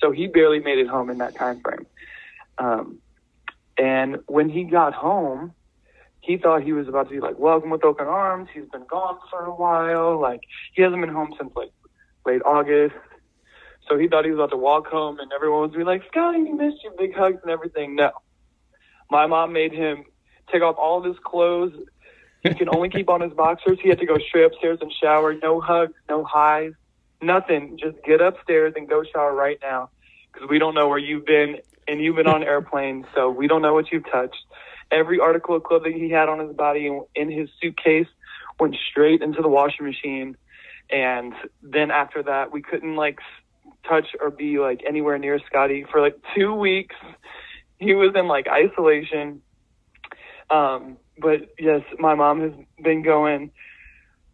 So 0.00 0.10
he 0.10 0.26
barely 0.26 0.60
made 0.60 0.78
it 0.78 0.88
home 0.88 1.10
in 1.10 1.18
that 1.18 1.36
time 1.36 1.60
frame. 1.60 1.86
Um, 2.58 2.98
and 3.78 4.18
when 4.26 4.48
he 4.48 4.64
got 4.64 4.94
home, 4.94 5.54
he 6.20 6.36
thought 6.36 6.62
he 6.62 6.72
was 6.72 6.86
about 6.86 7.08
to 7.08 7.14
be 7.14 7.20
like 7.20 7.38
welcome 7.38 7.70
with 7.70 7.84
open 7.84 8.06
arms. 8.06 8.48
He's 8.52 8.68
been 8.70 8.86
gone 8.90 9.18
for 9.30 9.44
a 9.44 9.54
while. 9.54 10.20
Like 10.20 10.40
he 10.74 10.82
hasn't 10.82 11.00
been 11.00 11.14
home 11.14 11.34
since 11.38 11.52
like 11.56 11.70
late 12.26 12.42
August. 12.44 12.94
So 13.88 13.98
he 13.98 14.06
thought 14.06 14.24
he 14.24 14.30
was 14.30 14.38
about 14.38 14.50
to 14.50 14.56
walk 14.56 14.86
home 14.86 15.18
and 15.18 15.32
everyone 15.32 15.62
was 15.62 15.70
be 15.72 15.82
like, 15.82 16.02
Scotty, 16.10 16.42
we 16.42 16.52
missed 16.52 16.84
you, 16.84 16.92
big 16.98 17.14
hugs 17.14 17.38
and 17.42 17.50
everything. 17.50 17.96
No. 17.96 18.10
My 19.10 19.26
mom 19.26 19.52
made 19.52 19.72
him 19.72 20.04
take 20.52 20.62
off 20.62 20.76
all 20.78 20.98
of 20.98 21.04
his 21.04 21.16
clothes. 21.24 21.72
He 22.42 22.54
can 22.54 22.68
only 22.74 22.88
keep 22.88 23.08
on 23.08 23.20
his 23.20 23.32
boxers. 23.32 23.78
He 23.82 23.88
had 23.88 23.98
to 23.98 24.06
go 24.06 24.16
straight 24.18 24.44
upstairs 24.44 24.78
and 24.80 24.92
shower. 24.92 25.34
No 25.34 25.60
hugs, 25.60 25.94
no 26.08 26.24
highs, 26.24 26.72
nothing. 27.20 27.78
Just 27.78 27.96
get 28.04 28.20
upstairs 28.20 28.74
and 28.76 28.88
go 28.88 29.02
shower 29.04 29.34
right 29.34 29.58
now 29.62 29.90
because 30.32 30.48
we 30.48 30.58
don't 30.58 30.74
know 30.74 30.88
where 30.88 30.98
you've 30.98 31.26
been 31.26 31.58
and 31.86 32.00
you've 32.00 32.16
been 32.16 32.28
on 32.28 32.42
airplanes, 32.42 33.04
so 33.14 33.30
we 33.30 33.48
don't 33.48 33.62
know 33.62 33.74
what 33.74 33.90
you've 33.90 34.08
touched 34.10 34.44
every 34.90 35.20
article 35.20 35.56
of 35.56 35.62
clothing 35.62 35.92
he 35.92 36.10
had 36.10 36.28
on 36.28 36.38
his 36.40 36.54
body 36.54 36.90
in 37.14 37.30
his 37.30 37.48
suitcase 37.60 38.08
went 38.58 38.76
straight 38.90 39.22
into 39.22 39.42
the 39.42 39.48
washing 39.48 39.86
machine. 39.86 40.36
And 40.90 41.32
then 41.62 41.90
after 41.90 42.22
that, 42.24 42.52
we 42.52 42.62
couldn't 42.62 42.96
like 42.96 43.20
touch 43.88 44.08
or 44.20 44.30
be 44.30 44.58
like 44.58 44.82
anywhere 44.86 45.18
near 45.18 45.40
Scotty 45.46 45.86
for 45.90 46.00
like 46.00 46.16
two 46.34 46.52
weeks. 46.54 46.96
He 47.80 47.94
was 47.94 48.12
in 48.14 48.28
like 48.28 48.46
isolation. 48.46 49.42
Um, 50.50 50.98
but 51.18 51.48
yes, 51.58 51.82
my 51.98 52.14
mom 52.14 52.40
has 52.40 52.52
been 52.82 53.02
going 53.02 53.50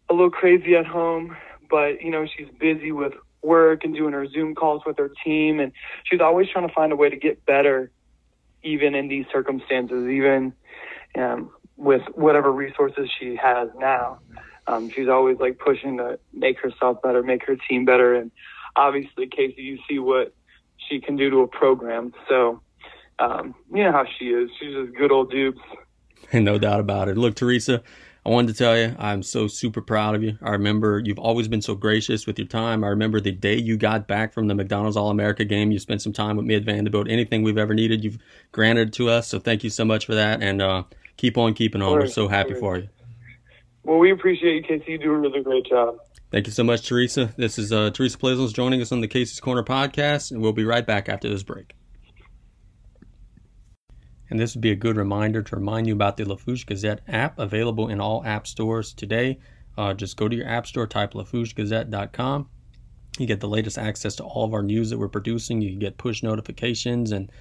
a 0.09 0.13
little 0.13 0.31
crazy 0.31 0.75
at 0.75 0.85
home, 0.85 1.35
but 1.69 2.01
you 2.01 2.11
know, 2.11 2.25
she's 2.25 2.47
busy 2.59 2.91
with 2.91 3.13
work 3.41 3.83
and 3.83 3.95
doing 3.95 4.13
her 4.13 4.27
Zoom 4.27 4.55
calls 4.55 4.83
with 4.85 4.97
her 4.97 5.11
team. 5.23 5.59
And 5.59 5.71
she's 6.05 6.21
always 6.21 6.47
trying 6.49 6.67
to 6.67 6.73
find 6.73 6.91
a 6.91 6.95
way 6.95 7.09
to 7.09 7.15
get 7.15 7.45
better 7.45 7.91
even 8.63 8.95
in 8.95 9.07
these 9.07 9.25
circumstances, 9.31 10.07
even 10.09 10.53
um, 11.17 11.51
with 11.77 12.01
whatever 12.13 12.51
resources 12.51 13.09
she 13.19 13.35
has 13.35 13.69
now. 13.77 14.19
Um, 14.65 14.89
she's 14.89 15.07
always 15.07 15.37
like 15.39 15.59
pushing 15.59 15.97
to 15.97 16.19
make 16.33 16.59
herself 16.59 17.01
better, 17.01 17.23
make 17.23 17.45
her 17.45 17.55
team 17.69 17.85
better, 17.85 18.15
and 18.15 18.31
obviously, 18.75 19.27
Casey, 19.27 19.61
you 19.61 19.79
see 19.89 19.99
what 19.99 20.33
she 20.77 21.01
can 21.01 21.15
do 21.15 21.29
to 21.29 21.37
a 21.39 21.47
program. 21.47 22.13
So, 22.29 22.61
um, 23.19 23.55
you 23.73 23.83
know 23.83 23.91
how 23.91 24.05
she 24.17 24.25
is. 24.25 24.49
She's 24.59 24.73
just 24.73 24.95
good 24.95 25.11
old 25.11 25.31
dupes. 25.31 25.61
no 26.33 26.57
doubt 26.57 26.79
about 26.79 27.09
it. 27.09 27.17
Look, 27.17 27.35
Theresa, 27.35 27.81
I 28.25 28.29
wanted 28.29 28.49
to 28.49 28.57
tell 28.57 28.77
you, 28.77 28.95
I'm 28.99 29.23
so 29.23 29.47
super 29.47 29.81
proud 29.81 30.15
of 30.15 30.23
you. 30.23 30.37
I 30.41 30.51
remember 30.51 31.01
you've 31.03 31.19
always 31.19 31.47
been 31.47 31.61
so 31.61 31.75
gracious 31.75 32.27
with 32.27 32.37
your 32.37 32.47
time. 32.47 32.83
I 32.83 32.87
remember 32.87 33.21
the 33.21 33.31
day 33.31 33.55
you 33.55 33.77
got 33.77 34.07
back 34.07 34.33
from 34.33 34.47
the 34.47 34.55
McDonald's 34.55 34.97
All 34.97 35.09
America 35.09 35.45
game, 35.45 35.71
you 35.71 35.79
spent 35.79 36.01
some 36.01 36.13
time 36.13 36.35
with 36.35 36.45
me 36.45 36.55
at 36.55 36.65
Vandebilt. 36.65 37.09
Anything 37.09 37.43
we've 37.43 37.57
ever 37.57 37.73
needed, 37.73 38.03
you've 38.03 38.17
granted 38.51 38.91
to 38.93 39.09
us. 39.09 39.27
So 39.27 39.39
thank 39.39 39.63
you 39.63 39.69
so 39.69 39.85
much 39.85 40.05
for 40.05 40.15
that. 40.15 40.43
And 40.43 40.61
uh, 40.61 40.83
keep 41.15 41.37
on 41.37 41.53
keeping 41.53 41.81
on. 41.81 41.93
We're 41.93 42.07
so 42.07 42.27
happy 42.27 42.53
for 42.53 42.77
you. 42.77 42.89
Well, 43.83 43.99
we 43.99 44.11
appreciate 44.11 44.55
you, 44.55 44.63
Casey. 44.63 44.91
You 44.91 44.97
do 44.97 45.11
a 45.13 45.17
really 45.17 45.41
great 45.41 45.65
job. 45.65 45.95
Thank 46.29 46.47
you 46.47 46.51
so 46.51 46.65
much, 46.65 46.85
Theresa. 46.85 47.33
This 47.37 47.57
is 47.57 47.71
uh, 47.71 47.91
Theresa 47.91 48.17
Plaisance 48.17 48.51
joining 48.51 48.81
us 48.81 48.91
on 48.91 48.99
the 48.99 49.07
Casey's 49.07 49.39
Corner 49.39 49.63
podcast, 49.63 50.31
and 50.31 50.41
we'll 50.41 50.51
be 50.51 50.65
right 50.65 50.85
back 50.85 51.07
after 51.07 51.29
this 51.29 51.43
break. 51.43 51.73
And 54.29 54.39
this 54.39 54.55
would 54.55 54.61
be 54.61 54.71
a 54.71 54.75
good 54.75 54.97
reminder 54.97 55.41
to 55.41 55.55
remind 55.55 55.87
you 55.87 55.93
about 55.93 56.17
the 56.17 56.25
Lafourche 56.25 56.65
Gazette 56.65 57.01
app 57.07 57.39
available 57.39 57.89
in 57.89 58.01
all 58.01 58.25
app 58.25 58.45
stores 58.45 58.93
today. 58.93 59.39
Uh, 59.77 59.93
just 59.93 60.17
go 60.17 60.27
to 60.27 60.35
your 60.35 60.47
app 60.47 60.67
store, 60.67 60.87
type 60.87 61.13
lafourchegazette.com. 61.13 62.49
You 63.19 63.25
get 63.25 63.39
the 63.39 63.47
latest 63.47 63.77
access 63.77 64.15
to 64.15 64.23
all 64.23 64.43
of 64.43 64.53
our 64.53 64.63
news 64.63 64.89
that 64.89 64.97
we're 64.97 65.07
producing. 65.07 65.61
You 65.61 65.71
can 65.71 65.79
get 65.79 65.97
push 65.97 66.23
notifications 66.23 67.11
and 67.11 67.31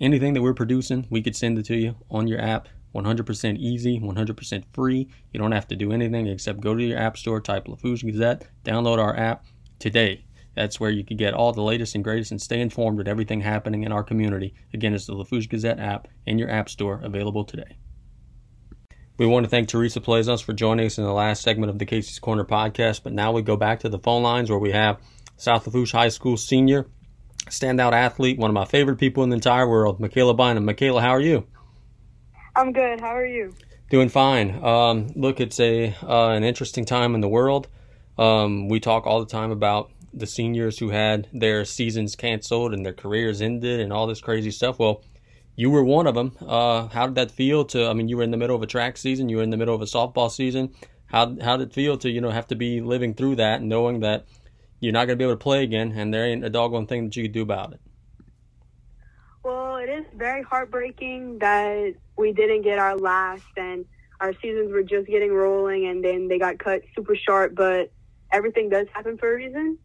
anything 0.00 0.34
that 0.34 0.42
we're 0.42 0.54
producing, 0.54 1.06
we 1.10 1.22
could 1.22 1.36
send 1.36 1.58
it 1.58 1.64
to 1.66 1.76
you 1.76 1.96
on 2.10 2.26
your 2.26 2.40
app. 2.40 2.68
100% 2.94 3.56
easy, 3.56 3.98
100% 3.98 4.64
free. 4.74 5.08
You 5.32 5.40
don't 5.40 5.52
have 5.52 5.68
to 5.68 5.76
do 5.76 5.92
anything 5.92 6.26
except 6.26 6.60
go 6.60 6.74
to 6.74 6.84
your 6.84 6.98
app 6.98 7.16
store, 7.16 7.40
type 7.40 7.66
Lafourche 7.66 8.04
Gazette, 8.04 8.46
download 8.64 8.98
our 8.98 9.16
app 9.16 9.46
today. 9.78 10.24
That's 10.54 10.78
where 10.78 10.90
you 10.90 11.04
can 11.04 11.16
get 11.16 11.34
all 11.34 11.52
the 11.52 11.62
latest 11.62 11.94
and 11.94 12.04
greatest 12.04 12.30
and 12.30 12.40
stay 12.40 12.60
informed 12.60 12.98
with 12.98 13.08
everything 13.08 13.40
happening 13.40 13.84
in 13.84 13.92
our 13.92 14.02
community. 14.02 14.54
Again, 14.74 14.94
it's 14.94 15.06
the 15.06 15.14
Lafourche 15.14 15.48
Gazette 15.48 15.78
app 15.78 16.08
in 16.26 16.38
your 16.38 16.50
app 16.50 16.68
store, 16.68 17.00
available 17.02 17.44
today. 17.44 17.78
We 19.18 19.26
want 19.26 19.44
to 19.44 19.50
thank 19.50 19.68
Theresa 19.68 20.00
Plaisance 20.00 20.40
for 20.40 20.52
joining 20.52 20.86
us 20.86 20.98
in 20.98 21.04
the 21.04 21.12
last 21.12 21.42
segment 21.42 21.70
of 21.70 21.78
the 21.78 21.86
Casey's 21.86 22.18
Corner 22.18 22.44
podcast. 22.44 23.02
But 23.02 23.12
now 23.12 23.32
we 23.32 23.42
go 23.42 23.56
back 23.56 23.80
to 23.80 23.88
the 23.88 23.98
phone 23.98 24.22
lines 24.22 24.50
where 24.50 24.58
we 24.58 24.72
have 24.72 24.98
South 25.36 25.66
Lafourche 25.66 25.92
High 25.92 26.08
School 26.08 26.36
senior, 26.36 26.86
standout 27.46 27.92
athlete, 27.92 28.38
one 28.38 28.50
of 28.50 28.54
my 28.54 28.64
favorite 28.64 28.96
people 28.96 29.22
in 29.22 29.30
the 29.30 29.36
entire 29.36 29.68
world, 29.68 30.00
Makayla 30.00 30.36
Bynum. 30.36 30.66
Makayla, 30.66 31.00
how 31.00 31.10
are 31.10 31.20
you? 31.20 31.46
I'm 32.56 32.72
good. 32.72 33.00
How 33.00 33.16
are 33.16 33.26
you? 33.26 33.54
Doing 33.90 34.08
fine. 34.08 34.62
Um, 34.64 35.08
look, 35.14 35.40
it's 35.40 35.60
a 35.60 35.94
uh, 36.02 36.30
an 36.30 36.44
interesting 36.44 36.84
time 36.84 37.14
in 37.14 37.20
the 37.20 37.28
world. 37.28 37.68
Um, 38.18 38.68
we 38.68 38.80
talk 38.80 39.06
all 39.06 39.20
the 39.20 39.30
time 39.30 39.50
about 39.50 39.90
the 40.14 40.26
seniors 40.26 40.78
who 40.78 40.90
had 40.90 41.28
their 41.32 41.64
seasons 41.64 42.16
canceled 42.16 42.74
and 42.74 42.84
their 42.84 42.92
careers 42.92 43.40
ended 43.40 43.80
and 43.80 43.92
all 43.92 44.06
this 44.06 44.20
crazy 44.20 44.50
stuff. 44.50 44.78
Well, 44.78 45.02
you 45.56 45.70
were 45.70 45.84
one 45.84 46.06
of 46.06 46.14
them. 46.14 46.36
Uh, 46.40 46.88
how 46.88 47.06
did 47.06 47.14
that 47.16 47.30
feel? 47.30 47.64
To 47.66 47.86
I 47.86 47.92
mean, 47.92 48.08
you 48.08 48.16
were 48.16 48.22
in 48.22 48.30
the 48.30 48.36
middle 48.36 48.56
of 48.56 48.62
a 48.62 48.66
track 48.66 48.96
season, 48.96 49.28
you 49.28 49.38
were 49.38 49.42
in 49.42 49.50
the 49.50 49.56
middle 49.56 49.74
of 49.74 49.82
a 49.82 49.86
softball 49.86 50.30
season. 50.30 50.74
How 51.06 51.36
how 51.40 51.56
did 51.56 51.68
it 51.68 51.74
feel 51.74 51.96
to 51.98 52.10
you 52.10 52.20
know 52.20 52.30
have 52.30 52.46
to 52.48 52.54
be 52.54 52.80
living 52.80 53.14
through 53.14 53.36
that, 53.36 53.62
knowing 53.62 54.00
that 54.00 54.26
you're 54.80 54.92
not 54.92 55.06
going 55.06 55.18
to 55.18 55.22
be 55.22 55.24
able 55.24 55.34
to 55.34 55.42
play 55.42 55.62
again, 55.62 55.92
and 55.92 56.12
there 56.12 56.26
ain't 56.26 56.44
a 56.44 56.50
doggone 56.50 56.86
thing 56.86 57.04
that 57.04 57.16
you 57.16 57.24
could 57.24 57.32
do 57.32 57.42
about 57.42 57.74
it? 57.74 57.80
Well, 59.44 59.76
it 59.76 59.88
is 59.88 60.04
very 60.16 60.42
heartbreaking 60.42 61.38
that 61.38 61.94
we 62.16 62.32
didn't 62.32 62.62
get 62.62 62.78
our 62.78 62.96
last, 62.96 63.44
and 63.56 63.84
our 64.20 64.32
seasons 64.34 64.72
were 64.72 64.82
just 64.82 65.06
getting 65.06 65.32
rolling, 65.32 65.86
and 65.86 66.02
then 66.02 66.28
they 66.28 66.38
got 66.38 66.58
cut 66.58 66.82
super 66.96 67.14
short. 67.14 67.54
But 67.54 67.92
everything 68.32 68.70
does 68.70 68.86
happen 68.94 69.18
for 69.18 69.32
a 69.32 69.36
reason 69.36 69.78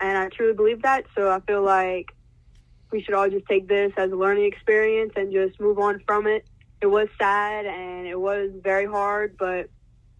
and 0.00 0.18
I 0.18 0.28
truly 0.28 0.54
believe 0.54 0.82
that. 0.82 1.04
So 1.14 1.30
I 1.30 1.40
feel 1.40 1.62
like 1.62 2.12
we 2.90 3.02
should 3.02 3.14
all 3.14 3.28
just 3.28 3.46
take 3.46 3.68
this 3.68 3.92
as 3.96 4.10
a 4.10 4.16
learning 4.16 4.44
experience 4.44 5.12
and 5.16 5.32
just 5.32 5.60
move 5.60 5.78
on 5.78 6.02
from 6.06 6.26
it. 6.26 6.46
It 6.80 6.86
was 6.86 7.08
sad 7.20 7.66
and 7.66 8.06
it 8.06 8.18
was 8.18 8.50
very 8.62 8.86
hard, 8.86 9.36
but 9.38 9.68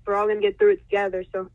we're 0.06 0.14
all 0.14 0.26
going 0.26 0.40
to 0.40 0.42
get 0.42 0.58
through 0.58 0.72
it 0.72 0.82
together. 0.84 1.24
So. 1.32 1.50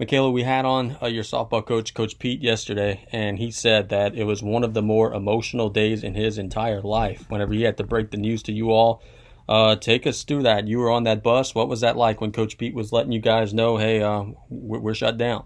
Makayla, 0.00 0.32
we 0.32 0.42
had 0.42 0.64
on 0.64 0.96
uh, 1.00 1.06
your 1.06 1.22
softball 1.22 1.64
coach, 1.64 1.94
Coach 1.94 2.18
Pete, 2.18 2.42
yesterday, 2.42 3.06
and 3.12 3.38
he 3.38 3.50
said 3.50 3.90
that 3.90 4.16
it 4.16 4.24
was 4.24 4.42
one 4.42 4.64
of 4.64 4.74
the 4.74 4.82
more 4.82 5.14
emotional 5.14 5.68
days 5.70 6.02
in 6.02 6.14
his 6.14 6.36
entire 6.36 6.82
life 6.82 7.26
whenever 7.28 7.52
he 7.54 7.62
had 7.62 7.76
to 7.76 7.84
break 7.84 8.10
the 8.10 8.16
news 8.16 8.42
to 8.42 8.52
you 8.52 8.70
all 8.70 9.02
Uh, 9.46 9.76
take 9.76 10.06
us 10.06 10.24
through 10.24 10.42
that. 10.42 10.66
You 10.66 10.78
were 10.78 10.90
on 10.90 11.04
that 11.04 11.22
bus. 11.22 11.54
What 11.54 11.68
was 11.68 11.80
that 11.82 11.96
like 11.96 12.20
when 12.20 12.32
Coach 12.32 12.56
Pete 12.56 12.74
was 12.74 12.92
letting 12.92 13.12
you 13.12 13.20
guys 13.20 13.52
know, 13.52 13.76
hey, 13.76 14.02
uh, 14.02 14.24
we're, 14.48 14.80
we're 14.80 14.94
shut 14.94 15.18
down? 15.18 15.44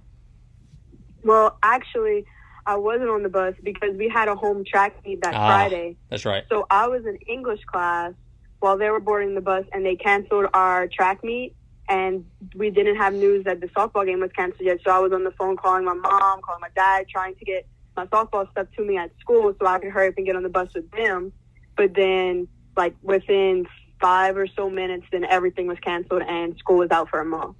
Well, 1.24 1.58
actually, 1.62 2.24
I 2.66 2.76
wasn't 2.76 3.08
on 3.08 3.22
the 3.22 3.28
bus 3.28 3.54
because 3.62 3.96
we 3.96 4.08
had 4.08 4.28
a 4.28 4.34
home 4.34 4.64
track 4.64 5.04
meet 5.04 5.22
that 5.22 5.34
ah, 5.34 5.46
Friday. 5.46 5.96
That's 6.10 6.24
right. 6.24 6.44
So 6.50 6.66
I 6.70 6.86
was 6.88 7.04
in 7.06 7.16
English 7.26 7.64
class 7.64 8.12
while 8.60 8.76
they 8.76 8.90
were 8.90 9.00
boarding 9.00 9.34
the 9.34 9.40
bus, 9.40 9.64
and 9.72 9.86
they 9.86 9.96
canceled 9.96 10.46
our 10.52 10.88
track 10.88 11.22
meet, 11.22 11.54
and 11.88 12.24
we 12.54 12.70
didn't 12.70 12.96
have 12.96 13.14
news 13.14 13.44
that 13.44 13.60
the 13.60 13.68
softball 13.68 14.04
game 14.04 14.20
was 14.20 14.32
canceled 14.32 14.60
yet. 14.66 14.78
So 14.84 14.90
I 14.90 14.98
was 14.98 15.12
on 15.12 15.24
the 15.24 15.30
phone 15.32 15.56
calling 15.56 15.84
my 15.84 15.94
mom, 15.94 16.42
calling 16.42 16.60
my 16.60 16.68
dad, 16.74 17.06
trying 17.08 17.36
to 17.36 17.44
get 17.44 17.66
my 17.96 18.06
softball 18.06 18.50
stuff 18.50 18.66
to 18.76 18.84
me 18.84 18.96
at 18.96 19.10
school 19.20 19.54
so 19.58 19.66
I 19.66 19.78
could 19.78 19.90
hurry 19.90 20.08
up 20.08 20.14
and 20.16 20.26
get 20.26 20.36
on 20.36 20.42
the 20.42 20.48
bus 20.48 20.68
with 20.74 20.90
them. 20.90 21.32
But 21.76 21.94
then, 21.94 22.48
like 22.76 22.94
within 23.02 23.66
five 24.00 24.36
or 24.36 24.46
so 24.46 24.68
minutes, 24.68 25.06
then 25.10 25.24
everything 25.24 25.66
was 25.66 25.78
canceled 25.78 26.22
and 26.22 26.56
school 26.58 26.78
was 26.78 26.90
out 26.90 27.08
for 27.08 27.20
a 27.20 27.24
month. 27.24 27.56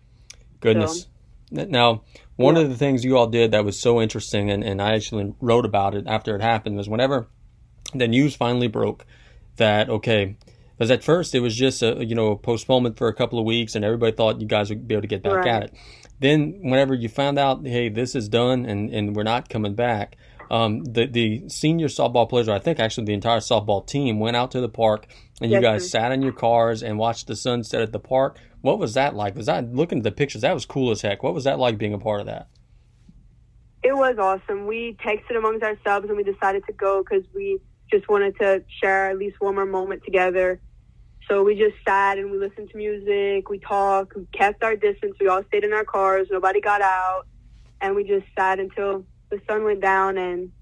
Goodness. 0.60 1.02
So, 1.02 1.08
now, 1.50 2.02
one 2.36 2.56
yeah. 2.56 2.62
of 2.62 2.68
the 2.68 2.76
things 2.76 3.04
you 3.04 3.16
all 3.16 3.26
did 3.26 3.50
that 3.52 3.64
was 3.64 3.78
so 3.78 4.00
interesting, 4.00 4.50
and, 4.50 4.62
and 4.62 4.80
I 4.80 4.94
actually 4.94 5.34
wrote 5.40 5.64
about 5.64 5.94
it 5.94 6.06
after 6.06 6.34
it 6.36 6.42
happened, 6.42 6.76
was 6.76 6.88
whenever 6.88 7.28
the 7.94 8.08
news 8.08 8.36
finally 8.36 8.68
broke 8.68 9.06
that, 9.56 9.88
okay, 9.88 10.36
because 10.76 10.90
at 10.90 11.02
first 11.02 11.34
it 11.34 11.40
was 11.40 11.56
just 11.56 11.82
a 11.82 12.04
you 12.04 12.14
know 12.14 12.32
a 12.32 12.36
postponement 12.36 12.96
for 12.96 13.08
a 13.08 13.14
couple 13.14 13.38
of 13.38 13.44
weeks, 13.44 13.74
and 13.74 13.84
everybody 13.84 14.12
thought 14.12 14.40
you 14.40 14.46
guys 14.46 14.68
would 14.68 14.86
be 14.86 14.94
able 14.94 15.02
to 15.02 15.08
get 15.08 15.22
back 15.22 15.44
right. 15.44 15.48
at 15.48 15.62
it. 15.64 15.74
Then, 16.20 16.58
whenever 16.62 16.94
you 16.94 17.08
found 17.08 17.38
out, 17.38 17.64
hey, 17.66 17.88
this 17.88 18.14
is 18.14 18.28
done, 18.28 18.66
and, 18.66 18.90
and 18.90 19.14
we're 19.14 19.22
not 19.22 19.48
coming 19.48 19.74
back, 19.74 20.16
um, 20.50 20.84
the 20.84 21.06
the 21.06 21.48
senior 21.48 21.88
softball 21.88 22.28
players, 22.28 22.48
or 22.48 22.54
I 22.54 22.58
think 22.58 22.80
actually 22.80 23.04
the 23.04 23.14
entire 23.14 23.38
softball 23.40 23.86
team, 23.86 24.20
went 24.20 24.36
out 24.36 24.50
to 24.52 24.60
the 24.60 24.68
park, 24.68 25.06
and 25.40 25.50
you 25.50 25.60
guys 25.60 25.84
sir. 25.84 26.00
sat 26.00 26.12
in 26.12 26.22
your 26.22 26.32
cars 26.32 26.82
and 26.82 26.98
watched 26.98 27.26
the 27.26 27.36
sunset 27.36 27.82
at 27.82 27.92
the 27.92 28.00
park. 28.00 28.38
What 28.60 28.78
was 28.78 28.94
that 28.94 29.14
like? 29.14 29.36
Was 29.36 29.46
that 29.46 29.72
looking 29.72 29.98
at 29.98 30.04
the 30.04 30.12
pictures? 30.12 30.42
That 30.42 30.54
was 30.54 30.66
cool 30.66 30.90
as 30.90 31.02
heck. 31.02 31.22
What 31.22 31.34
was 31.34 31.44
that 31.44 31.58
like 31.58 31.78
being 31.78 31.94
a 31.94 31.98
part 31.98 32.20
of 32.20 32.26
that? 32.26 32.48
It 33.82 33.96
was 33.96 34.18
awesome. 34.18 34.66
We 34.66 34.96
texted 35.04 35.36
amongst 35.36 35.62
ourselves 35.62 36.08
and 36.08 36.16
we 36.16 36.24
decided 36.24 36.64
to 36.66 36.72
go 36.72 37.02
because 37.02 37.24
we 37.32 37.60
just 37.90 38.08
wanted 38.08 38.36
to 38.38 38.64
share 38.82 39.10
at 39.10 39.18
least 39.18 39.40
one 39.40 39.54
more 39.54 39.66
moment 39.66 40.02
together. 40.04 40.60
So 41.28 41.44
we 41.44 41.54
just 41.54 41.76
sat 41.86 42.18
and 42.18 42.30
we 42.30 42.38
listened 42.38 42.70
to 42.70 42.76
music, 42.76 43.50
we 43.50 43.58
talked, 43.58 44.16
we 44.16 44.26
kept 44.32 44.64
our 44.64 44.76
distance. 44.76 45.14
We 45.20 45.28
all 45.28 45.44
stayed 45.44 45.62
in 45.62 45.72
our 45.72 45.84
cars. 45.84 46.28
Nobody 46.30 46.60
got 46.60 46.80
out, 46.80 47.26
and 47.80 47.94
we 47.94 48.04
just 48.04 48.26
sat 48.36 48.58
until 48.58 49.04
the 49.30 49.40
sun 49.48 49.64
went 49.64 49.80
down 49.80 50.18
and 50.18 50.52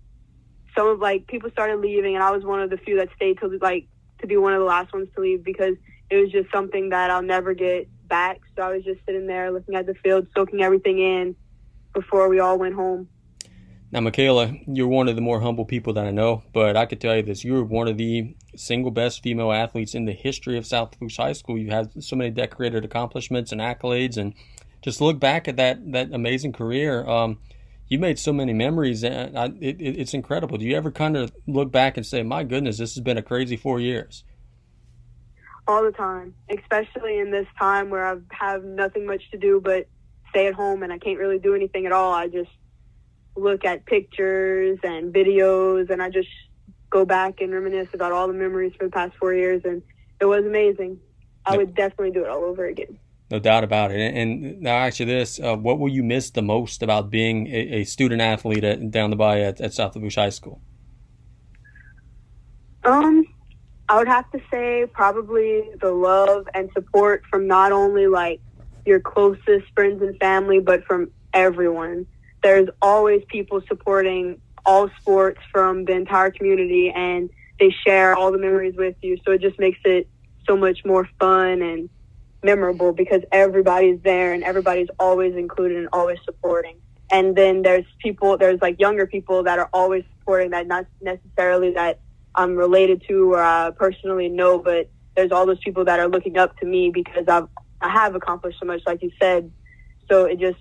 some 0.76 0.88
of 0.88 1.00
like 1.00 1.26
people 1.26 1.50
started 1.50 1.80
leaving 1.80 2.14
and 2.14 2.22
I 2.22 2.30
was 2.30 2.44
one 2.44 2.60
of 2.60 2.70
the 2.70 2.76
few 2.76 2.96
that 2.98 3.08
stayed 3.16 3.38
till 3.38 3.50
like 3.60 3.86
to 4.20 4.26
be 4.26 4.36
one 4.36 4.52
of 4.52 4.60
the 4.60 4.66
last 4.66 4.92
ones 4.92 5.08
to 5.14 5.20
leave 5.20 5.44
because 5.44 5.76
it 6.10 6.16
was 6.16 6.30
just 6.30 6.50
something 6.52 6.90
that 6.90 7.10
I'll 7.10 7.22
never 7.22 7.54
get 7.54 7.88
back. 8.08 8.40
So 8.56 8.62
I 8.62 8.72
was 8.72 8.84
just 8.84 9.00
sitting 9.06 9.26
there 9.26 9.50
looking 9.50 9.74
at 9.74 9.86
the 9.86 9.94
field, 9.94 10.26
soaking 10.34 10.62
everything 10.62 10.98
in 10.98 11.36
before 11.92 12.28
we 12.28 12.40
all 12.40 12.58
went 12.58 12.74
home. 12.74 13.08
Now, 13.92 14.00
Makayla, 14.00 14.64
you're 14.66 14.88
one 14.88 15.08
of 15.08 15.14
the 15.14 15.22
more 15.22 15.40
humble 15.40 15.64
people 15.64 15.92
that 15.92 16.06
I 16.06 16.10
know, 16.10 16.42
but 16.52 16.76
I 16.76 16.86
could 16.86 17.00
tell 17.00 17.16
you 17.16 17.22
this: 17.22 17.44
you're 17.44 17.64
one 17.64 17.86
of 17.86 17.96
the 17.96 18.34
single 18.56 18.90
best 18.90 19.22
female 19.22 19.52
athletes 19.52 19.94
in 19.94 20.06
the 20.06 20.12
history 20.12 20.58
of 20.58 20.66
South 20.66 20.92
Lafourche 20.92 21.16
High 21.16 21.32
School. 21.32 21.56
You 21.56 21.70
have 21.70 21.90
so 22.00 22.16
many 22.16 22.30
decorated 22.30 22.84
accomplishments 22.84 23.52
and 23.52 23.60
accolades, 23.60 24.16
and 24.16 24.34
just 24.82 25.00
look 25.00 25.20
back 25.20 25.46
at 25.46 25.56
that 25.56 25.92
that 25.92 26.12
amazing 26.12 26.52
career. 26.52 27.06
Um, 27.06 27.38
you 27.89 27.99
made 27.99 28.18
so 28.18 28.32
many 28.32 28.53
memories, 28.53 29.05
and 29.05 29.39
I, 29.39 29.47
it, 29.61 29.80
it, 29.80 29.99
it's 29.99 30.14
incredible. 30.14 30.59
Do 30.59 30.64
you 30.64 30.76
ever 30.76 30.91
kind 30.91 31.16
of 31.16 31.32
look 31.47 31.70
back 31.70 31.97
and 31.97 32.05
say, 32.05 32.22
"My 32.22 32.45
goodness, 32.45 32.78
this 32.78 32.95
has 32.95 33.03
been 33.03 33.18
a 33.18 33.22
crazy 33.22 33.57
four 33.57 33.80
years"? 33.80 34.24
All 35.68 35.82
the 35.82 35.93
time, 35.93 36.34
especially 36.51 37.18
in 37.18 37.30
this 37.30 37.47
time 37.59 37.91
where 37.91 38.07
I 38.07 38.16
have 38.30 38.64
nothing 38.64 39.05
much 39.07 39.30
to 39.32 39.39
do 39.39 39.61
but 39.61 39.89
stay 40.30 40.47
at 40.47 40.55
home 40.55 40.84
and 40.84 40.93
I 40.93 40.99
can't 40.99 41.18
really 41.18 41.39
do 41.39 41.55
anything 41.55 41.87
at 41.87 41.93
all. 41.93 42.12
I 42.12 42.28
just 42.28 42.51
look 43.37 43.64
at 43.64 43.84
pictures 43.84 44.78
and 44.82 45.12
videos, 45.12 45.91
and 45.91 46.03
I 46.03 46.11
just 46.11 46.28
go 46.91 47.05
back 47.05 47.41
and 47.41 47.53
reminisce 47.53 47.89
about 47.95 48.12
all 48.12 48.26
the 48.26 48.32
memories 48.32 48.72
for 48.78 48.84
the 48.84 48.91
past 48.91 49.14
four 49.18 49.34
years, 49.34 49.62
and 49.64 49.82
it 50.20 50.24
was 50.24 50.45
amazing. 50.45 50.99
I 51.45 51.57
would 51.57 51.74
definitely 51.76 52.11
do 52.11 52.24
it 52.24 52.28
all 52.28 52.43
over 52.45 52.66
again. 52.66 52.99
No 53.30 53.40
doubt 53.40 53.64
about 53.64 53.90
it. 53.90 54.14
And 54.14 54.60
now, 54.60 54.76
actually, 54.76 55.06
this: 55.06 55.40
uh, 55.40 55.56
what 55.56 55.78
will 55.78 55.88
you 55.88 56.04
miss 56.04 56.30
the 56.30 56.42
most 56.42 56.82
about 56.82 57.10
being 57.10 57.48
a, 57.48 57.80
a 57.80 57.84
student 57.84 58.20
athlete 58.20 58.62
at, 58.62 58.90
down 58.90 59.10
the 59.10 59.16
bay 59.16 59.44
at, 59.44 59.60
at 59.60 59.74
South 59.74 59.96
Lafourche 59.96 60.14
High 60.14 60.30
School? 60.30 60.60
Um, 62.84 63.24
I 63.88 63.98
would 63.98 64.06
have 64.06 64.30
to 64.30 64.40
say 64.48 64.86
probably 64.92 65.64
the 65.80 65.90
love 65.90 66.48
and 66.54 66.70
support 66.72 67.24
from 67.28 67.48
not 67.48 67.72
only 67.72 68.06
like 68.06 68.40
your 68.84 69.00
closest 69.00 69.66
friends 69.74 70.00
and 70.02 70.16
family, 70.18 70.60
but 70.60 70.84
from 70.84 71.10
everyone. 71.34 72.06
There's 72.44 72.68
always 72.80 73.22
people 73.26 73.60
supporting 73.66 74.40
all 74.64 74.88
sports 75.00 75.40
from 75.50 75.84
the 75.84 75.92
entire 75.92 76.30
community, 76.30 76.90
and 76.90 77.28
they 77.58 77.74
share 77.84 78.14
all 78.14 78.30
the 78.30 78.38
memories 78.38 78.76
with 78.76 78.94
you. 79.02 79.18
So 79.24 79.32
it 79.32 79.40
just 79.40 79.58
makes 79.58 79.80
it 79.84 80.08
so 80.46 80.56
much 80.56 80.84
more 80.84 81.08
fun 81.18 81.60
and 81.60 81.90
memorable 82.43 82.93
because 82.93 83.22
everybody's 83.32 84.01
there 84.03 84.32
and 84.32 84.45
everybody's 84.45 84.89
always 84.99 85.34
included 85.34 85.78
and 85.78 85.89
always 85.93 86.18
supporting. 86.24 86.76
And 87.11 87.37
then 87.37 87.62
there's 87.62 87.84
people, 87.99 88.37
there's 88.37 88.61
like 88.61 88.80
younger 88.80 89.07
people 89.07 89.43
that 89.45 89.59
are 89.59 89.70
always 89.72 90.05
supporting 90.18 90.51
that 90.51 90.66
not 90.66 90.87
necessarily 91.01 91.72
that 91.72 92.01
I'm 92.34 92.57
related 92.57 93.05
to 93.09 93.34
or 93.34 93.43
I 93.43 93.70
personally 93.70 94.28
know, 94.28 94.59
but 94.59 94.91
there's 95.14 95.32
all 95.32 95.47
those 95.47 95.61
people 95.61 95.84
that 95.84 95.99
are 95.99 96.09
looking 96.09 96.37
up 96.37 96.59
to 96.59 96.66
me 96.66 96.91
because 96.91 97.26
I've 97.28 97.49
I 97.80 97.91
have 97.91 98.14
accomplished 98.14 98.59
so 98.59 98.66
much, 98.66 98.82
like 98.87 99.03
you 99.03 99.11
said. 99.20 99.51
So 100.09 100.24
it 100.24 100.39
just 100.39 100.59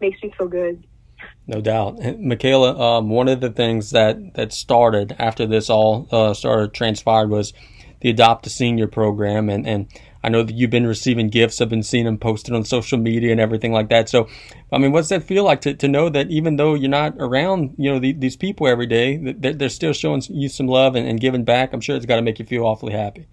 makes 0.00 0.22
me 0.22 0.32
feel 0.36 0.48
good. 0.48 0.86
No 1.46 1.60
doubt, 1.60 1.98
Makayla. 1.98 2.78
Um, 2.78 3.10
one 3.10 3.28
of 3.28 3.40
the 3.40 3.50
things 3.50 3.90
that 3.90 4.34
that 4.34 4.52
started 4.52 5.14
after 5.18 5.46
this 5.46 5.70
all 5.70 6.08
uh, 6.10 6.34
started 6.34 6.72
transpired 6.72 7.28
was 7.28 7.52
the 8.00 8.10
Adopt 8.10 8.46
a 8.46 8.50
Senior 8.50 8.86
program, 8.86 9.48
and 9.48 9.66
and 9.66 9.86
I 10.24 10.30
know 10.30 10.42
that 10.42 10.54
you've 10.54 10.70
been 10.70 10.86
receiving 10.86 11.28
gifts. 11.28 11.60
I've 11.60 11.68
been 11.68 11.82
seeing 11.82 12.06
them 12.06 12.16
posted 12.16 12.54
on 12.54 12.64
social 12.64 12.96
media 12.96 13.30
and 13.30 13.38
everything 13.38 13.72
like 13.72 13.90
that. 13.90 14.08
So, 14.08 14.26
I 14.72 14.78
mean, 14.78 14.90
what's 14.90 15.10
that 15.10 15.22
feel 15.22 15.44
like 15.44 15.60
to, 15.60 15.74
to 15.74 15.86
know 15.86 16.08
that 16.08 16.30
even 16.30 16.56
though 16.56 16.72
you're 16.72 16.88
not 16.88 17.14
around, 17.18 17.74
you 17.76 17.92
know, 17.92 17.98
the, 17.98 18.12
these 18.12 18.34
people 18.34 18.66
every 18.66 18.86
day, 18.86 19.18
they're, 19.18 19.52
they're 19.52 19.68
still 19.68 19.92
showing 19.92 20.22
you 20.30 20.48
some 20.48 20.66
love 20.66 20.96
and, 20.96 21.06
and 21.06 21.20
giving 21.20 21.44
back? 21.44 21.74
I'm 21.74 21.82
sure 21.82 21.94
it's 21.94 22.06
got 22.06 22.16
to 22.16 22.22
make 22.22 22.38
you 22.38 22.46
feel 22.46 22.64
awfully 22.64 22.94
happy. 22.94 23.26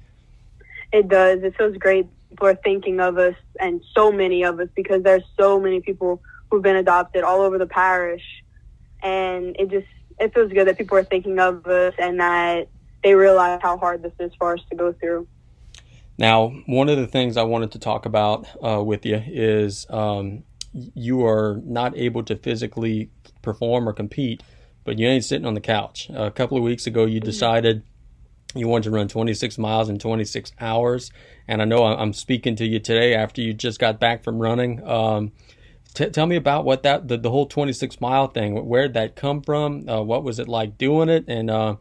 It 0.91 1.07
does. 1.07 1.41
It 1.43 1.55
feels 1.57 1.77
great. 1.77 2.07
People 2.29 2.47
are 2.47 2.55
thinking 2.55 2.99
of 2.99 3.17
us 3.17 3.35
and 3.57 3.81
so 3.95 4.11
many 4.11 4.43
of 4.43 4.59
us 4.59 4.67
because 4.75 5.01
there's 5.01 5.23
so 5.39 5.61
many 5.61 5.79
people 5.79 6.21
who've 6.49 6.61
been 6.61 6.75
adopted 6.75 7.23
all 7.23 7.39
over 7.39 7.57
the 7.57 7.67
parish. 7.67 8.43
And 9.01 9.55
it 9.57 9.69
just, 9.69 9.87
it 10.19 10.33
feels 10.33 10.51
good 10.51 10.67
that 10.67 10.77
people 10.77 10.97
are 10.97 11.05
thinking 11.05 11.39
of 11.39 11.65
us 11.67 11.93
and 11.97 12.19
that 12.19 12.67
they 13.01 13.15
realize 13.15 13.61
how 13.61 13.77
hard 13.77 14.03
this 14.03 14.13
is 14.19 14.33
for 14.37 14.55
us 14.55 14.61
to 14.69 14.75
go 14.75 14.91
through. 14.91 15.25
Now, 16.22 16.49
one 16.67 16.88
of 16.88 16.99
the 16.99 17.07
things 17.07 17.36
I 17.36 17.41
wanted 17.41 17.72
to 17.72 17.80
talk 17.80 18.05
about 18.05 18.45
uh, 18.63 18.84
with 18.84 19.07
you 19.07 19.24
is 19.26 19.88
um, 19.89 20.43
you 20.72 21.26
are 21.26 21.59
not 21.65 21.97
able 21.97 22.22
to 22.26 22.36
physically 22.36 23.09
perform 23.41 23.89
or 23.89 23.93
compete, 23.93 24.43
but 24.84 24.99
you 24.99 25.07
ain't 25.07 25.26
sitting 25.26 25.47
on 25.47 25.55
the 25.55 25.61
couch. 25.61 26.11
A 26.13 26.30
couple 26.30 26.57
of 26.57 26.63
weeks 26.63 26.86
ago, 26.86 27.05
you 27.05 27.19
mm-hmm. 27.19 27.26
decided 27.26 27.82
you 28.53 28.67
wanted 28.67 28.84
to 28.84 28.91
run 28.91 29.07
26 29.07 29.57
miles 29.57 29.89
in 29.89 29.97
26 29.97 30.51
hours, 30.59 31.11
and 31.47 31.59
I 31.59 31.65
know 31.65 31.86
I'm 31.86 32.13
speaking 32.13 32.55
to 32.57 32.67
you 32.67 32.80
today 32.80 33.15
after 33.15 33.41
you 33.41 33.51
just 33.51 33.80
got 33.80 33.99
back 33.99 34.24
from 34.24 34.38
running. 34.38 34.88
Um, 34.88 35.32
t- 35.95 36.11
tell 36.11 36.28
me 36.28 36.36
about 36.36 36.65
what 36.65 36.84
that 36.84 37.07
the, 37.07 37.17
the 37.17 37.32
whole 37.32 37.47
26 37.47 37.99
mile 37.99 38.28
thing. 38.28 38.63
Where 38.67 38.84
did 38.84 38.93
that 38.93 39.15
come 39.15 39.41
from? 39.41 39.89
Uh, 39.89 40.03
what 40.03 40.24
was 40.24 40.38
it 40.38 40.47
like 40.47 40.78
doing 40.78 41.09
it? 41.09 41.26
And 41.28 41.49
uh, 41.49 41.78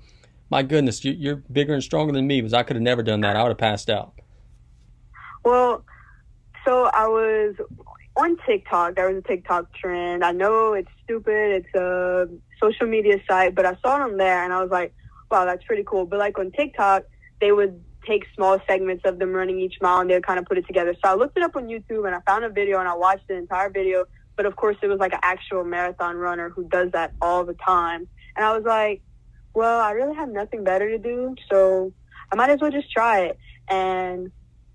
my 0.48 0.62
goodness, 0.62 1.04
you, 1.04 1.30
are 1.30 1.36
bigger 1.36 1.74
and 1.74 1.82
stronger 1.82 2.14
than 2.14 2.26
me 2.26 2.40
because 2.40 2.54
I 2.54 2.62
could 2.62 2.76
have 2.76 2.82
never 2.82 3.02
done 3.02 3.20
that. 3.20 3.36
I 3.36 3.42
would 3.42 3.50
have 3.50 3.58
passed 3.58 3.90
out. 3.90 4.14
Well, 5.44 5.84
so 6.64 6.84
I 6.84 7.06
was 7.06 7.54
on 8.16 8.36
TikTok. 8.46 8.96
There 8.96 9.08
was 9.08 9.22
a 9.24 9.26
TikTok 9.26 9.72
trend. 9.74 10.24
I 10.24 10.32
know 10.32 10.74
it's 10.74 10.90
stupid. 11.04 11.64
It's 11.64 11.74
a 11.74 12.28
social 12.62 12.86
media 12.86 13.18
site, 13.28 13.54
but 13.54 13.64
I 13.64 13.76
saw 13.82 14.02
on 14.02 14.16
there 14.16 14.44
and 14.44 14.52
I 14.52 14.60
was 14.60 14.70
like, 14.70 14.94
wow, 15.30 15.44
that's 15.44 15.64
pretty 15.64 15.84
cool. 15.84 16.06
But 16.06 16.18
like 16.18 16.38
on 16.38 16.50
TikTok, 16.50 17.04
they 17.40 17.52
would 17.52 17.82
take 18.06 18.24
small 18.34 18.58
segments 18.68 19.04
of 19.04 19.18
them 19.18 19.32
running 19.32 19.60
each 19.60 19.76
mile 19.80 20.00
and 20.00 20.10
they 20.10 20.14
would 20.14 20.26
kind 20.26 20.38
of 20.38 20.46
put 20.46 20.58
it 20.58 20.66
together. 20.66 20.94
So 20.94 21.10
I 21.10 21.14
looked 21.14 21.36
it 21.36 21.42
up 21.42 21.56
on 21.56 21.68
YouTube 21.68 22.06
and 22.06 22.14
I 22.14 22.20
found 22.26 22.44
a 22.44 22.50
video 22.50 22.78
and 22.78 22.88
I 22.88 22.94
watched 22.94 23.28
the 23.28 23.36
entire 23.36 23.70
video. 23.70 24.04
But 24.36 24.46
of 24.46 24.56
course, 24.56 24.76
it 24.82 24.86
was 24.86 24.98
like 24.98 25.12
an 25.12 25.20
actual 25.22 25.64
marathon 25.64 26.16
runner 26.16 26.50
who 26.50 26.64
does 26.64 26.92
that 26.92 27.12
all 27.20 27.44
the 27.44 27.54
time. 27.54 28.08
And 28.36 28.44
I 28.44 28.56
was 28.56 28.64
like, 28.64 29.02
well, 29.54 29.80
I 29.80 29.92
really 29.92 30.14
have 30.14 30.28
nothing 30.28 30.64
better 30.64 30.88
to 30.90 30.98
do. 30.98 31.34
So 31.50 31.92
I 32.32 32.36
might 32.36 32.50
as 32.50 32.60
well 32.60 32.70
just 32.70 32.90
try 32.90 33.20
it. 33.20 33.38
And 33.68 34.30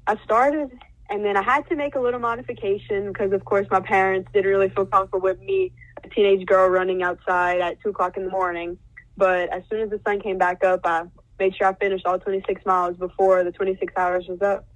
I 0.08 0.18
started 0.24 0.72
and 1.10 1.24
then 1.24 1.38
I 1.38 1.44
had 1.44 1.68
to 1.70 1.76
make 1.76 1.96
a 1.96 2.00
little 2.00 2.20
modification 2.20 3.08
because, 3.12 3.32
of 3.32 3.46
course, 3.46 3.68
my 3.70 3.80
parents 3.80 4.30
didn't 4.34 4.50
really 4.50 4.70
feel 4.70 4.86
comfortable 4.86 5.22
with 5.22 5.40
me, 5.40 5.72
a 6.04 6.10
teenage 6.10 6.46
girl 6.46 6.68
running 6.68 7.04
outside 7.04 7.62
at 7.62 7.82
two 7.82 7.90
o'clock 7.90 8.18
in 8.18 8.26
the 8.26 8.32
morning. 8.32 8.78
But 9.18 9.50
as 9.50 9.64
soon 9.70 9.82
as 9.82 9.90
the 9.90 10.00
sun 10.06 10.20
came 10.20 10.38
back 10.38 10.64
up, 10.64 10.82
I 10.84 11.04
made 11.40 11.56
sure 11.56 11.68
I 11.68 11.74
finished 11.76 12.06
all 12.06 12.20
26 12.20 12.66
miles 12.66 12.98
before 12.98 13.44
the 13.44 13.52
26 13.52 13.94
hours 13.96 14.26
was 14.28 14.42
up. 14.42 14.68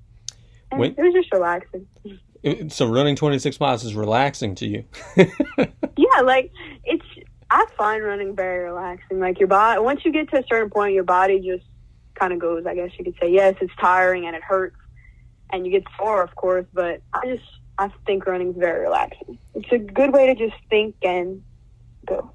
And 0.71 0.83
it 0.83 0.97
was 0.97 1.13
just 1.13 1.33
relaxing. 1.33 1.87
So 2.69 2.87
running 2.87 3.15
26 3.15 3.59
miles 3.59 3.83
is 3.83 3.95
relaxing 3.95 4.55
to 4.55 4.67
you. 4.67 4.83
Yeah, 5.99 6.21
like 6.21 6.51
it's. 6.85 7.03
I 7.51 7.65
find 7.77 8.01
running 8.03 8.35
very 8.35 8.63
relaxing. 8.63 9.19
Like 9.19 9.37
your 9.37 9.49
body, 9.49 9.81
once 9.81 10.05
you 10.05 10.13
get 10.13 10.29
to 10.29 10.39
a 10.39 10.43
certain 10.47 10.69
point, 10.69 10.93
your 10.93 11.03
body 11.03 11.39
just 11.39 11.65
kind 12.15 12.31
of 12.31 12.39
goes. 12.39 12.65
I 12.65 12.73
guess 12.73 12.91
you 12.97 13.03
could 13.03 13.15
say 13.19 13.29
yes, 13.29 13.55
it's 13.59 13.73
tiring 13.81 14.25
and 14.25 14.33
it 14.33 14.41
hurts, 14.41 14.77
and 15.51 15.65
you 15.65 15.71
get 15.71 15.83
sore, 15.97 16.21
of 16.21 16.35
course. 16.35 16.65
But 16.73 17.01
I 17.13 17.25
just, 17.25 17.43
I 17.77 17.89
think 18.05 18.25
running 18.25 18.49
is 18.49 18.57
very 18.57 18.81
relaxing. 18.81 19.37
It's 19.55 19.71
a 19.71 19.77
good 19.77 20.13
way 20.13 20.27
to 20.27 20.35
just 20.35 20.61
think 20.69 20.95
and 21.03 21.43
go. 22.05 22.31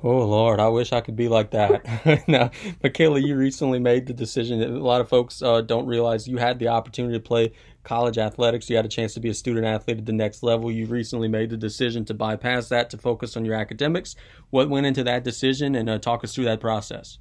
Oh 0.00 0.24
Lord, 0.26 0.60
I 0.60 0.68
wish 0.68 0.92
I 0.92 1.00
could 1.00 1.16
be 1.16 1.28
like 1.28 1.50
that. 1.50 1.84
now, 2.28 2.50
Makayla, 2.84 3.20
you 3.20 3.34
recently 3.36 3.80
made 3.80 4.06
the 4.06 4.12
decision. 4.12 4.60
that 4.60 4.70
A 4.70 4.78
lot 4.78 5.00
of 5.00 5.08
folks 5.08 5.42
uh, 5.42 5.60
don't 5.60 5.86
realize 5.86 6.28
you 6.28 6.36
had 6.36 6.60
the 6.60 6.68
opportunity 6.68 7.14
to 7.14 7.20
play 7.20 7.52
college 7.82 8.16
athletics. 8.16 8.70
You 8.70 8.76
had 8.76 8.84
a 8.84 8.88
chance 8.88 9.14
to 9.14 9.20
be 9.20 9.28
a 9.28 9.34
student 9.34 9.66
athlete 9.66 9.98
at 9.98 10.06
the 10.06 10.12
next 10.12 10.44
level. 10.44 10.70
You 10.70 10.86
recently 10.86 11.26
made 11.26 11.50
the 11.50 11.56
decision 11.56 12.04
to 12.04 12.14
bypass 12.14 12.68
that 12.68 12.90
to 12.90 12.98
focus 12.98 13.36
on 13.36 13.44
your 13.44 13.56
academics. 13.56 14.14
What 14.50 14.70
went 14.70 14.86
into 14.86 15.02
that 15.02 15.24
decision, 15.24 15.74
and 15.74 15.90
uh, 15.90 15.98
talk 15.98 16.22
us 16.22 16.32
through 16.32 16.44
that 16.44 16.60
process. 16.60 17.18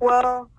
Well, 0.00 0.50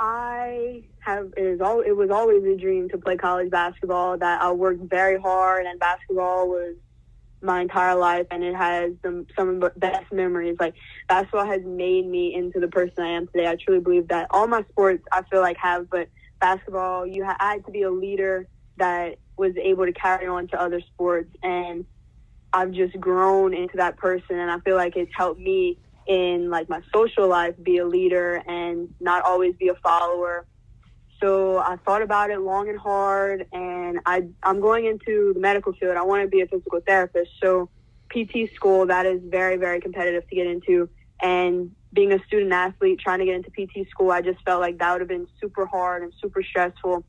I 0.00 0.84
have 1.00 1.32
it 1.36 1.42
is 1.42 1.60
all 1.60 1.80
it 1.80 1.96
was 1.96 2.10
always 2.10 2.44
a 2.44 2.56
dream 2.56 2.88
to 2.90 2.98
play 2.98 3.16
college 3.16 3.50
basketball. 3.50 4.18
That 4.18 4.40
I 4.40 4.52
worked 4.52 4.88
very 4.88 5.20
hard, 5.20 5.66
and 5.66 5.80
basketball 5.80 6.48
was 6.48 6.76
my 7.42 7.60
entire 7.60 7.94
life, 7.96 8.26
and 8.30 8.42
it 8.42 8.54
has 8.54 8.92
the, 9.02 9.26
some 9.36 9.48
of 9.48 9.60
the 9.60 9.72
best 9.76 10.12
memories. 10.12 10.56
Like 10.60 10.74
basketball 11.08 11.46
has 11.46 11.62
made 11.64 12.06
me 12.06 12.34
into 12.34 12.60
the 12.60 12.68
person 12.68 13.02
I 13.04 13.10
am 13.10 13.26
today. 13.26 13.48
I 13.48 13.56
truly 13.56 13.80
believe 13.80 14.08
that 14.08 14.28
all 14.30 14.46
my 14.46 14.64
sports 14.70 15.02
I 15.12 15.22
feel 15.30 15.40
like 15.40 15.56
have, 15.60 15.90
but 15.90 16.08
basketball, 16.40 17.06
you 17.06 17.24
ha- 17.24 17.36
I 17.40 17.52
had 17.52 17.66
to 17.66 17.72
be 17.72 17.82
a 17.82 17.90
leader 17.90 18.48
that 18.76 19.16
was 19.36 19.52
able 19.60 19.86
to 19.86 19.92
carry 19.92 20.26
on 20.26 20.48
to 20.48 20.60
other 20.60 20.80
sports, 20.92 21.30
and 21.42 21.84
I've 22.52 22.72
just 22.72 22.98
grown 23.00 23.52
into 23.54 23.76
that 23.78 23.96
person, 23.96 24.38
and 24.38 24.50
I 24.50 24.60
feel 24.60 24.76
like 24.76 24.96
it's 24.96 25.12
helped 25.16 25.40
me 25.40 25.78
in 26.08 26.48
like 26.48 26.68
my 26.68 26.80
social 26.92 27.28
life 27.28 27.54
be 27.62 27.76
a 27.78 27.86
leader 27.86 28.42
and 28.46 28.92
not 28.98 29.22
always 29.24 29.54
be 29.56 29.68
a 29.68 29.74
follower. 29.76 30.46
So 31.20 31.58
I 31.58 31.76
thought 31.76 32.02
about 32.02 32.30
it 32.30 32.40
long 32.40 32.68
and 32.68 32.78
hard, 32.78 33.46
and 33.52 34.00
I 34.06 34.28
I'm 34.42 34.60
going 34.60 34.86
into 34.86 35.32
the 35.34 35.40
medical 35.40 35.72
field. 35.72 35.96
I 35.96 36.02
want 36.02 36.22
to 36.22 36.28
be 36.28 36.40
a 36.40 36.46
physical 36.46 36.80
therapist. 36.86 37.32
So 37.42 37.68
PT 38.08 38.52
school 38.54 38.86
that 38.86 39.04
is 39.04 39.20
very 39.24 39.56
very 39.56 39.80
competitive 39.80 40.28
to 40.28 40.34
get 40.34 40.46
into, 40.46 40.88
and 41.20 41.72
being 41.92 42.12
a 42.12 42.22
student 42.24 42.52
athlete 42.52 43.00
trying 43.00 43.18
to 43.18 43.24
get 43.24 43.34
into 43.34 43.50
PT 43.50 43.88
school, 43.90 44.10
I 44.10 44.22
just 44.22 44.42
felt 44.44 44.60
like 44.60 44.78
that 44.78 44.92
would 44.92 45.00
have 45.00 45.08
been 45.08 45.26
super 45.40 45.66
hard 45.66 46.02
and 46.02 46.12
super 46.20 46.42
stressful. 46.42 47.04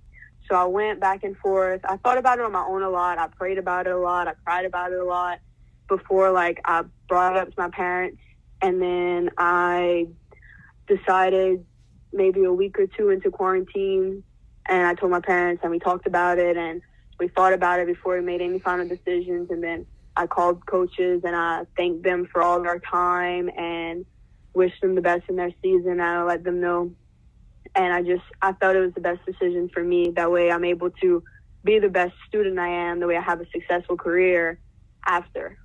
So 0.49 0.55
I 0.55 0.65
went 0.65 0.99
back 0.99 1.23
and 1.23 1.37
forth. 1.37 1.81
I 1.83 1.97
thought 1.97 2.17
about 2.17 2.39
it 2.39 2.45
on 2.45 2.51
my 2.51 2.63
own 2.63 2.81
a 2.81 2.89
lot. 2.89 3.19
I 3.19 3.27
prayed 3.27 3.59
about 3.59 3.85
it 3.85 3.93
a 3.93 3.99
lot. 3.99 4.27
I 4.27 4.33
cried 4.43 4.65
about 4.65 4.91
it 4.91 4.99
a 4.99 5.03
lot 5.03 5.39
before 5.87 6.31
like 6.31 6.59
I 6.65 6.83
brought 7.07 7.35
it 7.35 7.41
up 7.41 7.49
to 7.49 7.55
my 7.57 7.69
parents 7.69 8.19
and 8.61 8.81
then 8.81 9.29
I 9.37 10.07
decided 10.87 11.65
maybe 12.11 12.43
a 12.43 12.53
week 12.53 12.79
or 12.79 12.87
two 12.87 13.09
into 13.09 13.29
quarantine 13.29 14.23
and 14.69 14.85
I 14.85 14.93
told 14.93 15.11
my 15.11 15.19
parents 15.19 15.61
and 15.63 15.71
we 15.71 15.79
talked 15.79 16.05
about 16.05 16.37
it 16.37 16.57
and 16.57 16.81
we 17.19 17.27
thought 17.27 17.53
about 17.53 17.79
it 17.79 17.87
before 17.87 18.15
we 18.15 18.21
made 18.21 18.41
any 18.41 18.59
final 18.59 18.87
decisions. 18.87 19.49
And 19.49 19.63
then 19.63 19.85
I 20.15 20.27
called 20.27 20.65
coaches 20.65 21.21
and 21.25 21.35
I 21.35 21.65
thanked 21.75 22.03
them 22.03 22.27
for 22.31 22.41
all 22.41 22.57
of 22.57 22.63
their 22.63 22.79
time 22.79 23.49
and 23.57 24.05
wished 24.53 24.81
them 24.81 24.95
the 24.95 25.01
best 25.01 25.23
in 25.27 25.35
their 25.35 25.51
season. 25.61 25.93
And 25.93 26.01
I 26.01 26.23
let 26.23 26.43
them 26.43 26.61
know. 26.61 26.91
And 27.75 27.93
I 27.93 28.03
just 28.03 28.23
I 28.41 28.53
felt 28.53 28.75
it 28.75 28.79
was 28.79 28.93
the 28.93 29.01
best 29.01 29.25
decision 29.25 29.69
for 29.73 29.83
me. 29.83 30.11
That 30.15 30.31
way 30.31 30.51
I'm 30.51 30.65
able 30.65 30.91
to 31.01 31.23
be 31.63 31.79
the 31.79 31.89
best 31.89 32.13
student 32.27 32.57
I 32.57 32.69
am 32.69 32.99
the 32.99 33.07
way 33.07 33.17
I 33.17 33.21
have 33.21 33.41
a 33.41 33.49
successful 33.51 33.97
career 33.97 34.59
after 35.05 35.57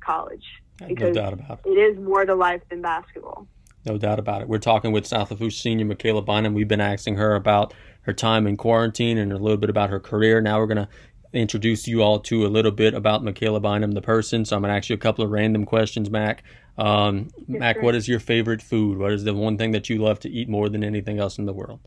college 0.00 0.44
No 0.88 1.12
doubt 1.12 1.32
about 1.32 1.60
it. 1.64 1.68
it 1.70 1.78
is 1.78 1.98
more 1.98 2.24
to 2.24 2.34
life 2.34 2.62
than 2.70 2.82
basketball. 2.82 3.46
No 3.84 3.98
doubt 3.98 4.18
about 4.18 4.42
it. 4.42 4.48
We're 4.48 4.58
talking 4.58 4.92
with 4.92 5.06
South 5.06 5.30
of 5.30 5.40
Lafourche 5.40 5.60
senior 5.60 5.84
Makayla 5.86 6.24
Bynum. 6.24 6.54
We've 6.54 6.68
been 6.68 6.80
asking 6.80 7.16
her 7.16 7.34
about 7.34 7.74
her 8.02 8.12
time 8.12 8.46
in 8.46 8.56
quarantine 8.56 9.18
and 9.18 9.32
a 9.32 9.38
little 9.38 9.56
bit 9.56 9.70
about 9.70 9.90
her 9.90 9.98
career. 10.00 10.40
Now 10.40 10.58
we're 10.58 10.66
going 10.66 10.76
to 10.86 10.88
introduce 11.32 11.88
you 11.88 12.02
all 12.02 12.20
to 12.20 12.46
a 12.46 12.48
little 12.48 12.70
bit 12.70 12.94
about 12.94 13.22
Makayla 13.22 13.60
Bynum, 13.62 13.92
the 13.92 14.02
person. 14.02 14.44
So 14.44 14.54
I'm 14.56 14.62
going 14.62 14.70
to 14.70 14.76
ask 14.76 14.88
you 14.88 14.94
a 14.94 14.98
couple 14.98 15.24
of 15.24 15.30
random 15.30 15.64
questions, 15.64 16.10
Mac. 16.10 16.44
Um, 16.78 17.28
Yes, 17.48 17.60
Mac, 17.60 17.76
sir. 17.76 17.82
what 17.82 17.94
is 17.94 18.06
your 18.08 18.20
favorite 18.20 18.62
food? 18.62 18.98
What 18.98 19.12
is 19.12 19.24
the 19.24 19.34
one 19.34 19.58
thing 19.58 19.72
that 19.72 19.88
you 19.90 19.98
love 19.98 20.20
to 20.20 20.30
eat 20.30 20.48
more 20.48 20.68
than 20.68 20.84
anything 20.84 21.18
else 21.18 21.38
in 21.38 21.46
the 21.46 21.52
world? 21.52 21.80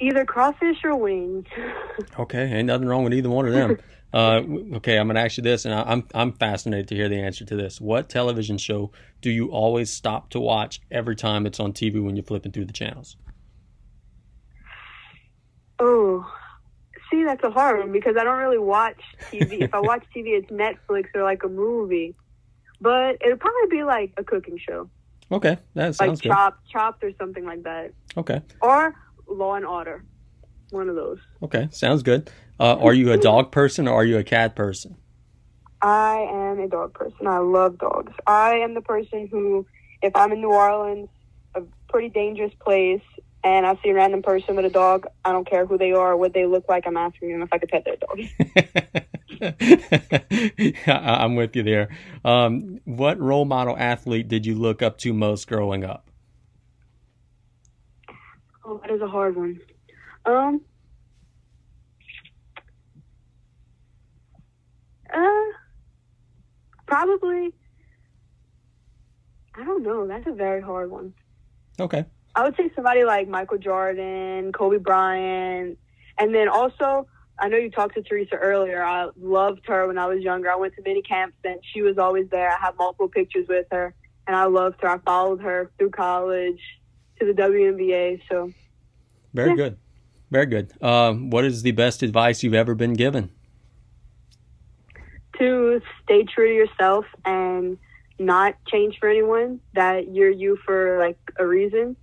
Either 0.00 0.24
crawfish 0.24 0.78
or 0.84 0.96
wings. 0.96 1.46
Okay, 2.18 2.42
ain't 2.52 2.66
nothing 2.66 2.88
wrong 2.88 3.04
with 3.04 3.14
either 3.14 3.30
one 3.30 3.46
of 3.46 3.52
them. 3.52 3.78
uh, 4.14 4.42
okay, 4.76 4.96
I'm 4.96 5.08
going 5.08 5.16
to 5.16 5.22
ask 5.22 5.36
you 5.36 5.42
this, 5.42 5.64
and 5.64 5.74
I, 5.74 5.82
I'm 5.82 6.06
I'm 6.14 6.32
fascinated 6.32 6.86
to 6.88 6.94
hear 6.94 7.08
the 7.08 7.20
answer 7.20 7.44
to 7.44 7.56
this. 7.56 7.80
What 7.80 8.08
television 8.08 8.58
show 8.58 8.92
do 9.20 9.28
you 9.28 9.48
always 9.50 9.90
stop 9.90 10.30
to 10.30 10.40
watch 10.40 10.80
every 10.90 11.16
time 11.16 11.46
it's 11.46 11.58
on 11.58 11.72
TV 11.72 12.02
when 12.02 12.14
you're 12.14 12.24
flipping 12.24 12.52
through 12.52 12.66
the 12.66 12.72
channels? 12.72 13.16
oh, 15.80 16.24
see, 17.10 17.24
that's 17.24 17.42
a 17.42 17.50
hard 17.50 17.80
one 17.80 17.90
because 17.92 18.16
I 18.16 18.22
don't 18.24 18.38
really 18.38 18.58
watch 18.58 19.00
TV. 19.32 19.62
if 19.62 19.74
I 19.74 19.80
watch 19.80 20.04
TV, 20.16 20.38
it's 20.38 20.50
Netflix 20.50 21.06
or 21.14 21.24
like 21.24 21.42
a 21.42 21.48
movie. 21.48 22.14
But 22.80 23.16
it'll 23.24 23.38
probably 23.38 23.78
be 23.78 23.82
like 23.82 24.12
a 24.16 24.24
cooking 24.24 24.58
show, 24.58 24.90
Okay, 25.32 25.58
that 25.74 25.86
like 25.86 25.94
sounds 25.94 26.20
good. 26.20 26.28
Chopped, 26.30 26.68
Chopped, 26.70 27.02
or 27.02 27.10
something 27.18 27.44
like 27.44 27.62
that, 27.64 27.92
Okay, 28.16 28.42
or 28.60 28.94
Law 29.26 29.54
and 29.54 29.64
Order. 29.66 30.04
One 30.74 30.88
of 30.88 30.96
those. 30.96 31.20
okay, 31.40 31.68
sounds 31.70 32.02
good. 32.02 32.28
Uh, 32.58 32.76
are 32.80 32.92
you 32.92 33.12
a 33.12 33.16
dog 33.16 33.52
person 33.52 33.86
or 33.86 33.94
are 33.94 34.04
you 34.04 34.18
a 34.18 34.24
cat 34.24 34.56
person? 34.56 34.96
I 35.80 36.26
am 36.28 36.58
a 36.58 36.66
dog 36.66 36.94
person. 36.94 37.28
I 37.28 37.38
love 37.38 37.78
dogs. 37.78 38.12
I 38.26 38.54
am 38.54 38.74
the 38.74 38.80
person 38.80 39.28
who, 39.30 39.66
if 40.02 40.16
I'm 40.16 40.32
in 40.32 40.40
New 40.40 40.50
Orleans, 40.50 41.08
a 41.54 41.62
pretty 41.88 42.08
dangerous 42.08 42.52
place, 42.58 43.02
and 43.44 43.64
I 43.64 43.78
see 43.84 43.90
a 43.90 43.94
random 43.94 44.22
person 44.22 44.56
with 44.56 44.64
a 44.64 44.70
dog, 44.70 45.06
I 45.24 45.30
don't 45.30 45.48
care 45.48 45.64
who 45.64 45.78
they 45.78 45.92
are 45.92 46.12
or 46.12 46.16
what 46.16 46.34
they 46.34 46.44
look 46.44 46.68
like. 46.68 46.88
I'm 46.88 46.96
asking 46.96 47.30
them 47.30 47.42
if 47.42 47.52
I 47.52 47.58
could 47.58 47.68
pet 47.68 47.84
their 47.84 47.96
dog. 47.96 48.18
I'm 50.88 51.36
with 51.36 51.54
you 51.54 51.62
there. 51.62 51.96
Um, 52.24 52.80
what 52.84 53.20
role 53.20 53.44
model 53.44 53.76
athlete 53.78 54.26
did 54.26 54.44
you 54.44 54.56
look 54.56 54.82
up 54.82 54.98
to 54.98 55.12
most 55.12 55.46
growing 55.46 55.84
up? 55.84 56.10
Oh, 58.64 58.80
that 58.82 58.90
is 58.90 59.00
a 59.02 59.06
hard 59.06 59.36
one. 59.36 59.60
Um. 60.26 60.60
Uh. 65.12 65.18
Probably. 66.86 67.52
I 69.56 69.64
don't 69.64 69.82
know. 69.82 70.06
That's 70.06 70.26
a 70.26 70.32
very 70.32 70.60
hard 70.60 70.90
one. 70.90 71.14
Okay, 71.80 72.04
I 72.34 72.44
would 72.44 72.56
say 72.56 72.70
somebody 72.74 73.04
like 73.04 73.28
Michael 73.28 73.58
Jordan, 73.58 74.52
Kobe 74.52 74.78
Bryant, 74.78 75.78
and 76.18 76.34
then 76.34 76.48
also 76.48 77.06
I 77.38 77.48
know 77.48 77.56
you 77.56 77.70
talked 77.70 77.94
to 77.96 78.02
Theresa 78.02 78.36
earlier. 78.36 78.82
I 78.84 79.08
loved 79.16 79.62
her 79.66 79.86
when 79.88 79.98
I 79.98 80.06
was 80.06 80.20
younger. 80.22 80.50
I 80.50 80.56
went 80.56 80.74
to 80.74 80.82
many 80.82 81.02
camps 81.02 81.36
and 81.44 81.58
she 81.72 81.82
was 81.82 81.98
always 81.98 82.28
there. 82.30 82.48
I 82.50 82.58
have 82.60 82.76
multiple 82.78 83.08
pictures 83.08 83.46
with 83.48 83.66
her, 83.72 83.94
and 84.26 84.36
I 84.36 84.44
loved 84.44 84.80
her. 84.82 84.88
I 84.88 84.98
followed 84.98 85.40
her 85.42 85.70
through 85.78 85.90
college 85.90 86.60
to 87.18 87.26
the 87.26 87.32
WNBA. 87.32 88.20
So 88.30 88.52
very 89.32 89.50
Yeah. 89.50 89.56
good, 89.56 89.78
very 90.30 90.46
good. 90.46 90.72
Um, 90.82 91.30
what 91.30 91.44
is 91.44 91.62
the 91.62 91.72
best 91.72 92.02
advice 92.02 92.42
you've 92.42 92.54
ever 92.54 92.74
been 92.74 92.94
given? 92.94 93.30
to 95.38 95.80
stay 96.02 96.24
true 96.24 96.48
to 96.48 96.54
yourself 96.54 97.04
and 97.24 97.78
not 98.18 98.54
change 98.66 98.98
for 98.98 99.08
anyone. 99.08 99.60
That 99.74 100.14
you're 100.14 100.30
you 100.30 100.58
for 100.64 100.98
like 100.98 101.18
a 101.38 101.46
reason, 101.46 101.96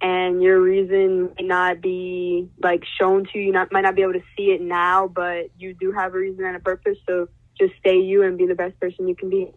and 0.00 0.42
your 0.42 0.60
reason 0.60 1.32
may 1.38 1.46
not 1.46 1.80
be 1.80 2.48
like 2.62 2.84
shown 2.98 3.24
to 3.24 3.38
you. 3.38 3.46
You 3.46 3.52
not 3.52 3.72
might 3.72 3.82
not 3.82 3.94
be 3.94 4.02
able 4.02 4.14
to 4.14 4.22
see 4.36 4.50
it 4.50 4.60
now, 4.60 5.08
but 5.08 5.50
you 5.58 5.74
do 5.74 5.92
have 5.92 6.14
a 6.14 6.18
reason 6.18 6.44
and 6.44 6.56
a 6.56 6.60
purpose. 6.60 6.98
So 7.06 7.28
just 7.58 7.74
stay 7.78 7.98
you 7.98 8.22
and 8.22 8.38
be 8.38 8.46
the 8.46 8.54
best 8.54 8.78
person 8.80 9.08
you 9.08 9.14
can 9.14 9.30
be. 9.30 9.50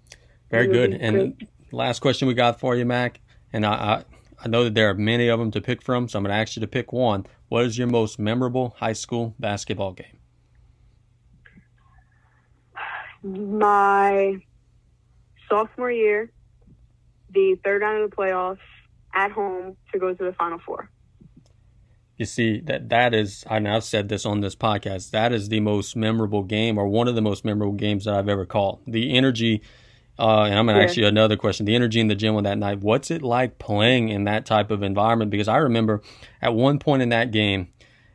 Very 0.49 0.68
good. 0.68 0.93
And 0.93 1.47
last 1.72 1.99
question 1.99 2.28
we 2.28 2.34
got 2.34 2.60
for 2.60 2.76
you, 2.76 2.86
Mac. 2.86 3.20
And 3.51 3.66
I, 3.66 3.74
I, 3.74 4.04
I 4.44 4.50
know 4.50 4.66
that 4.66 4.74
there 4.74 4.89
are 4.89 4.94
many 4.94 5.30
of 5.30 5.39
them 5.39 5.52
to 5.52 5.62
pick 5.62 5.82
from, 5.82 6.10
so 6.10 6.20
I'm 6.20 6.24
going 6.24 6.34
to 6.34 6.39
ask 6.39 6.58
you 6.58 6.60
to 6.60 6.68
pick 6.68 6.91
one. 6.91 7.26
What 7.48 7.66
is 7.66 7.78
your 7.78 7.88
most 7.88 8.20
memorable 8.20 8.76
high 8.78 8.94
school 8.94 9.36
basketball 9.39 9.94
game? 9.94 10.18
My 13.24 14.36
sophomore 15.50 15.91
year, 15.91 16.30
the 17.30 17.58
third 17.64 17.82
round 17.82 18.04
of 18.04 18.10
the 18.10 18.16
playoffs 18.16 18.58
at 19.14 19.32
home 19.32 19.78
to 19.94 20.00
go 20.00 20.14
to 20.14 20.24
the 20.24 20.34
Final 20.34 20.60
Four. 20.60 20.89
You 22.18 22.26
see 22.26 22.60
that 22.66 22.89
that 22.89 23.14
is, 23.14 23.46
and 23.50 23.68
I've 23.68 23.86
said 23.86 24.10
this 24.10 24.26
on 24.26 24.41
this 24.41 24.56
podcast. 24.56 25.12
That 25.12 25.32
is 25.32 25.48
the 25.48 25.62
most 25.62 25.96
memorable 25.96 26.44
game, 26.44 26.78
or 26.78 26.88
one 26.88 27.08
of 27.08 27.16
the 27.16 27.22
most 27.22 27.46
memorable 27.46 27.74
games 27.74 28.06
that 28.06 28.14
I've 28.14 28.30
ever 28.30 28.46
called. 28.46 28.82
The 28.86 29.16
energy 29.16 29.62
Uh, 30.20 30.43
and 30.43 30.53
I'm 30.57 30.66
going 30.66 30.76
to 30.76 30.82
Yeah. 30.82 30.88
ask 30.88 30.97
you 30.97 31.07
another 31.07 31.36
question. 31.36 31.66
The 31.66 31.76
energy 31.76 31.99
in 31.99 32.07
the 32.07 32.16
gym 32.16 32.36
on 32.36 32.43
that 32.43 32.57
night, 32.57 32.80
what's 32.82 33.09
it 33.09 33.24
like 33.24 33.57
playing 33.57 34.09
in 34.09 34.26
that 34.26 34.45
type 34.45 34.70
of 34.70 34.84
environment? 34.84 35.32
Because 35.32 35.47
I 35.47 35.57
remember 35.57 36.01
at 36.41 36.53
one 36.53 36.78
point 36.80 37.01
in 37.01 37.09
that 37.09 37.32
game, 37.32 37.70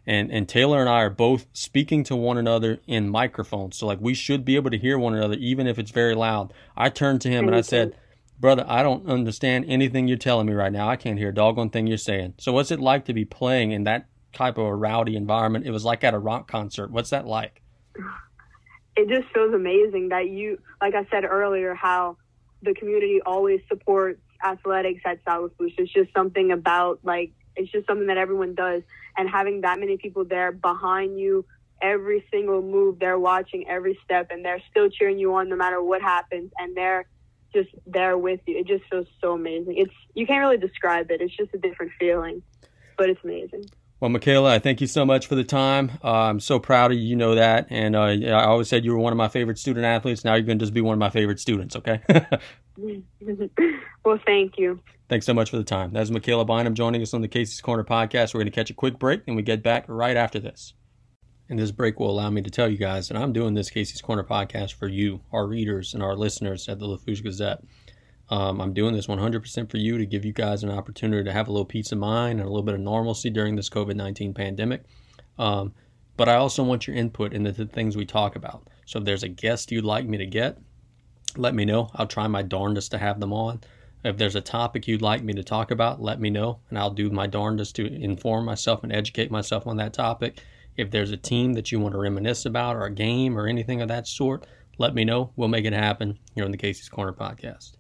and, 0.07 0.31
and 0.31 0.49
Taylor 0.49 0.81
and 0.81 0.89
I 0.89 1.03
are 1.03 1.11
both 1.11 1.47
speaking 1.53 2.03
to 2.05 2.17
one 2.17 2.39
another 2.39 2.79
in 2.87 3.11
microphones. 3.11 3.77
So, 3.77 3.87
like, 3.87 4.01
we 4.01 4.15
should 4.15 4.43
be 4.45 4.57
able 4.57 4.71
to 4.71 4.79
hear 4.79 4.99
one 4.99 5.15
another, 5.15 5.35
even 5.35 5.67
if 5.67 5.79
it's 5.79 5.91
very 5.91 6.15
loud. 6.15 6.55
I 6.77 6.89
turned 6.89 7.21
to 7.23 7.29
him 7.29 7.47
and 7.47 7.55
I 7.55 7.61
said, 7.61 7.95
Brother, 8.41 8.65
I 8.69 8.83
don't 8.85 9.07
understand 9.09 9.65
anything 9.69 10.07
you're 10.09 10.17
telling 10.17 10.47
me 10.47 10.53
right 10.55 10.73
now. 10.73 10.89
I 10.89 10.97
can't 10.97 11.19
hear 11.19 11.29
a 11.31 11.35
doggone 11.35 11.71
thing 11.71 11.89
you're 11.89 11.99
saying. 11.99 12.35
So, 12.39 12.53
what's 12.53 12.71
it 12.71 12.81
like 12.81 13.05
to 13.07 13.13
be 13.13 13.25
playing 13.27 13.73
in 13.73 13.85
that 13.85 14.07
type 14.33 14.57
of 14.57 14.65
a 14.67 14.75
rowdy 14.75 15.17
environment? 15.17 15.67
It 15.67 15.73
was 15.73 15.85
like 15.85 16.05
at 16.05 16.15
a 16.15 16.19
rock 16.19 16.49
concert. 16.49 16.91
What's 16.91 17.11
that 17.11 17.27
like? 17.27 17.61
It 18.99 19.09
just 19.09 19.33
feels 19.33 19.55
amazing 19.55 20.09
that 20.09 20.29
you, 20.29 20.59
like 20.81 20.95
I 20.95 21.07
said 21.09 21.25
earlier, 21.25 21.73
how 21.73 22.17
the 22.63 22.75
community 22.75 23.21
always 23.25 23.61
supports 23.69 24.21
athletics 24.45 25.03
at 25.07 25.21
South 25.25 25.53
Lafourche. 25.53 25.75
It's 25.79 25.93
just 25.93 26.13
something 26.13 26.51
about 26.51 26.99
like 27.05 27.31
it's 27.55 27.71
just 27.71 27.87
something 27.87 28.09
that 28.09 28.19
everyone 28.19 28.57
does, 28.57 28.83
and 29.17 29.31
having 29.31 29.61
that 29.61 29.79
many 29.79 29.99
people 29.99 30.25
there 30.25 30.51
behind 30.51 31.19
you, 31.19 31.45
every 31.81 32.25
single 32.33 32.61
move, 32.61 32.99
they're 32.99 33.19
watching 33.19 33.69
every 33.69 33.97
step, 34.05 34.33
and 34.33 34.45
they're 34.45 34.63
still 34.69 34.91
cheering 34.91 35.19
you 35.21 35.33
on 35.37 35.49
no 35.49 35.55
matter 35.55 35.81
what 35.81 36.03
happens, 36.03 36.51
and 36.59 36.77
they're 36.77 37.07
just 37.55 37.71
there 37.87 38.19
with 38.19 38.41
you. 38.47 38.59
It 38.59 38.67
just 38.67 38.83
feels 38.91 39.07
so 39.21 39.35
amazing. 39.35 39.77
It's 39.77 39.95
you 40.15 40.27
can't 40.27 40.41
really 40.41 40.59
describe 40.59 41.13
it. 41.13 41.21
It's 41.21 41.37
just 41.37 41.55
a 41.55 41.59
different 41.59 41.93
feeling, 42.01 42.43
but 42.97 43.09
it's 43.09 43.23
amazing. 43.23 43.71
Well, 44.01 44.13
Makayla, 44.13 44.49
I 44.49 44.59
thank 44.61 44.81
you 44.81 44.87
so 44.87 45.05
much 45.05 45.27
for 45.27 45.35
the 45.35 45.43
time. 45.43 45.91
Uh, 46.05 46.13
I'm 46.13 46.39
so 46.39 46.61
proud 46.61 46.93
of 46.93 46.99
you. 46.99 47.05
You 47.05 47.17
know 47.17 47.35
that, 47.35 47.67
and 47.71 47.97
uh, 47.97 48.03
I 48.03 48.45
always 48.45 48.69
said 48.69 48.85
you 48.85 48.93
were 48.93 48.99
one 48.99 49.13
of 49.13 49.17
my 49.17 49.27
favorite 49.27 49.59
student 49.59 49.85
athletes. 49.85 50.25
Now 50.25 50.35
you're 50.35 50.47
going 50.47 50.59
to 50.59 50.63
just 50.63 50.73
be 50.73 50.81
one 50.81 50.93
of 50.93 51.01
my 51.01 51.11
favorite 51.11 51.41
students. 51.41 51.75
Okay. 51.75 52.01
well, 54.05 54.21
thank 54.25 54.57
you. 54.57 54.79
Thanks 55.09 55.27
so 55.27 55.35
much 55.35 55.51
for 55.51 55.57
the 55.57 55.65
time. 55.65 55.93
That's 55.93 56.11
Makayla 56.11 56.47
Bynum 56.47 56.75
joining 56.75 57.03
us 57.03 57.13
on 57.13 57.23
the 57.23 57.29
Casey's 57.29 57.61
Corner 57.61 57.83
podcast. 57.83 58.35
We're 58.35 58.41
going 58.41 58.53
to 58.53 58.55
catch 58.55 58.71
a 58.71 58.75
quick 58.75 59.01
break, 59.01 59.23
and 59.27 59.35
we 59.35 59.43
get 59.43 59.65
back 59.65 59.85
right 59.89 60.17
after 60.17 60.39
this. 60.39 60.75
And 61.49 61.59
this 61.59 61.73
break 61.73 61.99
will 61.99 62.11
allow 62.11 62.31
me 62.31 62.43
to 62.43 62.51
tell 62.51 62.69
you 62.69 62.77
guys 62.77 63.09
that 63.09 63.17
I'm 63.17 63.33
doing 63.33 63.55
this 63.55 63.71
Casey's 63.71 64.03
Corner 64.03 64.23
podcast 64.23 64.75
for 64.75 64.87
you, 64.87 65.23
our 65.33 65.47
readers, 65.47 65.95
and 65.95 66.05
our 66.05 66.15
listeners 66.15 66.69
at 66.69 66.79
the 66.79 66.87
Lafourche 66.87 67.23
Gazette. 67.23 67.65
Um, 68.31 68.61
I'm 68.61 68.75
doing 68.75 68.95
this 68.95 69.07
100% 69.07 69.71
for 69.71 69.79
you 69.79 69.97
to 69.97 70.05
give 70.05 70.25
you 70.25 70.33
guys 70.33 70.63
an 70.63 70.71
opportunity 70.71 71.25
to 71.25 71.33
have 71.33 71.49
a 71.49 71.53
little 71.53 71.65
peace 71.65 71.93
of 71.93 71.99
mind 71.99 72.41
and 72.41 72.47
a 72.47 72.51
little 72.51 72.63
bit 72.63 72.75
of 72.75 72.81
normalcy 72.81 73.31
during 73.31 73.57
this 73.57 73.71
COVID 73.71 73.97
19 73.97 74.35
pandemic. 74.35 74.83
Um, 75.39 75.73
but 76.17 76.29
I 76.29 76.35
also 76.35 76.63
want 76.63 76.87
your 76.87 76.97
input 76.97 77.33
into 77.33 77.53
the 77.53 77.67
things 77.67 77.97
we 77.97 78.05
talk 78.05 78.37
about. 78.37 78.69
So 78.87 78.99
if 78.99 79.05
there's 79.05 79.23
a 79.23 79.29
guest 79.29 79.71
you'd 79.71 79.85
like 79.85 80.05
me 80.05 80.19
to 80.19 80.27
get, 80.27 80.59
let 81.37 81.55
me 81.55 81.65
know. 81.65 81.91
I'll 81.95 82.07
try 82.07 82.27
my 82.27 82.43
darndest 82.43 82.91
to 82.91 82.99
have 82.99 83.21
them 83.21 83.33
on. 83.33 83.61
If 84.05 84.17
there's 84.17 84.35
a 84.35 84.41
topic 84.41 84.87
you'd 84.87 85.03
like 85.03 85.23
me 85.23 85.33
to 85.35 85.43
talk 85.43 85.71
about, 85.71 86.01
let 86.01 86.21
me 86.21 86.31
know, 86.31 86.61
and 86.69 86.79
I'll 86.79 86.91
do 86.91 87.11
my 87.11 87.27
darndest 87.27 87.77
to 87.77 87.87
inform 87.87 88.45
myself 88.45 88.83
and 88.83 88.93
educate 88.93 89.31
myself 89.31 89.67
on 89.67 89.77
that 89.79 89.93
topic. 89.93 90.43
If 90.77 90.91
there's 90.91 91.11
a 91.11 91.17
team 91.17 91.55
that 91.55 91.73
you 91.73 91.81
want 91.81 91.93
to 91.93 91.99
reminisce 91.99 92.47
about, 92.47 92.77
or 92.77 92.85
a 92.85 92.91
game, 92.91 93.37
or 93.37 93.49
anything 93.49 93.83
of 93.83 93.89
that 93.89 94.07
sort, 94.07 94.47
let 94.79 94.95
me 94.95 95.05
know. 95.05 95.33
We'll 95.35 95.49
make 95.49 95.65
it 95.65 95.73
happen 95.73 96.19
here 96.35 96.45
on 96.45 96.53
the 96.53 96.57
Casey's 96.57 96.89
Corner 96.89 97.13
podcast. 97.13 97.78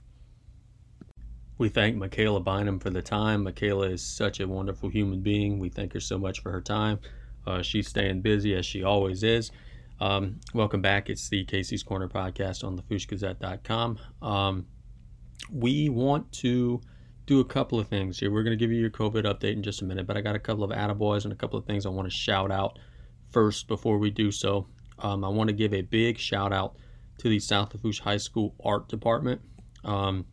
We 1.59 1.68
thank 1.68 1.96
Makayla 1.96 2.44
Bynum 2.44 2.78
for 2.78 2.90
the 2.90 3.02
time. 3.02 3.44
Makayla 3.44 3.92
is 3.92 4.00
such 4.00 4.38
a 4.38 4.46
wonderful 4.46 4.88
human 4.88 5.22
being. 5.22 5.59
We 5.59 5.68
thank 5.68 5.92
her 5.92 5.98
so 5.98 6.16
much 6.16 6.40
for 6.40 6.52
her 6.52 6.61
time. 6.61 7.00
Uh, 7.44 7.62
she's 7.62 7.88
staying 7.88 8.20
busy 8.20 8.54
as 8.54 8.64
she 8.64 8.84
always 8.84 9.24
is. 9.24 9.50
Um, 10.00 10.38
welcome 10.54 10.80
back. 10.80 11.11
It's 11.11 11.28
the 11.28 11.44
Casey's 11.44 11.82
Corner 11.82 12.09
podcast 12.09 12.62
on 12.62 12.78
thefooshgazette.com. 12.78 13.98
Um, 14.22 14.66
we 15.50 15.88
want 15.88 16.30
to 16.34 16.80
do 17.26 17.40
a 17.40 17.44
couple 17.44 17.80
of 17.80 17.88
things 17.88 18.20
here. 18.20 18.30
We're 18.30 18.44
going 18.44 18.56
to 18.56 18.64
give 18.64 18.70
you 18.70 18.78
your 18.80 18.90
COVID 18.90 19.24
update 19.24 19.54
in 19.54 19.64
just 19.64 19.82
a 19.82 19.84
minute, 19.84 20.06
but 20.06 20.16
I 20.16 20.20
got 20.20 20.36
a 20.36 20.38
couple 20.38 20.62
of 20.62 20.70
attaboys 20.70 21.24
and 21.24 21.32
a 21.32 21.36
couple 21.36 21.59
of 21.59 21.66
things 21.66 21.86
I 21.86 21.88
want 21.88 22.09
to 22.09 22.16
shout 22.16 22.52
out 22.52 22.78
first 23.30 23.66
before 23.66 23.98
we 23.98 24.11
do 24.11 24.30
so. 24.30 24.68
Um, 25.00 25.24
I 25.24 25.28
want 25.28 25.48
to 25.48 25.54
give 25.54 25.74
a 25.74 25.82
big 25.82 26.18
shout 26.18 26.52
out 26.52 26.76
to 27.18 27.28
the 27.28 27.40
South 27.40 27.74
Lafourche 27.74 27.98
High 27.98 28.16
School 28.16 28.54
art 28.62 28.88
department. 28.88 29.40
Um, 29.84 30.24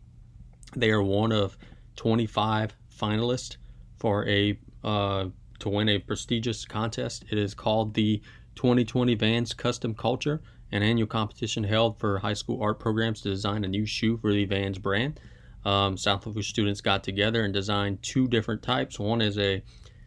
they 0.75 0.91
are 0.91 1.03
one 1.03 1.31
of 1.31 1.57
25 1.95 2.75
finalists 2.95 3.57
for 3.97 4.27
a 4.27 4.59
uh, 4.83 5.25
to 5.59 5.69
win 5.69 5.89
a 5.89 5.99
prestigious 5.99 6.65
contest. 6.65 7.25
It 7.31 7.37
is 7.37 7.53
called 7.53 7.93
the 7.93 8.21
2020 8.55 9.15
Vans 9.15 9.53
Custom 9.53 9.93
Culture, 9.93 10.41
an 10.71 10.83
annual 10.83 11.07
competition 11.07 11.63
held 11.63 11.99
for 11.99 12.19
high 12.19 12.33
school 12.33 12.61
art 12.61 12.79
programs 12.79 13.21
to 13.21 13.29
design 13.29 13.63
a 13.63 13.67
new 13.67 13.85
shoe 13.85 14.17
for 14.17 14.31
the 14.31 14.45
Vans 14.45 14.77
brand. 14.77 15.19
Um, 15.63 15.97
South 15.97 16.25
Lafourche 16.25 16.49
students 16.49 16.81
got 16.81 17.03
together 17.03 17.43
and 17.43 17.53
designed 17.53 18.03
two 18.03 18.27
different 18.27 18.61
types. 18.61 18.99
One 18.99 19.21
is 19.21 19.37
a 19.37 19.63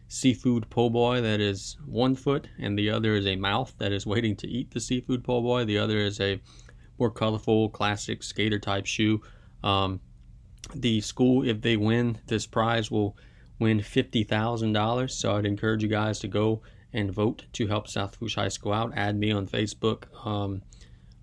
seafood 0.07 0.69
po' 0.69 0.89
boy 0.89 1.21
that 1.21 1.41
is 1.41 1.77
one 1.85 2.15
foot, 2.15 2.47
and 2.57 2.77
the 2.77 2.89
other 2.89 3.15
is 3.15 3.27
a 3.27 3.35
mouth 3.35 3.73
that 3.77 3.91
is 3.91 4.05
waiting 4.05 4.35
to 4.37 4.47
eat 4.47 4.71
the 4.71 4.79
seafood 4.79 5.23
po' 5.23 5.41
boy. 5.41 5.65
The 5.65 5.77
other 5.77 5.97
is 5.97 6.19
a 6.19 6.41
more 6.97 7.11
colorful, 7.11 7.69
classic 7.69 8.23
skater 8.23 8.59
type 8.59 8.85
shoe. 8.85 9.21
Um, 9.63 9.99
the 10.73 11.01
school, 11.01 11.47
if 11.47 11.61
they 11.61 11.77
win 11.77 12.17
this 12.27 12.45
prize, 12.45 12.89
will 12.91 13.15
win 13.59 13.81
fifty 13.81 14.23
thousand 14.23 14.73
dollars. 14.73 15.15
So 15.15 15.35
I'd 15.35 15.45
encourage 15.45 15.83
you 15.83 15.89
guys 15.89 16.19
to 16.19 16.27
go 16.27 16.61
and 16.93 17.11
vote 17.11 17.45
to 17.53 17.67
help 17.67 17.87
South 17.87 18.13
Lafourche 18.13 18.35
High 18.35 18.49
School 18.49 18.73
out. 18.73 18.93
Add 18.95 19.17
me 19.17 19.31
on 19.31 19.47
Facebook, 19.47 20.05
um, 20.25 20.61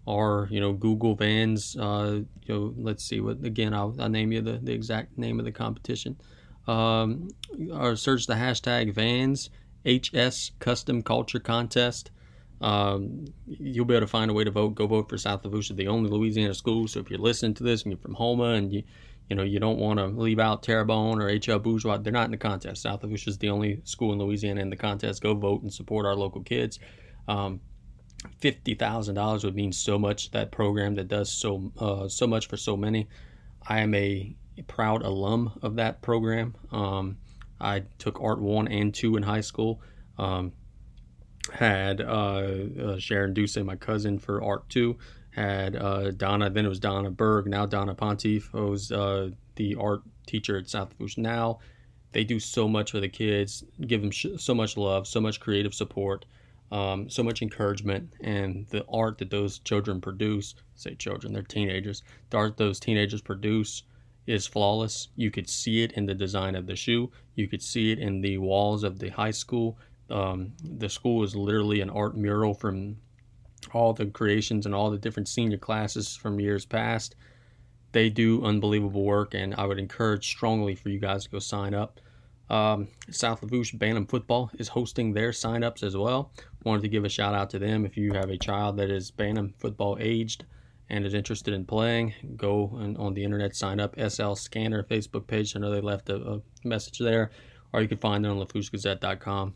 or 0.05 0.49
you 0.51 0.61
know 0.61 0.73
Google 0.73 1.15
Vans. 1.15 1.77
Uh, 1.77 2.21
you 2.43 2.55
know, 2.55 2.75
let's 2.77 3.05
see 3.05 3.21
what 3.21 3.45
again. 3.45 3.75
I'll, 3.75 3.95
I'll 3.99 4.09
name 4.09 4.33
you 4.33 4.41
the, 4.43 4.59
the 4.63 4.73
exact 4.73 5.19
name 5.19 5.39
of 5.39 5.45
the 5.45 5.53
competition. 5.53 6.17
Um, 6.67 7.29
or 7.73 7.95
search 7.95 8.27
the 8.27 8.35
hashtag 8.35 8.93
Vans 8.93 9.51
HS 9.87 10.51
Custom 10.59 11.03
Culture 11.03 11.39
Contest. 11.39 12.11
Um, 12.61 13.27
you'll 13.47 13.85
be 13.85 13.95
able 13.95 14.07
to 14.07 14.11
find 14.11 14.31
a 14.31 14.35
way 14.35 14.45
to 14.45 14.51
vote. 14.51 14.75
Go 14.75 14.87
vote 14.87 15.09
for 15.09 15.19
South 15.19 15.45
Lafourche, 15.45 15.69
the 15.69 15.89
only 15.89 16.11
Louisiana 16.11 16.55
school. 16.55 16.89
So 16.89 17.01
if 17.01 17.11
you're 17.11 17.21
listening 17.21 17.55
to 17.55 17.63
this 17.63 17.83
and 17.83 17.93
you're 17.93 18.01
from 18.01 18.15
Houma 18.15 18.55
and 18.55 18.73
you 18.73 18.83
you 19.29 19.37
know, 19.37 19.43
you 19.43 19.59
don't 19.59 19.79
want 19.79 19.99
to 19.99 20.07
leave 20.07 20.39
out 20.39 20.63
Terrebonne 20.63 21.21
or 21.21 21.29
HL 21.29 21.63
Bourgeois. 21.63 21.99
They're 21.99 22.13
not 22.13 22.27
in 22.27 22.31
the 22.31 22.37
contest. 22.37 22.83
South 22.83 23.03
Lafourche 23.03 23.27
is 23.27 23.39
the 23.39 23.51
only 23.51 23.81
school 23.85 24.13
in 24.13 24.19
Louisiana 24.19 24.61
in 24.61 24.71
the 24.71 24.77
contest. 24.77 25.23
Go 25.23 25.35
vote 25.35 25.63
and 25.63 25.73
support 25.73 26.07
our 26.07 26.15
local 26.15 26.43
kids. 26.43 26.79
Um, 27.27 27.61
Fifty 28.41 28.75
thousand 28.75 29.15
dollars 29.15 29.45
would 29.45 29.55
mean 29.55 29.73
so 29.73 29.99
much. 29.99 30.31
That 30.31 30.51
program 30.51 30.95
that 30.95 31.07
does 31.07 31.31
so 31.31 31.71
uh, 31.79 32.09
so 32.09 32.27
much 32.27 32.49
for 32.49 32.57
so 32.57 32.77
many. 32.77 33.09
I 33.69 33.81
am 33.81 33.95
a 33.95 34.35
proud 34.67 35.03
alum 35.03 35.59
of 35.63 35.77
that 35.77 36.03
program. 36.03 36.55
Um, 36.73 37.19
I 37.61 37.85
took 37.99 38.21
art 38.21 38.41
one 38.41 38.69
and 38.69 38.93
two 38.93 39.17
in 39.17 39.23
high 39.23 39.43
school. 39.43 39.81
Um, 40.19 40.53
had 41.53 42.01
uh, 42.01 42.05
uh, 42.83 42.99
Sharon 42.99 43.35
Duce, 43.35 43.57
my 43.59 43.77
cousin, 43.77 44.19
for 44.19 44.43
art 44.43 44.69
two 44.69 44.97
had 45.37 45.77
uh, 45.77 46.13
Donna, 46.13 46.49
then 46.49 46.65
it 46.65 46.69
was 46.69 46.81
Donna 46.81 47.11
Berg, 47.11 47.47
now 47.47 47.67
Donna 47.67 47.95
Pontief, 47.95 48.49
who's 48.53 48.91
uh, 48.91 49.29
the 49.57 49.75
art 49.75 50.01
teacher 50.27 50.57
at 50.57 50.71
South 50.71 50.89
Lafourche 50.93 51.19
now. 51.19 51.59
They 52.13 52.25
do 52.25 52.41
so 52.41 52.67
much 52.67 52.93
for 52.93 53.01
the 53.01 53.09
kids, 53.09 53.63
give 53.87 54.01
them 54.01 54.11
sh- 54.11 54.39
so 54.39 54.55
much 54.55 54.79
love, 54.79 55.07
so 55.07 55.21
much 55.21 55.39
creative 55.39 55.75
support, 55.75 56.25
um, 56.73 57.11
so 57.11 57.23
much 57.23 57.43
encouragement, 57.43 58.15
and 58.23 58.67
the 58.71 58.87
art 58.91 59.19
that 59.19 59.29
those 59.29 59.59
children 59.59 60.01
produce, 60.01 60.55
say 60.75 60.95
children, 60.95 61.35
they're 61.35 61.43
teenagers, 61.43 62.03
the 62.31 62.39
art 62.39 62.57
those 62.57 62.81
teenagers 62.81 63.21
produce 63.21 63.83
is 64.27 64.47
flawless. 64.47 65.09
You 65.17 65.31
could 65.31 65.51
see 65.51 65.83
it 65.83 65.93
in 65.93 66.07
the 66.07 66.15
design 66.15 66.55
of 66.55 66.67
the 66.67 66.77
shoe, 66.77 67.13
you 67.35 67.47
could 67.47 67.63
see 67.63 67.93
it 67.93 67.99
in 67.99 68.23
the 68.23 68.39
walls 68.39 68.85
of 68.85 68.99
the 68.99 69.11
high 69.11 69.33
school. 69.33 69.77
Um, 70.09 70.53
the 70.65 70.89
school 70.89 71.23
is 71.25 71.37
literally 71.37 71.83
an 71.83 71.91
art 71.91 72.17
mural 72.17 72.55
from 72.55 72.97
all 73.73 73.93
the 73.93 74.07
creations 74.07 74.67
and 74.67 74.75
all 74.75 74.91
the 74.91 74.99
different 74.99 75.29
senior 75.29 75.59
classes 75.59 76.17
from 76.17 76.41
years 76.41 76.65
past. 76.65 77.17
They 77.93 78.11
do 78.11 78.45
unbelievable 78.45 79.05
work, 79.05 79.35
and 79.35 79.55
I 79.55 79.67
would 79.67 79.79
encourage 79.79 80.27
strongly 80.27 80.75
for 80.75 80.91
you 80.91 80.99
guys 80.99 81.25
to 81.25 81.31
go 81.31 81.39
sign 81.39 81.75
up. 81.75 82.01
Um, 82.49 82.89
South 83.11 83.43
Lafourche 83.43 83.73
Bantam 83.73 84.07
Football 84.07 84.51
is 84.59 84.69
hosting 84.69 85.13
their 85.13 85.33
sign-ups 85.33 85.83
as 85.83 85.97
well. 85.97 86.31
Wanted 86.65 86.83
to 86.83 86.89
give 86.89 87.05
a 87.05 87.09
shout 87.09 87.35
out 87.35 87.51
to 87.51 87.59
them. 87.59 87.85
If 87.85 87.97
you 87.97 88.13
have 88.13 88.31
a 88.31 88.39
child 88.39 88.77
that 88.77 88.91
is 88.91 89.11
Bantam 89.11 89.55
football 89.59 89.97
aged 90.01 90.45
and 90.89 91.05
is 91.05 91.15
interested 91.15 91.55
in 91.55 91.65
playing, 91.65 92.15
go 92.37 92.71
on 92.99 93.15
the 93.15 93.25
internet 93.25 93.57
sign 93.57 93.81
up. 93.81 93.99
SL 93.99 94.35
Scanner 94.35 94.85
Facebook 94.85 95.27
page. 95.27 95.57
I 95.57 95.61
know 95.61 95.71
they 95.71 95.81
left 95.81 96.09
a, 96.09 96.17
a 96.17 96.43
message 96.65 96.99
there, 96.99 97.31
or 97.73 97.83
you 97.83 97.89
can 97.89 97.99
find 97.99 98.25
it 98.25 98.29
on 98.29 98.39
LaFourcheGazette.com. 98.39 99.55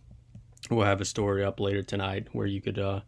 We'll 0.71 0.87
have 0.87 1.01
a 1.01 1.05
story 1.05 1.45
up 1.45 1.61
later 1.61 1.83
tonight 1.83 2.29
where 2.33 2.47
you 2.47 2.61
could 2.61 2.79
uh, 2.79 3.01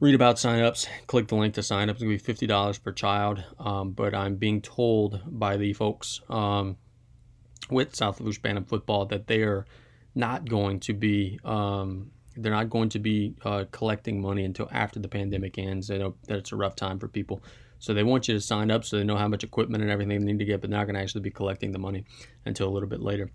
read 0.00 0.14
about 0.14 0.36
signups. 0.36 0.86
Click 1.06 1.28
the 1.28 1.36
link 1.36 1.54
to 1.54 1.62
sign 1.62 1.88
up. 1.88 1.96
It's 1.96 2.02
gonna 2.02 2.14
be 2.14 2.18
fifty 2.18 2.46
dollars 2.46 2.78
per 2.78 2.92
child. 2.92 3.42
Um, 3.58 3.92
but 3.92 4.14
I'm 4.14 4.36
being 4.36 4.60
told 4.60 5.20
by 5.26 5.56
the 5.56 5.72
folks 5.72 6.20
um, 6.28 6.76
with 7.70 7.94
South 7.94 8.20
Bantam 8.42 8.64
football 8.64 9.06
that 9.06 9.26
they 9.26 9.42
are 9.42 9.66
not 10.14 10.48
going 10.48 10.80
to 10.80 10.92
be 10.92 11.38
um, 11.44 12.10
they're 12.36 12.52
not 12.52 12.70
going 12.70 12.90
to 12.90 12.98
be 12.98 13.34
uh, 13.44 13.64
collecting 13.70 14.20
money 14.20 14.44
until 14.44 14.68
after 14.70 14.98
the 15.00 15.08
pandemic 15.08 15.58
ends. 15.58 15.88
They 15.88 15.98
know 15.98 16.16
that 16.28 16.38
it's 16.38 16.52
a 16.52 16.56
rough 16.56 16.76
time 16.76 16.98
for 16.98 17.08
people. 17.08 17.42
So 17.78 17.92
they 17.92 18.02
want 18.02 18.28
you 18.28 18.34
to 18.34 18.40
sign 18.40 18.70
up 18.70 18.84
so 18.84 18.96
they 18.96 19.04
know 19.04 19.16
how 19.16 19.28
much 19.28 19.44
equipment 19.44 19.82
and 19.82 19.90
everything 19.90 20.20
they 20.20 20.32
need 20.32 20.38
to 20.38 20.44
get, 20.44 20.60
but 20.60 20.70
they're 20.70 20.78
not 20.78 20.86
going 20.86 20.94
to 20.94 21.00
actually 21.00 21.20
be 21.20 21.30
collecting 21.30 21.72
the 21.72 21.78
money 21.78 22.04
until 22.44 22.68
a 22.68 22.72
little 22.72 22.88
bit 22.88 23.00
later. 23.00 23.30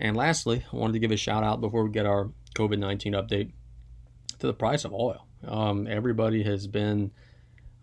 And 0.00 0.16
lastly, 0.16 0.64
I 0.72 0.76
wanted 0.76 0.94
to 0.94 0.98
give 0.98 1.12
a 1.12 1.16
shout 1.16 1.44
out 1.44 1.60
before 1.60 1.84
we 1.84 1.90
get 1.90 2.06
our 2.06 2.30
COVID 2.56 2.78
19 2.78 3.12
update 3.12 3.52
to 4.40 4.46
the 4.46 4.54
price 4.54 4.84
of 4.84 4.92
oil. 4.92 5.26
Um, 5.48 5.86
everybody 5.86 6.42
has 6.42 6.66
been 6.66 7.10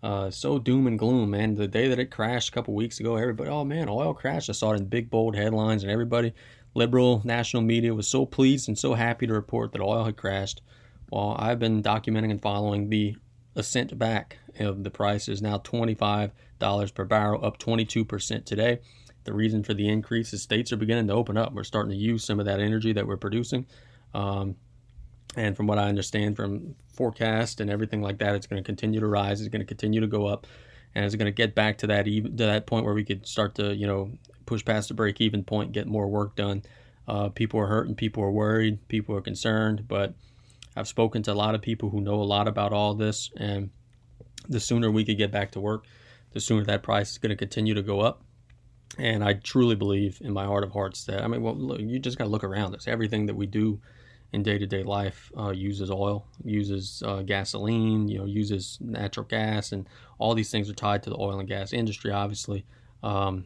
uh, 0.02 0.30
so 0.30 0.58
doom 0.58 0.86
and 0.86 0.98
gloom, 0.98 1.30
man. 1.30 1.54
The 1.54 1.68
day 1.68 1.88
that 1.88 1.98
it 1.98 2.10
crashed 2.10 2.48
a 2.48 2.52
couple 2.52 2.74
weeks 2.74 3.00
ago, 3.00 3.16
everybody, 3.16 3.50
oh 3.50 3.64
man, 3.64 3.88
oil 3.88 4.14
crashed. 4.14 4.50
I 4.50 4.52
saw 4.52 4.72
it 4.72 4.78
in 4.78 4.86
big 4.86 5.10
bold 5.10 5.36
headlines, 5.36 5.82
and 5.82 5.92
everybody, 5.92 6.32
liberal 6.74 7.22
national 7.24 7.62
media, 7.62 7.94
was 7.94 8.08
so 8.08 8.26
pleased 8.26 8.68
and 8.68 8.78
so 8.78 8.94
happy 8.94 9.26
to 9.26 9.32
report 9.32 9.72
that 9.72 9.80
oil 9.80 10.04
had 10.04 10.16
crashed. 10.16 10.62
Well, 11.10 11.36
I've 11.38 11.58
been 11.58 11.82
documenting 11.82 12.30
and 12.30 12.42
following 12.42 12.88
the 12.88 13.16
ascent 13.54 13.98
back 13.98 14.38
of 14.58 14.82
the 14.82 14.90
price 14.90 15.28
is 15.28 15.42
now 15.42 15.58
$25 15.58 16.30
per 16.94 17.04
barrel, 17.04 17.44
up 17.44 17.58
22% 17.58 18.44
today. 18.44 18.80
The 19.24 19.32
reason 19.32 19.62
for 19.62 19.74
the 19.74 19.88
increase 19.88 20.32
is 20.32 20.42
states 20.42 20.72
are 20.72 20.76
beginning 20.76 21.06
to 21.08 21.12
open 21.12 21.36
up. 21.36 21.52
We're 21.52 21.64
starting 21.64 21.92
to 21.92 21.96
use 21.96 22.24
some 22.24 22.40
of 22.40 22.46
that 22.46 22.60
energy 22.60 22.92
that 22.94 23.06
we're 23.06 23.16
producing. 23.16 23.66
Um, 24.14 24.56
and 25.36 25.56
from 25.56 25.66
what 25.66 25.78
I 25.78 25.88
understand 25.88 26.36
from 26.36 26.74
forecast 26.94 27.60
and 27.60 27.70
everything 27.70 28.02
like 28.02 28.18
that, 28.18 28.34
it's 28.34 28.46
going 28.46 28.62
to 28.62 28.66
continue 28.66 29.00
to 29.00 29.06
rise. 29.06 29.40
It's 29.40 29.48
going 29.48 29.60
to 29.60 29.66
continue 29.66 30.00
to 30.00 30.06
go 30.06 30.26
up, 30.26 30.46
and 30.94 31.04
it's 31.04 31.14
going 31.14 31.26
to 31.26 31.32
get 31.32 31.54
back 31.54 31.78
to 31.78 31.86
that 31.88 32.06
even 32.06 32.36
to 32.36 32.46
that 32.46 32.66
point 32.66 32.84
where 32.84 32.94
we 32.94 33.04
could 33.04 33.26
start 33.26 33.54
to 33.56 33.74
you 33.74 33.86
know 33.86 34.10
push 34.46 34.64
past 34.64 34.88
the 34.88 34.94
break 34.94 35.20
even 35.20 35.44
point, 35.44 35.72
get 35.72 35.86
more 35.86 36.08
work 36.08 36.36
done. 36.36 36.62
Uh, 37.08 37.28
people 37.28 37.58
are 37.60 37.66
hurting, 37.66 37.94
people 37.94 38.22
are 38.22 38.30
worried, 38.30 38.86
people 38.88 39.16
are 39.16 39.20
concerned, 39.20 39.86
but 39.88 40.14
I've 40.76 40.88
spoken 40.88 41.22
to 41.24 41.32
a 41.32 41.34
lot 41.34 41.54
of 41.54 41.62
people 41.62 41.90
who 41.90 42.00
know 42.00 42.14
a 42.14 42.24
lot 42.24 42.48
about 42.48 42.72
all 42.72 42.94
this, 42.94 43.30
and 43.36 43.70
the 44.48 44.60
sooner 44.60 44.90
we 44.90 45.04
could 45.04 45.18
get 45.18 45.30
back 45.30 45.52
to 45.52 45.60
work, 45.60 45.84
the 46.32 46.40
sooner 46.40 46.64
that 46.64 46.82
price 46.82 47.12
is 47.12 47.18
going 47.18 47.30
to 47.30 47.36
continue 47.36 47.74
to 47.74 47.82
go 47.82 48.00
up. 48.00 48.22
And 48.98 49.24
I 49.24 49.34
truly 49.34 49.74
believe 49.74 50.18
in 50.20 50.32
my 50.32 50.44
heart 50.44 50.64
of 50.64 50.72
hearts 50.72 51.04
that 51.04 51.22
I 51.22 51.26
mean, 51.26 51.42
well, 51.42 51.54
look, 51.54 51.80
you 51.80 51.98
just 51.98 52.18
got 52.18 52.24
to 52.24 52.30
look 52.30 52.44
around 52.44 52.74
us. 52.74 52.86
Everything 52.86 53.26
that 53.26 53.34
we 53.34 53.46
do 53.46 53.80
in 54.32 54.42
day-to-day 54.42 54.82
life 54.82 55.30
uh, 55.38 55.50
uses 55.50 55.90
oil, 55.90 56.26
uses 56.42 57.02
uh, 57.04 57.22
gasoline, 57.22 58.08
you 58.08 58.18
know, 58.18 58.24
uses 58.24 58.78
natural 58.80 59.26
gas, 59.26 59.72
and 59.72 59.86
all 60.18 60.34
these 60.34 60.50
things 60.50 60.70
are 60.70 60.74
tied 60.74 61.02
to 61.02 61.10
the 61.10 61.18
oil 61.18 61.38
and 61.38 61.48
gas 61.48 61.72
industry. 61.72 62.10
Obviously, 62.10 62.64
um, 63.02 63.44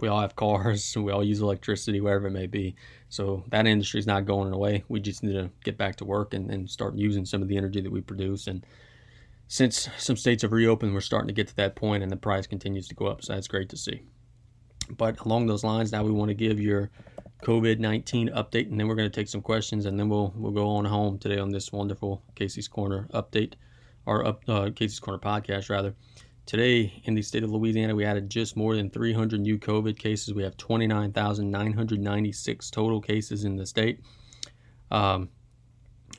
we 0.00 0.08
all 0.08 0.20
have 0.20 0.36
cars, 0.36 0.94
we 1.00 1.10
all 1.10 1.24
use 1.24 1.40
electricity, 1.40 2.00
wherever 2.00 2.26
it 2.26 2.32
may 2.32 2.46
be. 2.46 2.74
So 3.08 3.44
that 3.48 3.66
industry 3.66 4.00
is 4.00 4.06
not 4.06 4.26
going 4.26 4.52
away. 4.52 4.84
We 4.88 5.00
just 5.00 5.22
need 5.22 5.32
to 5.32 5.50
get 5.64 5.78
back 5.78 5.96
to 5.96 6.04
work 6.04 6.34
and, 6.34 6.50
and 6.50 6.68
start 6.68 6.94
using 6.94 7.24
some 7.24 7.40
of 7.40 7.48
the 7.48 7.56
energy 7.56 7.80
that 7.80 7.92
we 7.92 8.02
produce. 8.02 8.46
And 8.46 8.66
since 9.48 9.88
some 9.96 10.16
states 10.16 10.42
have 10.42 10.52
reopened, 10.52 10.92
we're 10.92 11.00
starting 11.00 11.28
to 11.28 11.34
get 11.34 11.48
to 11.48 11.56
that 11.56 11.74
point, 11.74 12.02
and 12.02 12.12
the 12.12 12.16
price 12.16 12.46
continues 12.46 12.88
to 12.88 12.94
go 12.94 13.06
up. 13.06 13.24
So 13.24 13.32
that's 13.32 13.48
great 13.48 13.70
to 13.70 13.76
see. 13.78 14.02
But 14.90 15.20
along 15.20 15.46
those 15.46 15.64
lines, 15.64 15.92
now 15.92 16.02
we 16.02 16.10
want 16.10 16.28
to 16.28 16.34
give 16.34 16.60
your 16.60 16.90
COVID 17.42 17.78
nineteen 17.78 18.28
update, 18.30 18.70
and 18.70 18.78
then 18.78 18.88
we're 18.88 18.94
going 18.94 19.10
to 19.10 19.14
take 19.14 19.28
some 19.28 19.42
questions, 19.42 19.86
and 19.86 19.98
then 19.98 20.08
we'll 20.08 20.32
we'll 20.36 20.52
go 20.52 20.68
on 20.68 20.84
home 20.84 21.18
today 21.18 21.38
on 21.38 21.50
this 21.50 21.72
wonderful 21.72 22.22
Casey's 22.34 22.68
Corner 22.68 23.08
update, 23.12 23.54
or 24.06 24.26
up 24.26 24.42
uh, 24.48 24.70
Casey's 24.74 25.00
Corner 25.00 25.18
podcast 25.18 25.68
rather. 25.68 25.94
Today 26.44 27.00
in 27.04 27.14
the 27.14 27.22
state 27.22 27.44
of 27.44 27.50
Louisiana, 27.50 27.94
we 27.94 28.04
added 28.04 28.28
just 28.28 28.56
more 28.56 28.74
than 28.74 28.90
300 28.90 29.40
new 29.40 29.58
COVID 29.58 29.96
cases. 29.96 30.34
We 30.34 30.42
have 30.42 30.56
29,996 30.56 32.70
total 32.70 33.00
cases 33.00 33.44
in 33.44 33.54
the 33.56 33.64
state. 33.64 34.00
Um, 34.90 35.28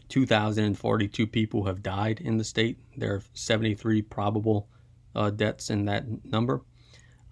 2,042 0.10 1.28
people 1.28 1.66
have 1.66 1.84
died 1.84 2.22
in 2.22 2.38
the 2.38 2.44
state. 2.44 2.78
There 2.96 3.16
are 3.16 3.24
73 3.34 4.02
probable 4.04 4.70
uh, 5.16 5.30
deaths 5.30 5.70
in 5.70 5.86
that 5.86 6.06
number. 6.26 6.62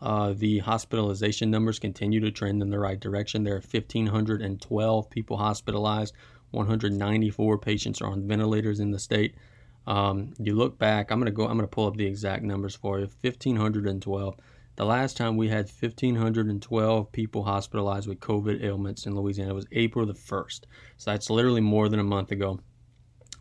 Uh, 0.01 0.33
the 0.35 0.59
hospitalization 0.59 1.51
numbers 1.51 1.77
continue 1.77 2.19
to 2.19 2.31
trend 2.31 2.61
in 2.61 2.69
the 2.69 2.79
right 2.79 2.99
direction. 2.99 3.43
There 3.43 3.55
are 3.55 3.61
1,512 3.61 5.09
people 5.09 5.37
hospitalized. 5.37 6.15
194 6.51 7.57
patients 7.59 8.01
are 8.01 8.07
on 8.07 8.27
ventilators 8.27 8.79
in 8.79 8.91
the 8.91 8.99
state. 8.99 9.35
Um, 9.87 10.33
you 10.39 10.55
look 10.55 10.77
back. 10.77 11.11
I'm 11.11 11.19
gonna 11.19 11.31
go. 11.31 11.47
I'm 11.47 11.57
gonna 11.57 11.67
pull 11.67 11.87
up 11.87 11.97
the 11.97 12.05
exact 12.05 12.43
numbers 12.43 12.75
for 12.75 12.99
you. 12.99 13.09
1,512. 13.21 14.35
The 14.75 14.85
last 14.85 15.17
time 15.17 15.37
we 15.37 15.49
had 15.49 15.69
1,512 15.69 17.11
people 17.11 17.43
hospitalized 17.43 18.07
with 18.07 18.19
COVID 18.19 18.63
ailments 18.63 19.05
in 19.05 19.15
Louisiana 19.15 19.53
was 19.53 19.65
April 19.71 20.05
the 20.05 20.13
1st. 20.13 20.61
So 20.97 21.11
that's 21.11 21.29
literally 21.29 21.61
more 21.61 21.89
than 21.89 21.99
a 21.99 22.03
month 22.03 22.31
ago. 22.31 22.59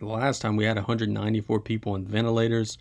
The 0.01 0.07
last 0.07 0.43
time 0.43 0.57
we 0.57 0.65
had 0.65 0.77
194 0.77 1.61
people 1.61 1.93
on 1.93 2.05
ventilators. 2.05 2.79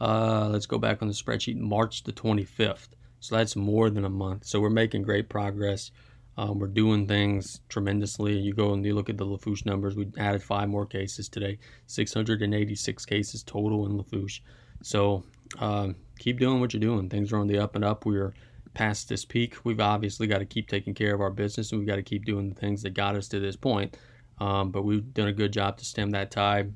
Uh, 0.00 0.48
let's 0.50 0.66
go 0.66 0.78
back 0.78 1.00
on 1.02 1.08
the 1.08 1.14
spreadsheet. 1.14 1.56
March 1.56 2.02
the 2.04 2.12
25th. 2.12 2.88
So 3.22 3.36
that's 3.36 3.54
more 3.54 3.88
than 3.88 4.04
a 4.04 4.10
month. 4.10 4.46
So 4.46 4.60
we're 4.60 4.68
making 4.68 5.02
great 5.02 5.28
progress. 5.28 5.92
Um, 6.36 6.58
we're 6.58 6.66
doing 6.66 7.06
things 7.06 7.60
tremendously. 7.68 8.36
You 8.36 8.52
go 8.52 8.72
and 8.72 8.84
you 8.84 8.96
look 8.96 9.08
at 9.08 9.16
the 9.16 9.24
Lafourche 9.24 9.64
numbers. 9.64 9.94
We 9.94 10.08
added 10.18 10.42
five 10.42 10.68
more 10.68 10.86
cases 10.86 11.28
today, 11.28 11.60
686 11.86 13.06
cases 13.06 13.44
total 13.44 13.86
in 13.86 13.96
Lafourche. 13.96 14.42
So 14.82 15.22
um, 15.60 15.94
keep 16.18 16.40
doing 16.40 16.58
what 16.58 16.74
you're 16.74 16.80
doing. 16.80 17.08
Things 17.08 17.32
are 17.32 17.36
on 17.38 17.46
the 17.46 17.60
up 17.60 17.76
and 17.76 17.84
up. 17.84 18.04
We're 18.04 18.34
past 18.74 19.08
this 19.08 19.24
peak. 19.24 19.54
We've 19.62 19.78
obviously 19.78 20.26
got 20.26 20.38
to 20.38 20.44
keep 20.44 20.66
taking 20.68 20.92
care 20.92 21.14
of 21.14 21.20
our 21.20 21.30
business 21.30 21.70
and 21.70 21.80
we've 21.80 21.88
got 21.88 21.96
to 21.96 22.02
keep 22.02 22.24
doing 22.24 22.48
the 22.48 22.56
things 22.56 22.82
that 22.82 22.90
got 22.90 23.14
us 23.14 23.28
to 23.28 23.38
this 23.38 23.54
point. 23.54 23.96
Um, 24.40 24.72
but 24.72 24.82
we've 24.82 25.14
done 25.14 25.28
a 25.28 25.32
good 25.32 25.52
job 25.52 25.76
to 25.78 25.84
stem 25.84 26.10
that 26.10 26.32
tide. 26.32 26.72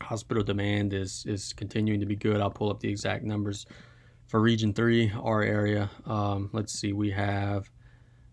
Hospital 0.00 0.42
demand 0.42 0.92
is 0.92 1.24
is 1.28 1.52
continuing 1.52 2.00
to 2.00 2.06
be 2.06 2.16
good. 2.16 2.40
I'll 2.40 2.50
pull 2.50 2.70
up 2.70 2.80
the 2.80 2.88
exact 2.88 3.22
numbers 3.22 3.66
for 4.32 4.40
Region 4.40 4.72
3, 4.72 5.12
our 5.22 5.42
area, 5.42 5.90
um, 6.06 6.48
let's 6.54 6.72
see, 6.72 6.94
we 6.94 7.10
have 7.10 7.68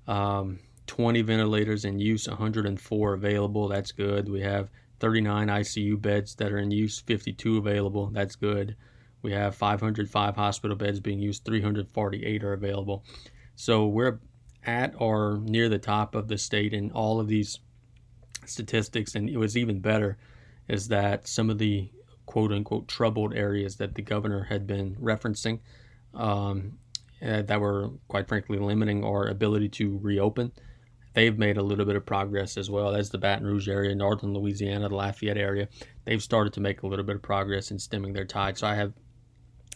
um, 0.08 0.58
20 0.88 1.22
ventilators 1.24 1.84
in 1.84 2.00
use, 2.00 2.26
104 2.26 3.14
available. 3.16 3.68
That's 3.68 3.92
good. 3.92 4.30
We 4.30 4.40
have 4.40 4.70
39 5.02 5.50
ICU 5.50 6.02
beds 6.02 6.36
that 6.36 6.54
are 6.54 6.58
in 6.58 6.72
use, 6.72 7.02
52 7.02 7.58
available. 7.58 8.12
That's 8.14 8.38
good. 8.38 8.78
We 9.24 9.34
have 9.34 9.56
505 9.56 10.38
hospital 10.38 10.78
beds 10.78 11.02
being 11.02 11.20
used, 11.20 11.44
348 11.44 12.46
are 12.46 12.54
available. 12.54 13.04
So 13.58 13.86
we're 13.86 14.22
at 14.64 14.94
or 15.00 15.42
near 15.44 15.68
the 15.68 15.80
top 15.80 16.16
of 16.16 16.30
the 16.30 16.38
state 16.38 16.74
in 16.74 16.92
all 16.92 17.20
of 17.20 17.28
these 17.28 17.60
statistics. 18.46 19.16
And 19.16 19.30
it 19.30 19.36
was 19.36 19.58
even 19.58 19.82
better 19.82 20.18
is 20.70 20.88
that 20.88 21.28
some 21.28 21.50
of 21.50 21.58
the 21.58 21.92
quote 22.26 22.54
unquote 22.54 22.88
troubled 22.88 23.36
areas 23.36 23.76
that 23.76 23.96
the 23.96 24.02
governor 24.02 24.46
had 24.46 24.66
been 24.66 24.96
referencing 24.96 25.60
um, 26.14 26.78
uh, 27.22 27.42
that 27.44 27.60
were 27.60 27.90
quite 28.08 28.28
frankly 28.28 28.58
limiting 28.58 29.04
our 29.04 29.28
ability 29.28 29.70
to 29.70 30.00
reopen. 30.02 30.52
They've 31.14 31.38
made 31.38 31.58
a 31.58 31.64
little 31.64 31.86
bit 31.86 31.96
of 31.96 32.06
progress 32.06 32.56
as 32.56 32.70
well 32.70 32.96
as 32.96 33.10
the 33.10 33.18
Baton 33.18 33.46
Rouge 33.46 33.68
area, 33.68 33.94
northern 33.96 34.34
Louisiana, 34.34 34.90
the 34.90 34.96
Lafayette 34.96 35.38
area. 35.38 35.68
They've 36.06 36.22
started 36.22 36.54
to 36.54 36.62
make 36.62 36.84
a 36.84 36.88
little 36.88 37.06
bit 37.06 37.16
of 37.16 37.22
progress 37.22 37.72
in 37.72 37.80
stemming 37.80 38.14
their 38.14 38.26
tide. 38.26 38.58
So 38.58 38.68
I 38.68 38.76
have 38.76 38.94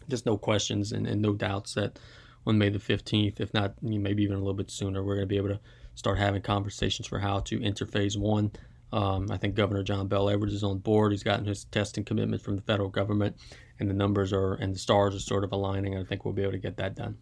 just 0.09 0.25
no 0.25 0.37
questions 0.37 0.91
and, 0.91 1.07
and 1.07 1.21
no 1.21 1.33
doubts 1.33 1.73
that 1.73 1.99
on 2.45 2.57
May 2.57 2.69
the 2.69 2.79
15th, 2.79 3.39
if 3.39 3.53
not 3.53 3.81
maybe 3.81 4.23
even 4.23 4.35
a 4.35 4.39
little 4.39 4.53
bit 4.53 4.69
sooner, 4.69 5.03
we're 5.03 5.15
going 5.15 5.27
to 5.27 5.33
be 5.33 5.37
able 5.37 5.49
to 5.49 5.59
start 5.95 6.17
having 6.17 6.41
conversations 6.41 7.07
for 7.07 7.19
how 7.19 7.39
to 7.39 7.63
enter 7.63 7.85
phase 7.85 8.17
one. 8.17 8.51
Um, 8.91 9.31
I 9.31 9.37
think 9.37 9.55
Governor 9.55 9.83
John 9.83 10.07
Bel 10.07 10.29
Edwards 10.29 10.53
is 10.53 10.63
on 10.63 10.77
board. 10.77 11.13
He's 11.13 11.23
gotten 11.23 11.45
his 11.45 11.65
testing 11.65 12.03
commitment 12.03 12.41
from 12.41 12.55
the 12.55 12.61
federal 12.61 12.89
government 12.89 13.37
and 13.79 13.89
the 13.89 13.93
numbers 13.93 14.31
are 14.33 14.53
and 14.53 14.73
the 14.73 14.79
stars 14.79 15.15
are 15.15 15.19
sort 15.19 15.43
of 15.43 15.51
aligning. 15.51 15.97
I 15.97 16.03
think 16.03 16.25
we'll 16.25 16.33
be 16.33 16.43
able 16.43 16.53
to 16.53 16.57
get 16.57 16.77
that 16.77 16.95
done. 16.95 17.17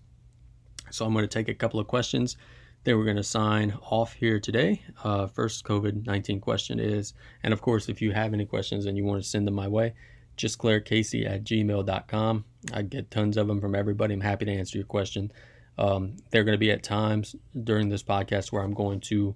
So 0.89 1.05
I'm 1.05 1.13
going 1.13 1.23
to 1.23 1.27
take 1.27 1.47
a 1.47 1.53
couple 1.53 1.79
of 1.79 1.87
questions. 1.87 2.37
Then 2.83 2.97
we're 2.97 3.05
going 3.05 3.17
to 3.17 3.23
sign 3.23 3.77
off 3.89 4.13
here 4.13 4.39
today. 4.39 4.81
Uh, 5.03 5.27
first 5.27 5.63
COVID 5.63 6.05
19 6.05 6.39
question 6.39 6.79
is, 6.79 7.13
and 7.43 7.53
of 7.53 7.61
course, 7.61 7.89
if 7.89 8.01
you 8.01 8.11
have 8.11 8.33
any 8.33 8.45
questions 8.45 8.85
and 8.85 8.97
you 8.97 9.05
want 9.05 9.21
to 9.21 9.29
send 9.29 9.47
them 9.47 9.53
my 9.53 9.67
way, 9.67 9.93
just 10.35 10.57
Claire 10.57 10.81
Casey 10.81 11.25
at 11.25 11.43
gmail.com. 11.43 12.45
I 12.73 12.81
get 12.81 13.11
tons 13.11 13.37
of 13.37 13.47
them 13.47 13.61
from 13.61 13.75
everybody. 13.75 14.13
I'm 14.13 14.21
happy 14.21 14.45
to 14.45 14.51
answer 14.51 14.77
your 14.77 14.87
question. 14.87 15.31
Um, 15.77 16.17
they're 16.31 16.43
going 16.43 16.55
to 16.55 16.59
be 16.59 16.71
at 16.71 16.83
times 16.83 17.35
during 17.63 17.89
this 17.89 18.03
podcast 18.03 18.51
where 18.51 18.63
I'm 18.63 18.73
going 18.73 18.99
to 19.01 19.35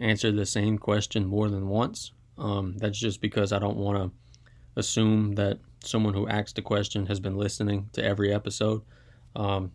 answer 0.00 0.32
the 0.32 0.46
same 0.46 0.78
question 0.78 1.26
more 1.26 1.48
than 1.48 1.68
once. 1.68 2.12
Um, 2.38 2.76
that's 2.78 2.98
just 2.98 3.20
because 3.20 3.52
I 3.52 3.58
don't 3.58 3.76
want 3.76 3.98
to 3.98 4.10
assume 4.76 5.32
that 5.32 5.58
someone 5.86 6.14
who 6.14 6.28
asked 6.28 6.56
the 6.56 6.62
question 6.62 7.06
has 7.06 7.20
been 7.20 7.36
listening 7.36 7.90
to 7.92 8.04
every 8.04 8.32
episode. 8.32 8.82
Um, 9.36 9.72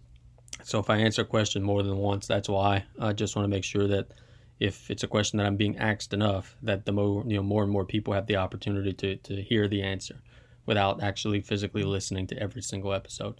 so 0.63 0.79
if 0.79 0.89
I 0.89 0.97
answer 0.97 1.21
a 1.21 1.25
question 1.25 1.63
more 1.63 1.83
than 1.83 1.97
once, 1.97 2.27
that's 2.27 2.49
why. 2.49 2.85
I 2.99 3.13
just 3.13 3.35
want 3.35 3.45
to 3.45 3.49
make 3.49 3.63
sure 3.63 3.87
that 3.87 4.11
if 4.59 4.91
it's 4.91 5.03
a 5.03 5.07
question 5.07 5.37
that 5.37 5.45
I'm 5.45 5.55
being 5.55 5.77
asked 5.77 6.13
enough, 6.13 6.55
that 6.63 6.85
the 6.85 6.91
more 6.91 7.23
you 7.25 7.37
know 7.37 7.43
more 7.43 7.63
and 7.63 7.71
more 7.71 7.85
people 7.85 8.13
have 8.13 8.27
the 8.27 8.35
opportunity 8.35 8.93
to 8.93 9.15
to 9.15 9.41
hear 9.41 9.67
the 9.67 9.81
answer 9.81 10.21
without 10.65 11.01
actually 11.01 11.41
physically 11.41 11.83
listening 11.83 12.27
to 12.27 12.37
every 12.37 12.61
single 12.61 12.93
episode. 12.93 13.39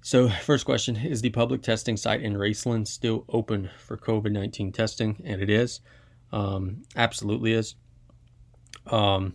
So, 0.00 0.28
first 0.28 0.66
question 0.66 0.96
Is 0.96 1.22
the 1.22 1.30
public 1.30 1.62
testing 1.62 1.96
site 1.96 2.22
in 2.22 2.34
Raceland 2.34 2.86
still 2.86 3.24
open 3.28 3.70
for 3.78 3.96
COVID 3.96 4.32
19 4.32 4.70
testing? 4.70 5.20
And 5.24 5.40
it 5.42 5.50
is. 5.50 5.80
Um, 6.30 6.82
absolutely 6.94 7.52
is. 7.52 7.74
Um, 8.86 9.34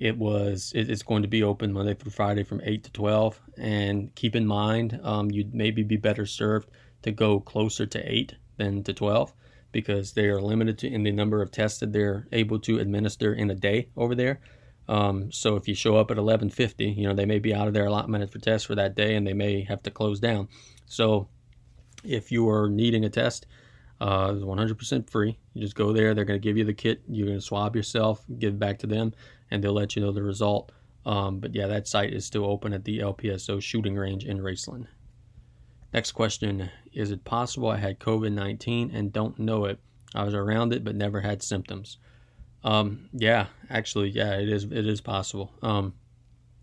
it 0.00 0.16
was 0.16 0.72
it, 0.74 0.90
it's 0.90 1.02
going 1.02 1.22
to 1.22 1.28
be 1.28 1.42
open 1.42 1.72
Monday 1.72 1.94
through 1.94 2.10
Friday 2.10 2.42
from 2.42 2.60
eight 2.64 2.82
to 2.84 2.90
twelve. 2.90 3.40
And 3.56 4.12
keep 4.14 4.34
in 4.34 4.46
mind, 4.46 4.98
um, 5.02 5.30
you'd 5.30 5.54
maybe 5.54 5.82
be 5.82 5.98
better 5.98 6.26
served 6.26 6.70
to 7.02 7.12
go 7.12 7.38
closer 7.38 7.86
to 7.86 8.12
eight 8.12 8.34
than 8.56 8.82
to 8.84 8.94
twelve 8.94 9.32
because 9.72 10.12
they 10.12 10.26
are 10.26 10.40
limited 10.40 10.78
to 10.78 10.88
in 10.88 11.04
the 11.04 11.12
number 11.12 11.42
of 11.42 11.52
tests 11.52 11.78
that 11.78 11.92
they're 11.92 12.26
able 12.32 12.58
to 12.58 12.80
administer 12.80 13.32
in 13.32 13.50
a 13.50 13.54
day 13.54 13.88
over 13.96 14.14
there. 14.14 14.40
Um, 14.88 15.30
so 15.30 15.54
if 15.54 15.68
you 15.68 15.74
show 15.74 15.96
up 15.96 16.10
at 16.10 16.16
11:50, 16.16 16.96
you 16.96 17.06
know 17.06 17.14
they 17.14 17.26
may 17.26 17.38
be 17.38 17.54
out 17.54 17.68
of 17.68 17.74
their 17.74 17.86
allotment 17.86 18.28
for 18.32 18.38
tests 18.38 18.66
for 18.66 18.74
that 18.74 18.96
day, 18.96 19.14
and 19.14 19.26
they 19.26 19.34
may 19.34 19.62
have 19.64 19.82
to 19.84 19.90
close 19.90 20.18
down. 20.18 20.48
So 20.86 21.28
if 22.02 22.32
you 22.32 22.48
are 22.48 22.68
needing 22.68 23.04
a 23.04 23.10
test, 23.10 23.46
uh, 24.00 24.32
it's 24.34 24.42
100% 24.42 25.10
free. 25.10 25.38
You 25.52 25.62
just 25.62 25.74
go 25.74 25.92
there. 25.92 26.14
They're 26.14 26.24
going 26.24 26.40
to 26.40 26.42
give 26.42 26.56
you 26.56 26.64
the 26.64 26.72
kit. 26.72 27.02
You're 27.06 27.26
going 27.26 27.38
to 27.38 27.44
swab 27.44 27.76
yourself, 27.76 28.24
give 28.38 28.54
it 28.54 28.58
back 28.58 28.78
to 28.78 28.86
them, 28.86 29.12
and 29.50 29.62
they'll 29.62 29.72
let 29.72 29.96
you 29.96 30.02
know 30.02 30.12
the 30.12 30.22
result. 30.22 30.72
Um, 31.06 31.40
but 31.40 31.54
yeah, 31.54 31.66
that 31.66 31.88
site 31.88 32.12
is 32.12 32.24
still 32.24 32.44
open 32.44 32.72
at 32.72 32.84
the 32.84 32.98
LPSO 32.98 33.62
shooting 33.62 33.96
range 33.96 34.24
in 34.24 34.38
Raceland. 34.38 34.86
Next 35.92 36.12
question 36.12 36.70
Is 36.92 37.10
it 37.10 37.24
possible 37.24 37.68
I 37.68 37.78
had 37.78 37.98
COVID 37.98 38.32
19 38.32 38.90
and 38.94 39.12
don't 39.12 39.38
know 39.38 39.64
it? 39.64 39.78
I 40.14 40.24
was 40.24 40.34
around 40.34 40.72
it 40.72 40.84
but 40.84 40.94
never 40.94 41.20
had 41.20 41.42
symptoms. 41.42 41.98
Um, 42.62 43.08
yeah, 43.12 43.46
actually, 43.70 44.10
yeah, 44.10 44.34
it 44.34 44.48
is. 44.48 44.64
It 44.64 44.86
is 44.86 45.00
possible. 45.00 45.52
Um, 45.62 45.94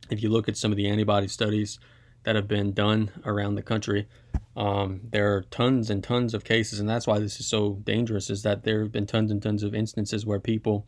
if 0.10 0.22
you 0.22 0.30
look 0.30 0.48
at 0.48 0.58
some 0.58 0.72
of 0.72 0.78
the 0.78 0.88
antibody 0.88 1.28
studies 1.28 1.80
that 2.24 2.36
have 2.36 2.48
been 2.48 2.74
done 2.74 3.10
around 3.26 3.56
the 3.56 3.64
country, 3.64 4.08
um, 4.56 5.02
there 5.12 5.36
are 5.36 5.42
tons 5.44 5.90
and 5.90 6.04
tons 6.04 6.34
of 6.34 6.44
cases, 6.44 6.80
and 6.80 6.88
that's 6.88 7.08
why 7.08 7.20
this 7.20 7.40
is 7.40 7.48
so 7.48 7.82
dangerous. 7.84 8.30
Is 8.30 8.44
that 8.44 8.64
there 8.64 8.82
have 8.82 8.92
been 8.92 9.08
tons 9.08 9.32
and 9.32 9.42
tons 9.42 9.64
of 9.64 9.74
instances 9.74 10.26
where 10.26 10.40
people 10.40 10.86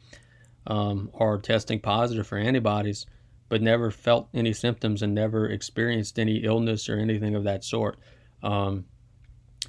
um, 0.68 1.10
are 1.14 1.38
testing 1.38 1.80
positive 1.80 2.28
for 2.28 2.38
antibodies, 2.38 3.06
but 3.48 3.62
never 3.62 3.92
felt 3.92 4.30
any 4.34 4.54
symptoms 4.54 5.02
and 5.02 5.14
never 5.14 5.48
experienced 5.50 6.20
any 6.20 6.38
illness 6.38 6.90
or 6.90 6.98
anything 6.98 7.36
of 7.36 7.44
that 7.44 7.64
sort. 7.64 7.98
Um, 8.44 8.86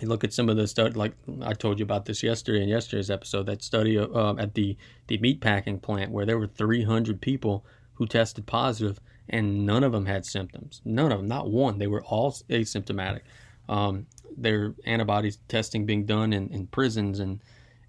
you 0.00 0.08
look 0.08 0.24
at 0.24 0.32
some 0.32 0.48
of 0.48 0.56
the 0.56 0.66
stuff, 0.66 0.96
like 0.96 1.12
I 1.42 1.52
told 1.52 1.78
you 1.78 1.84
about 1.84 2.04
this 2.04 2.22
yesterday 2.22 2.62
in 2.62 2.68
yesterday's 2.68 3.10
episode, 3.10 3.46
that 3.46 3.62
study 3.62 3.98
uh, 3.98 4.34
at 4.36 4.54
the, 4.54 4.76
the 5.08 5.18
meat 5.18 5.40
packing 5.40 5.78
plant 5.78 6.10
where 6.10 6.24
there 6.24 6.38
were 6.38 6.46
300 6.46 7.20
people 7.20 7.64
who 7.94 8.06
tested 8.06 8.46
positive 8.46 9.00
and 9.28 9.66
none 9.66 9.84
of 9.84 9.92
them 9.92 10.06
had 10.06 10.24
symptoms. 10.24 10.80
None 10.84 11.12
of 11.12 11.18
them, 11.18 11.28
not 11.28 11.50
one. 11.50 11.78
They 11.78 11.86
were 11.86 12.02
all 12.04 12.32
asymptomatic. 12.32 13.20
Um, 13.68 14.06
there 14.36 14.74
antibodies 14.84 15.38
testing 15.48 15.86
being 15.86 16.06
done 16.06 16.32
in, 16.32 16.48
in 16.48 16.66
prisons 16.66 17.20
and 17.20 17.40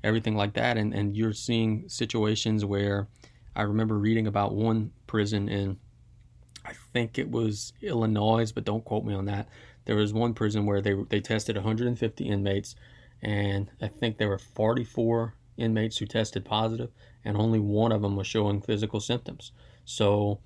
everything 0.03 0.35
like 0.35 0.53
that. 0.53 0.77
And, 0.77 0.93
and 0.93 1.15
you're 1.15 1.33
seeing 1.33 1.87
situations 1.87 2.65
where 2.65 3.07
I 3.55 3.63
remember 3.63 3.97
reading 3.97 4.27
about 4.27 4.53
one 4.53 4.91
prison 5.07 5.49
in, 5.49 5.77
I 6.65 6.73
think 6.93 7.17
it 7.17 7.29
was 7.29 7.73
Illinois, 7.81 8.51
but 8.51 8.65
don't 8.65 8.85
quote 8.85 9.05
me 9.05 9.13
on 9.13 9.25
that 9.25 9.47
there 9.85 9.95
was 9.95 10.13
one 10.13 10.33
prison 10.33 10.65
where 10.65 10.81
they 10.81 10.93
they 11.09 11.19
tested 11.19 11.55
150 11.55 12.25
inmates, 12.25 12.75
and 13.21 13.69
I 13.81 13.87
think 13.87 14.17
there 14.17 14.29
were 14.29 14.37
44 14.37 15.33
inmates 15.57 15.97
who 15.97 16.05
tested 16.05 16.45
positive, 16.45 16.91
and 17.25 17.37
only 17.37 17.59
one 17.59 17.91
of 17.91 18.01
them 18.01 18.15
was 18.15 18.27
showing 18.27 18.61
physical 18.61 18.99
symptoms. 18.99 19.51
So 19.85 20.39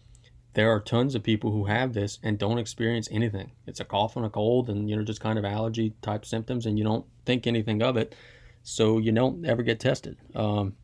there 0.53 0.71
are 0.71 0.79
tons 0.79 1.15
of 1.15 1.23
people 1.23 1.51
who 1.51 1.65
have 1.65 1.93
this 1.93 2.17
and 2.23 2.37
don't 2.37 2.59
experience 2.59 3.09
anything. 3.11 3.51
It's 3.67 3.81
a 3.81 3.85
cough 3.85 4.15
and 4.15 4.25
a 4.25 4.29
cold, 4.29 4.69
and 4.69 4.89
you 4.89 4.95
know 4.95 5.03
just 5.03 5.21
kind 5.21 5.37
of 5.37 5.45
allergy 5.45 5.93
type 6.01 6.25
symptoms, 6.25 6.65
and 6.65 6.77
you 6.77 6.83
don't 6.83 7.05
think 7.25 7.45
anything 7.45 7.81
of 7.81 7.97
it, 7.97 8.15
so 8.65 8.97
you 8.97 9.11
don't 9.11 9.45
ever 9.45 9.61
get 9.61 9.79
tested. 9.79 10.17
Um, 10.33 10.75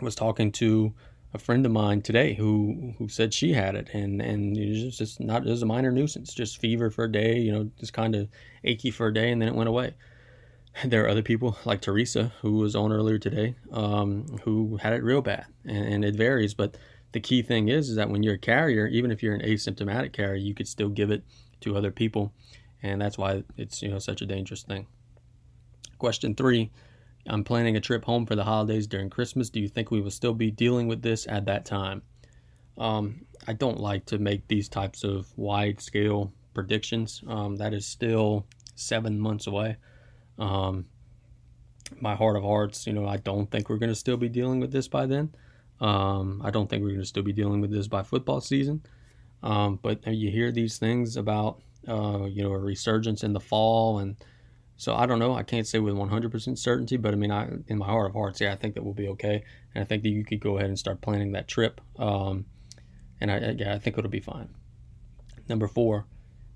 I 0.00 0.04
was 0.04 0.14
talking 0.14 0.50
to 0.52 0.94
a 1.34 1.38
friend 1.38 1.66
of 1.66 1.70
mine 1.70 2.00
today 2.00 2.32
who 2.32 2.94
who 2.96 3.08
said 3.08 3.34
she 3.34 3.52
had 3.52 3.74
it 3.74 3.88
and 3.92 4.22
and 4.22 4.56
it 4.56 4.84
was 4.84 4.96
just 4.96 5.20
not 5.20 5.46
it 5.46 5.50
was 5.50 5.62
a 5.62 5.66
minor 5.66 5.90
nuisance 5.90 6.32
just 6.32 6.58
fever 6.58 6.90
for 6.90 7.04
a 7.04 7.12
day 7.12 7.38
you 7.38 7.52
know 7.52 7.68
just 7.78 7.92
kind 7.92 8.14
of 8.14 8.28
achy 8.62 8.90
for 8.90 9.08
a 9.08 9.14
day 9.14 9.32
and 9.32 9.42
then 9.42 9.48
it 9.48 9.54
went 9.54 9.68
away 9.68 9.94
there 10.84 11.04
are 11.04 11.08
other 11.08 11.22
people 11.22 11.58
like 11.64 11.80
Theresa 11.80 12.32
who 12.40 12.52
was 12.52 12.76
on 12.76 12.92
earlier 12.92 13.18
today 13.18 13.56
um, 13.72 14.26
who 14.44 14.76
had 14.76 14.92
it 14.92 15.02
real 15.02 15.22
bad 15.22 15.46
and, 15.64 15.84
and, 15.86 16.04
it 16.04 16.14
varies 16.14 16.54
but 16.54 16.76
the 17.12 17.20
key 17.20 17.42
thing 17.42 17.68
is 17.68 17.88
is 17.90 17.96
that 17.96 18.10
when 18.10 18.22
you're 18.22 18.34
a 18.34 18.38
carrier 18.38 18.86
even 18.86 19.10
if 19.10 19.22
you're 19.22 19.34
an 19.34 19.42
asymptomatic 19.42 20.12
carrier 20.12 20.36
you 20.36 20.54
could 20.54 20.68
still 20.68 20.88
give 20.88 21.10
it 21.10 21.24
to 21.60 21.76
other 21.76 21.90
people 21.90 22.32
and 22.80 23.00
that's 23.00 23.18
why 23.18 23.42
it's 23.56 23.82
you 23.82 23.90
know 23.90 23.98
such 23.98 24.22
a 24.22 24.26
dangerous 24.26 24.62
thing 24.62 24.86
question 25.98 26.34
three 26.34 26.70
I'm 27.26 27.44
planning 27.44 27.76
a 27.76 27.80
trip 27.80 28.04
home 28.04 28.26
for 28.26 28.36
the 28.36 28.44
holidays 28.44 28.86
during 28.86 29.10
Christmas. 29.10 29.50
Do 29.50 29.60
you 29.60 29.68
think 29.68 29.90
we 29.90 30.00
will 30.00 30.10
still 30.10 30.34
be 30.34 30.50
dealing 30.50 30.88
with 30.88 31.02
this 31.02 31.26
at 31.26 31.46
that 31.46 31.64
time? 31.64 32.02
Um, 32.76 33.24
I 33.46 33.52
don't 33.52 33.80
like 33.80 34.06
to 34.06 34.18
make 34.18 34.46
these 34.48 34.68
types 34.68 35.04
of 35.04 35.26
wide 35.36 35.80
scale 35.80 36.32
predictions. 36.52 37.22
Um, 37.26 37.56
that 37.56 37.72
is 37.72 37.86
still 37.86 38.46
seven 38.74 39.18
months 39.18 39.46
away. 39.46 39.76
Um, 40.38 40.86
my 42.00 42.14
heart 42.14 42.36
of 42.36 42.42
hearts, 42.42 42.86
you 42.86 42.92
know, 42.92 43.06
I 43.06 43.18
don't 43.18 43.50
think 43.50 43.68
we're 43.68 43.78
going 43.78 43.90
to 43.90 43.94
still 43.94 44.16
be 44.16 44.28
dealing 44.28 44.60
with 44.60 44.72
this 44.72 44.88
by 44.88 45.06
then. 45.06 45.34
Um, 45.80 46.42
I 46.44 46.50
don't 46.50 46.68
think 46.68 46.82
we're 46.82 46.90
going 46.90 47.00
to 47.00 47.06
still 47.06 47.22
be 47.22 47.32
dealing 47.32 47.60
with 47.60 47.70
this 47.70 47.88
by 47.88 48.02
football 48.02 48.40
season. 48.40 48.82
Um, 49.42 49.78
but 49.82 50.06
you 50.06 50.30
hear 50.30 50.50
these 50.50 50.78
things 50.78 51.16
about, 51.16 51.60
uh, 51.86 52.24
you 52.24 52.42
know, 52.42 52.52
a 52.52 52.58
resurgence 52.58 53.22
in 53.22 53.32
the 53.32 53.40
fall 53.40 53.98
and 53.98 54.16
so 54.76 54.94
I 54.94 55.06
don't 55.06 55.18
know. 55.18 55.34
I 55.34 55.42
can't 55.42 55.66
say 55.66 55.78
with 55.78 55.94
100% 55.94 56.58
certainty, 56.58 56.96
but 56.96 57.12
I 57.12 57.16
mean, 57.16 57.30
I 57.30 57.48
in 57.68 57.78
my 57.78 57.86
heart 57.86 58.08
of 58.08 58.14
hearts, 58.14 58.40
yeah, 58.40 58.52
I 58.52 58.56
think 58.56 58.74
that 58.74 58.82
we'll 58.82 58.94
be 58.94 59.08
okay, 59.08 59.44
and 59.74 59.82
I 59.82 59.84
think 59.84 60.02
that 60.02 60.08
you 60.08 60.24
could 60.24 60.40
go 60.40 60.56
ahead 60.56 60.68
and 60.68 60.78
start 60.78 61.00
planning 61.00 61.32
that 61.32 61.48
trip. 61.48 61.80
Um, 61.98 62.46
and 63.20 63.30
I, 63.30 63.54
yeah, 63.56 63.74
I 63.74 63.78
think 63.78 63.96
it'll 63.96 64.10
be 64.10 64.20
fine. 64.20 64.48
Number 65.48 65.68
four, 65.68 66.06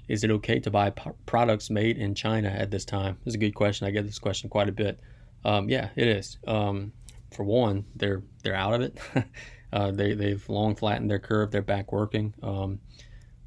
is 0.08 0.24
it 0.24 0.30
okay 0.30 0.58
to 0.60 0.70
buy 0.70 0.90
p- 0.90 1.10
products 1.26 1.70
made 1.70 1.98
in 1.98 2.14
China 2.14 2.48
at 2.48 2.70
this 2.70 2.84
time? 2.84 3.18
This 3.24 3.32
is 3.32 3.34
a 3.36 3.38
good 3.38 3.54
question. 3.54 3.86
I 3.86 3.90
get 3.90 4.04
this 4.04 4.18
question 4.18 4.50
quite 4.50 4.68
a 4.68 4.72
bit. 4.72 4.98
Um, 5.44 5.68
yeah, 5.68 5.90
it 5.94 6.08
is. 6.08 6.38
Um, 6.46 6.92
for 7.30 7.44
one, 7.44 7.84
they're 7.94 8.22
they're 8.42 8.56
out 8.56 8.74
of 8.74 8.80
it. 8.80 8.98
uh, 9.72 9.90
they 9.92 10.14
they've 10.14 10.46
long 10.48 10.74
flattened 10.74 11.10
their 11.10 11.18
curve. 11.18 11.50
They're 11.50 11.62
back 11.62 11.92
working. 11.92 12.34
Um, 12.42 12.80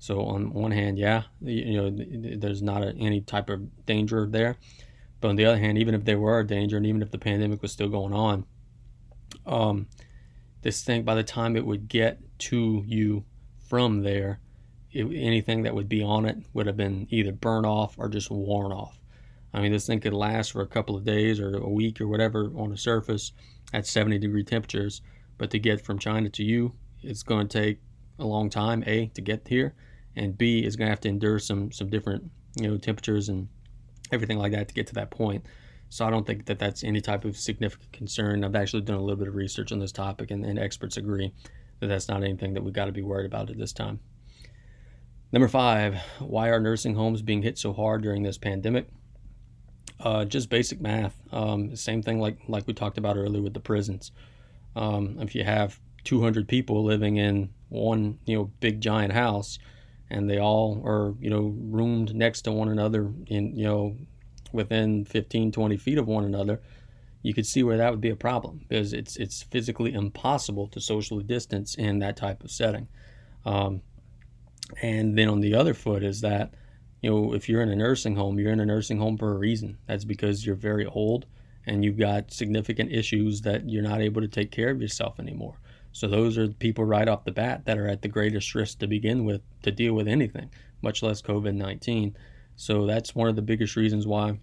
so 0.02 0.22
on 0.22 0.52
one 0.52 0.72
hand, 0.72 0.98
yeah, 0.98 1.26
you 1.42 1.80
know, 1.80 1.92
there's 2.40 2.64
not 2.64 2.82
a, 2.82 2.88
any 2.98 3.22
type 3.22 3.52
of 3.52 3.86
danger 3.86 4.26
there. 4.26 4.58
But 5.20 5.28
on 5.28 5.36
the 5.36 5.46
other 5.46 5.60
hand, 5.60 5.78
even 5.78 5.94
if 5.94 6.06
there 6.06 6.18
were 6.18 6.40
a 6.40 6.48
danger, 6.48 6.76
and 6.76 6.88
even 6.88 7.04
if 7.04 7.12
the 7.12 7.20
pandemic 7.20 7.62
was 7.62 7.72
still 7.72 7.88
going 7.88 8.12
on, 8.12 8.46
um, 9.46 9.86
this 10.64 10.84
thing 10.84 11.04
by 11.04 11.14
the 11.14 11.22
time 11.22 11.56
it 11.56 11.68
would 11.68 11.88
get 11.88 12.18
to 12.40 12.84
you 12.88 13.26
from 13.70 14.02
there, 14.02 14.40
it, 14.92 15.04
anything 15.04 15.62
that 15.62 15.76
would 15.76 15.88
be 15.88 16.02
on 16.02 16.26
it 16.26 16.38
would 16.52 16.66
have 16.66 16.78
been 16.78 17.06
either 17.12 17.32
burned 17.32 17.68
off 17.68 17.94
or 18.00 18.10
just 18.10 18.32
worn 18.32 18.72
off. 18.72 18.98
I 19.54 19.62
mean, 19.62 19.72
this 19.72 19.86
thing 19.86 20.00
could 20.00 20.14
last 20.14 20.52
for 20.52 20.64
a 20.64 20.68
couple 20.68 20.96
of 20.96 21.06
days 21.06 21.40
or 21.40 21.56
a 21.56 21.70
week 21.70 22.02
or 22.02 22.08
whatever 22.08 22.52
on 22.56 22.72
the 22.72 22.78
surface 22.78 23.34
at 23.72 23.86
70 23.86 24.18
degree 24.18 24.44
temperatures. 24.44 25.04
But 25.38 25.52
to 25.52 25.60
get 25.60 25.86
from 25.86 26.00
China 26.00 26.28
to 26.30 26.44
you, 26.44 26.74
it's 27.04 27.22
going 27.22 27.48
to 27.50 27.60
take 27.62 27.82
a 28.18 28.26
long 28.26 28.50
time, 28.50 28.84
A, 28.88 29.08
to 29.14 29.22
get 29.22 29.48
here, 29.48 29.76
and 30.16 30.38
B 30.38 30.66
is 30.66 30.76
going 30.76 30.88
to 30.88 30.92
have 30.92 31.02
to 31.02 31.10
endure 31.10 31.40
some 31.40 31.72
some 31.72 31.90
different 31.90 32.30
you 32.56 32.68
know 32.68 32.78
temperatures 32.78 33.30
and 33.30 33.48
everything 34.12 34.38
like 34.38 34.52
that 34.52 34.68
to 34.68 34.74
get 34.74 34.88
to 34.88 34.94
that 34.96 35.12
point. 35.12 35.46
So 35.90 36.06
I 36.06 36.10
don't 36.10 36.26
think 36.26 36.46
that 36.46 36.58
that's 36.58 36.84
any 36.84 37.02
type 37.02 37.26
of 37.26 37.38
significant 37.38 37.92
concern. 37.92 38.46
I've 38.46 38.56
actually 38.56 38.84
done 38.84 38.96
a 38.98 39.02
little 39.02 39.18
bit 39.18 39.28
of 39.28 39.36
research 39.36 39.74
on 39.74 39.80
this 39.80 39.92
topic, 39.92 40.32
and, 40.32 40.46
and 40.46 40.58
experts 40.58 40.96
agree 40.96 41.34
that 41.80 41.88
that's 41.88 42.08
not 42.08 42.24
anything 42.24 42.54
that 42.54 42.64
we've 42.64 42.74
got 42.74 42.86
to 42.86 42.94
be 42.94 43.02
worried 43.02 43.26
about 43.26 43.50
at 43.50 43.58
this 43.58 43.74
time. 43.74 44.00
Number 45.34 45.48
five, 45.48 45.96
why 46.20 46.50
are 46.50 46.60
nursing 46.60 46.96
homes 46.96 47.22
being 47.22 47.42
hit 47.42 47.58
so 47.58 47.74
hard 47.74 48.04
during 48.04 48.24
this 48.24 48.38
pandemic? 48.38 48.88
Uh, 50.00 50.26
just 50.26 50.50
basic 50.50 50.82
math. 50.82 51.16
Um, 51.32 51.76
same 51.76 52.02
thing 52.02 52.20
like 52.20 52.38
like 52.48 52.68
we 52.68 52.74
talked 52.74 52.98
about 52.98 53.18
earlier 53.18 53.42
with 53.42 53.54
the 53.54 53.60
prisons. 53.60 54.12
Um, 54.76 55.18
if 55.20 55.36
you 55.36 55.44
have 55.44 55.80
200 56.04 56.48
people 56.48 56.84
living 56.84 57.18
in 57.18 57.50
one 57.70 58.20
you 58.26 58.38
know 58.38 58.52
big 58.60 58.82
giant 58.82 59.14
house, 59.14 59.60
and 60.12 60.30
they 60.30 60.40
all 60.40 60.82
are 60.86 61.16
you 61.20 61.30
know 61.30 61.56
roomed 61.58 62.14
next 62.14 62.44
to 62.44 62.52
one 62.52 62.70
another 62.70 63.12
in 63.28 63.56
you 63.56 63.66
know 63.66 63.96
within 64.52 65.06
15 65.06 65.52
20 65.52 65.78
feet 65.78 65.98
of 65.98 66.08
one 66.08 66.26
another 66.26 66.62
you 67.24 67.34
could 67.34 67.46
see 67.46 67.64
where 67.64 67.78
that 67.78 67.92
would 67.92 68.02
be 68.02 68.10
a 68.10 68.16
problem 68.16 68.58
because 68.68 68.94
it's 68.94 69.16
it's 69.16 69.44
physically 69.44 69.94
impossible 69.94 70.68
to 70.68 70.82
socially 70.82 71.24
distance 71.24 71.76
in 71.76 72.00
that 72.00 72.18
type 72.18 72.44
of 72.44 72.52
setting. 72.52 72.88
Um, 73.46 73.82
and 74.82 75.18
then 75.18 75.28
on 75.28 75.42
the 75.42 75.56
other 75.56 75.74
foot 75.74 76.04
is 76.04 76.22
that 76.22 76.54
you 77.02 77.10
know 77.10 77.34
if 77.34 77.48
you're 77.48 77.62
in 77.62 77.70
a 77.70 77.76
nursing 77.76 78.16
home 78.16 78.40
you're 78.40 78.52
in 78.52 78.60
a 78.60 78.66
nursing 78.66 78.98
home 78.98 79.18
for 79.18 79.32
a 79.32 79.38
reason. 79.38 79.78
That's 79.88 80.06
because 80.06 80.46
you're 80.46 80.56
very 80.56 80.86
old 80.86 81.26
and 81.68 81.86
you've 81.86 81.98
got 81.98 82.34
significant 82.34 82.92
issues 82.92 83.42
that 83.42 83.70
you're 83.70 83.84
not 83.84 84.02
able 84.02 84.22
to 84.22 84.28
take 84.28 84.52
care 84.52 84.70
of 84.70 84.82
yourself 84.82 85.20
anymore 85.20 85.60
so 85.92 86.08
those 86.08 86.38
are 86.38 86.48
people 86.48 86.86
right 86.86 87.08
off 87.08 87.26
the 87.26 87.32
bat 87.32 87.66
that 87.66 87.78
are 87.78 87.88
at 87.88 88.02
the 88.02 88.08
greatest 88.08 88.56
risk 88.56 88.80
to 88.80 88.88
begin 88.88 89.26
with 89.26 89.42
to 89.64 89.72
deal 89.72 89.94
with 89.94 90.08
anything, 90.08 90.50
much 90.82 91.04
less 91.04 91.22
COVID 91.22 91.56
19. 91.56 92.16
So 92.56 92.86
that's 92.86 93.16
one 93.16 93.28
of 93.28 93.36
the 93.36 93.42
biggest 93.42 93.76
reasons 93.76 94.08
why 94.08 94.40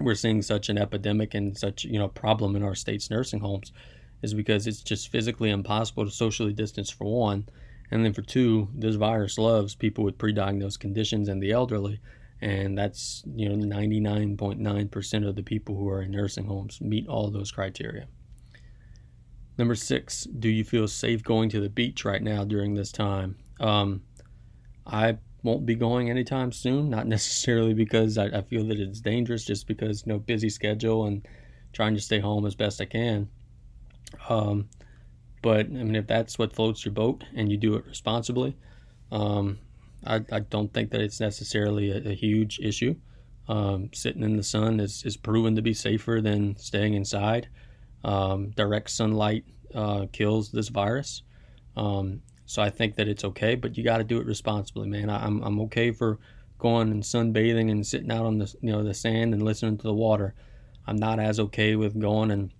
we're 0.00 0.14
seeing 0.14 0.42
such 0.42 0.68
an 0.68 0.78
epidemic 0.78 1.34
and 1.34 1.56
such 1.56 1.84
you 1.84 1.98
know 1.98 2.08
problem 2.08 2.56
in 2.56 2.62
our 2.62 2.74
state's 2.74 3.10
nursing 3.10 3.40
homes 3.40 3.72
is 4.22 4.34
because 4.34 4.66
it's 4.66 4.82
just 4.82 5.08
physically 5.08 5.50
impossible 5.50 6.04
to 6.04 6.10
socially 6.10 6.52
distance 6.52 6.88
for 6.88 7.04
one, 7.04 7.48
and 7.90 8.04
then 8.04 8.12
for 8.12 8.22
two, 8.22 8.68
this 8.72 8.94
virus 8.94 9.36
loves 9.36 9.74
people 9.74 10.04
with 10.04 10.16
pre-diagnosed 10.16 10.78
conditions 10.80 11.28
and 11.28 11.42
the 11.42 11.50
elderly, 11.50 12.00
and 12.40 12.78
that's 12.78 13.22
you 13.34 13.48
know 13.48 13.76
99.9% 13.76 15.28
of 15.28 15.34
the 15.34 15.42
people 15.42 15.76
who 15.76 15.88
are 15.88 16.02
in 16.02 16.12
nursing 16.12 16.46
homes 16.46 16.80
meet 16.80 17.06
all 17.08 17.30
those 17.30 17.50
criteria. 17.50 18.06
Number 19.58 19.74
six, 19.74 20.24
do 20.24 20.48
you 20.48 20.64
feel 20.64 20.88
safe 20.88 21.22
going 21.22 21.50
to 21.50 21.60
the 21.60 21.68
beach 21.68 22.04
right 22.04 22.22
now 22.22 22.44
during 22.44 22.74
this 22.74 22.90
time? 22.90 23.36
Um, 23.60 24.02
I 24.86 25.18
won't 25.42 25.66
be 25.66 25.74
going 25.74 26.08
anytime 26.08 26.52
soon. 26.52 26.90
Not 26.90 27.06
necessarily 27.16 27.74
because 27.74 28.18
I, 28.18 28.26
I, 28.26 28.42
feel 28.42 28.64
that 28.68 28.80
it's 28.80 29.00
dangerous, 29.00 29.44
just 29.44 29.66
because 29.66 30.04
you 30.06 30.12
know 30.12 30.18
busy 30.18 30.48
schedule 30.48 31.06
and 31.06 31.26
trying 31.72 31.94
to 31.94 32.00
stay 32.00 32.20
home 32.20 32.46
as 32.46 32.54
best 32.54 32.80
I 32.80 32.86
can. 32.86 33.28
Um, 34.28 34.68
but 35.42 35.66
I 35.66 35.68
mean, 35.68 35.96
if 35.96 36.06
that's 36.06 36.38
what 36.38 36.54
floats 36.54 36.84
your 36.84 36.92
boat 36.92 37.24
and 37.34 37.50
you 37.50 37.56
do 37.56 37.74
it 37.74 37.86
responsibly, 37.86 38.56
um, 39.10 39.58
I, 40.04 40.20
I, 40.30 40.40
don't 40.40 40.72
think 40.72 40.90
that 40.90 41.00
it's 41.00 41.20
necessarily 41.20 41.90
a, 41.90 42.10
a 42.10 42.14
huge 42.14 42.58
issue. 42.60 42.94
Um, 43.48 43.90
sitting 43.92 44.22
in 44.22 44.36
the 44.36 44.42
sun 44.42 44.80
is, 44.80 45.04
is 45.04 45.16
proven 45.16 45.56
to 45.56 45.62
be 45.62 45.74
safer 45.74 46.20
than 46.22 46.56
staying 46.56 46.94
inside. 46.94 47.48
Um, 48.04 48.50
direct 48.50 48.90
sunlight 48.90 49.44
uh, 49.74 50.06
kills 50.12 50.50
this 50.50 50.68
virus. 50.68 51.22
Um, 51.76 52.22
so 52.46 52.62
I 52.62 52.70
think 52.70 52.96
that 52.96 53.08
it's 53.08 53.24
okay, 53.24 53.54
but 53.54 53.76
you 53.76 53.84
got 53.84 53.98
to 53.98 54.04
do 54.04 54.18
it 54.18 54.26
responsibly, 54.26 54.88
man. 54.88 55.08
I, 55.08 55.24
am 55.24 55.42
I'm 55.42 55.60
okay 55.62 55.90
for 55.90 56.18
going 56.58 56.90
and 56.90 57.02
sunbathing 57.02 57.70
and 57.70 57.86
sitting 57.86 58.10
out 58.10 58.24
on 58.24 58.38
the 58.38 58.54
you 58.60 58.70
know 58.70 58.84
the 58.84 58.94
sand 58.94 59.32
and 59.32 59.42
listening 59.42 59.78
to 59.78 59.82
the 59.84 59.94
water. 59.94 60.34
I'm 60.86 60.96
not 60.96 61.18
as 61.18 61.40
okay 61.40 61.76
with 61.76 61.98
going 61.98 62.30
and 62.30 62.52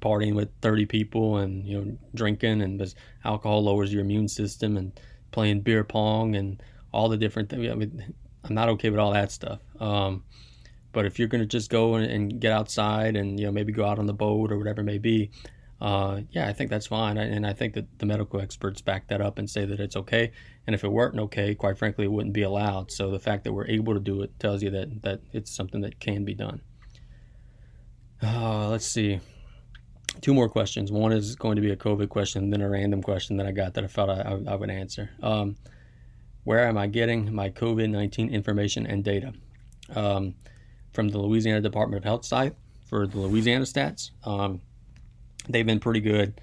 partying 0.00 0.34
with 0.34 0.50
30 0.60 0.86
people 0.86 1.38
and 1.38 1.66
you 1.66 1.80
know 1.80 1.96
drinking 2.14 2.60
and 2.60 2.78
because 2.78 2.94
alcohol 3.24 3.64
lowers 3.64 3.92
your 3.92 4.02
immune 4.02 4.28
system 4.28 4.76
and 4.76 4.98
playing 5.30 5.60
beer 5.60 5.84
pong 5.84 6.36
and 6.36 6.62
all 6.92 7.08
the 7.08 7.16
different 7.16 7.48
things. 7.48 7.68
I 7.70 7.74
mean, 7.74 8.14
I'm 8.44 8.54
not 8.54 8.68
okay 8.70 8.90
with 8.90 9.00
all 9.00 9.12
that 9.12 9.32
stuff. 9.32 9.60
Um, 9.80 10.24
but 10.94 11.04
if 11.04 11.18
you're 11.18 11.28
gonna 11.28 11.44
just 11.44 11.70
go 11.70 11.96
and, 11.96 12.10
and, 12.10 12.40
get 12.40 12.52
outside 12.52 13.16
and 13.16 13.38
you 13.38 13.46
know 13.46 13.52
maybe 13.52 13.72
go 13.72 13.84
out 13.84 13.98
on 13.98 14.06
the 14.06 14.14
boat 14.14 14.50
or 14.50 14.56
whatever 14.56 14.80
it 14.80 14.84
may 14.84 14.98
be, 14.98 15.30
uh, 15.80 16.20
yeah, 16.30 16.48
I 16.48 16.52
think 16.52 16.70
that's 16.70 16.86
fine. 16.86 17.18
And 17.18 17.46
I 17.46 17.52
think 17.52 17.74
that 17.74 17.98
the 17.98 18.06
medical 18.06 18.40
experts 18.40 18.80
back 18.80 19.08
that 19.08 19.20
up 19.20 19.38
and 19.38 19.50
say 19.50 19.66
that 19.66 19.80
it's 19.80 19.96
okay. 19.96 20.32
And 20.66 20.72
if 20.72 20.82
it 20.82 20.88
weren't 20.88 21.18
okay, 21.18 21.54
quite 21.54 21.76
frankly, 21.76 22.06
it 22.06 22.12
wouldn't 22.12 22.32
be 22.32 22.42
allowed. 22.42 22.90
So 22.90 23.10
the 23.10 23.18
fact 23.18 23.44
that 23.44 23.52
we're 23.52 23.66
able 23.66 23.92
to 23.92 24.00
do 24.00 24.22
it 24.22 24.38
tells 24.38 24.62
you 24.62 24.70
that, 24.70 25.02
that 25.02 25.20
it's 25.32 25.54
something 25.54 25.82
that 25.82 26.00
can 26.00 26.24
be 26.24 26.32
done. 26.32 26.62
Uh, 28.22 28.68
let's 28.68 28.86
see. 28.86 29.20
Two 30.22 30.32
more 30.32 30.48
questions. 30.48 30.90
One 30.90 31.12
is 31.12 31.34
going 31.34 31.56
to 31.56 31.62
be 31.62 31.72
a 31.72 31.76
COVID 31.76 32.08
question, 32.08 32.48
then 32.48 32.62
a 32.62 32.70
random 32.70 33.02
question 33.02 33.36
that 33.36 33.46
I 33.46 33.52
got 33.52 33.74
that 33.74 33.84
I 33.84 33.88
felt 33.88 34.08
I, 34.08 34.38
I 34.46 34.54
would 34.54 34.70
answer. 34.70 35.10
Um, 35.22 35.56
where 36.44 36.66
am 36.66 36.78
I 36.78 36.86
getting 36.86 37.34
my 37.34 37.50
COVID 37.50 37.90
19 37.90 38.32
information 38.32 38.86
and 38.86 39.02
data? 39.02 39.32
Um, 39.94 40.34
from 40.94 41.08
the 41.08 41.18
Louisiana 41.18 41.60
Department 41.60 41.98
of 41.98 42.04
Health 42.04 42.24
site 42.24 42.54
for 42.86 43.06
the 43.06 43.18
Louisiana 43.18 43.64
stats. 43.64 44.12
Um, 44.24 44.62
they've 45.48 45.66
been 45.66 45.80
pretty 45.80 46.00
good. 46.00 46.40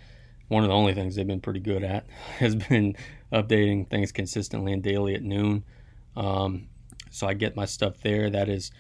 One 0.50 0.64
of 0.64 0.70
the 0.70 0.76
only 0.76 0.94
things 0.94 1.16
they've 1.16 1.26
been 1.26 1.40
pretty 1.40 1.62
good 1.62 1.84
at 1.84 2.06
has 2.38 2.56
been 2.56 2.96
updating 3.32 3.90
things 3.90 4.12
consistently 4.12 4.74
and 4.74 4.84
daily 4.84 5.16
at 5.16 5.24
noon. 5.24 5.64
Um, 6.16 6.68
so 7.10 7.26
I 7.28 7.34
get 7.34 7.56
my 7.56 7.66
stuff 7.66 8.02
there. 8.02 8.30
That 8.30 8.50
is 8.50 8.72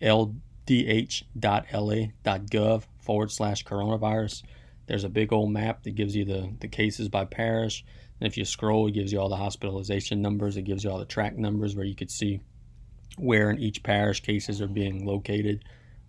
ldh.la.gov 0.00 0.42
forward 2.98 3.30
slash 3.30 3.64
coronavirus. 3.64 4.42
There's 4.86 5.04
a 5.04 5.08
big 5.08 5.32
old 5.32 5.52
map 5.52 5.84
that 5.84 5.94
gives 5.94 6.16
you 6.16 6.24
the, 6.24 6.52
the 6.58 6.66
cases 6.66 7.08
by 7.08 7.24
parish. 7.24 7.84
And 8.20 8.26
if 8.26 8.36
you 8.36 8.44
scroll, 8.44 8.88
it 8.88 8.92
gives 8.92 9.12
you 9.12 9.20
all 9.20 9.28
the 9.28 9.36
hospitalization 9.36 10.20
numbers. 10.20 10.56
It 10.56 10.62
gives 10.62 10.82
you 10.82 10.90
all 10.90 10.98
the 10.98 11.04
track 11.04 11.36
numbers 11.36 11.76
where 11.76 11.84
you 11.84 11.94
could 11.94 12.10
see 12.10 12.40
where 13.16 13.50
in 13.50 13.58
each 13.58 13.82
parish 13.82 14.20
cases 14.20 14.60
are 14.60 14.68
being 14.68 15.04
located. 15.04 15.64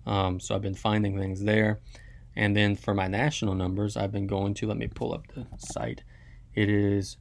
Um, 0.06 0.40
so 0.40 0.56
I've 0.56 0.62
been 0.62 0.76
finding 0.76 1.18
things 1.18 1.44
there. 1.44 1.80
And 2.36 2.56
then 2.56 2.76
for 2.76 2.94
my 2.94 3.08
national 3.08 3.56
numbers, 3.56 3.96
I've 3.96 4.12
been 4.12 4.28
going 4.28 4.56
to, 4.56 4.68
let 4.68 4.78
me 4.78 4.88
pull 4.88 5.14
up 5.14 5.28
the 5.36 5.46
site. 5.58 6.04
It 6.56 6.70
is 6.70 7.18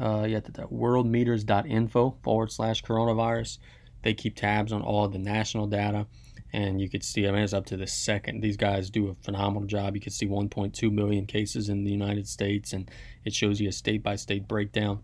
uh, 0.00 0.26
yeah, 0.28 0.40
that 0.40 0.70
worldometers.info 0.70 2.18
forward 2.22 2.52
slash 2.52 2.82
coronavirus. 2.82 3.58
They 4.02 4.14
keep 4.14 4.36
tabs 4.36 4.72
on 4.72 4.82
all 4.82 5.08
the 5.08 5.18
national 5.18 5.66
data. 5.66 6.06
And 6.52 6.80
you 6.80 6.88
could 6.88 7.02
see, 7.02 7.26
I 7.26 7.32
mean, 7.32 7.42
it's 7.42 7.52
up 7.52 7.66
to 7.66 7.76
the 7.76 7.86
second. 7.86 8.40
These 8.40 8.56
guys 8.56 8.88
do 8.88 9.08
a 9.08 9.14
phenomenal 9.14 9.66
job. 9.66 9.94
You 9.94 10.00
can 10.00 10.12
see 10.12 10.26
1.2 10.26 10.92
million 10.92 11.26
cases 11.26 11.68
in 11.68 11.84
the 11.84 11.90
United 11.90 12.28
States, 12.28 12.72
and 12.72 12.90
it 13.24 13.34
shows 13.34 13.60
you 13.60 13.68
a 13.68 13.72
state 13.72 14.02
by 14.02 14.16
state 14.16 14.46
breakdown. 14.46 15.00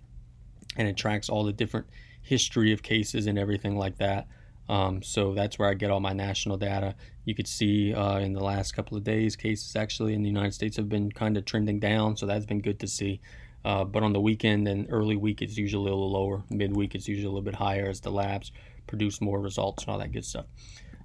And 0.76 0.88
it 0.88 0.96
tracks 0.96 1.28
all 1.28 1.44
the 1.44 1.52
different 1.52 1.86
history 2.22 2.72
of 2.72 2.82
cases 2.82 3.26
and 3.26 3.38
everything 3.38 3.76
like 3.76 3.98
that. 3.98 4.26
Um, 4.68 5.02
so 5.02 5.34
that's 5.34 5.58
where 5.58 5.68
I 5.68 5.74
get 5.74 5.90
all 5.90 6.00
my 6.00 6.12
national 6.12 6.56
data. 6.56 6.94
You 7.24 7.34
could 7.34 7.48
see 7.48 7.92
uh, 7.92 8.18
in 8.18 8.32
the 8.32 8.42
last 8.42 8.72
couple 8.72 8.96
of 8.96 9.04
days, 9.04 9.36
cases 9.36 9.76
actually 9.76 10.14
in 10.14 10.22
the 10.22 10.28
United 10.28 10.54
States 10.54 10.76
have 10.76 10.88
been 10.88 11.10
kind 11.10 11.36
of 11.36 11.44
trending 11.44 11.80
down, 11.80 12.16
so 12.16 12.26
that's 12.26 12.46
been 12.46 12.60
good 12.60 12.80
to 12.80 12.86
see. 12.86 13.20
Uh, 13.64 13.84
but 13.84 14.02
on 14.02 14.12
the 14.12 14.20
weekend 14.20 14.66
and 14.66 14.86
early 14.90 15.16
week, 15.16 15.42
it's 15.42 15.56
usually 15.56 15.90
a 15.90 15.94
little 15.94 16.10
lower. 16.10 16.42
Midweek, 16.50 16.94
it's 16.94 17.06
usually 17.06 17.26
a 17.26 17.28
little 17.28 17.42
bit 17.42 17.54
higher 17.54 17.88
as 17.88 18.00
the 18.00 18.10
labs 18.10 18.50
produce 18.86 19.20
more 19.20 19.40
results 19.40 19.84
and 19.84 19.92
all 19.92 19.98
that 19.98 20.12
good 20.12 20.24
stuff. 20.24 20.46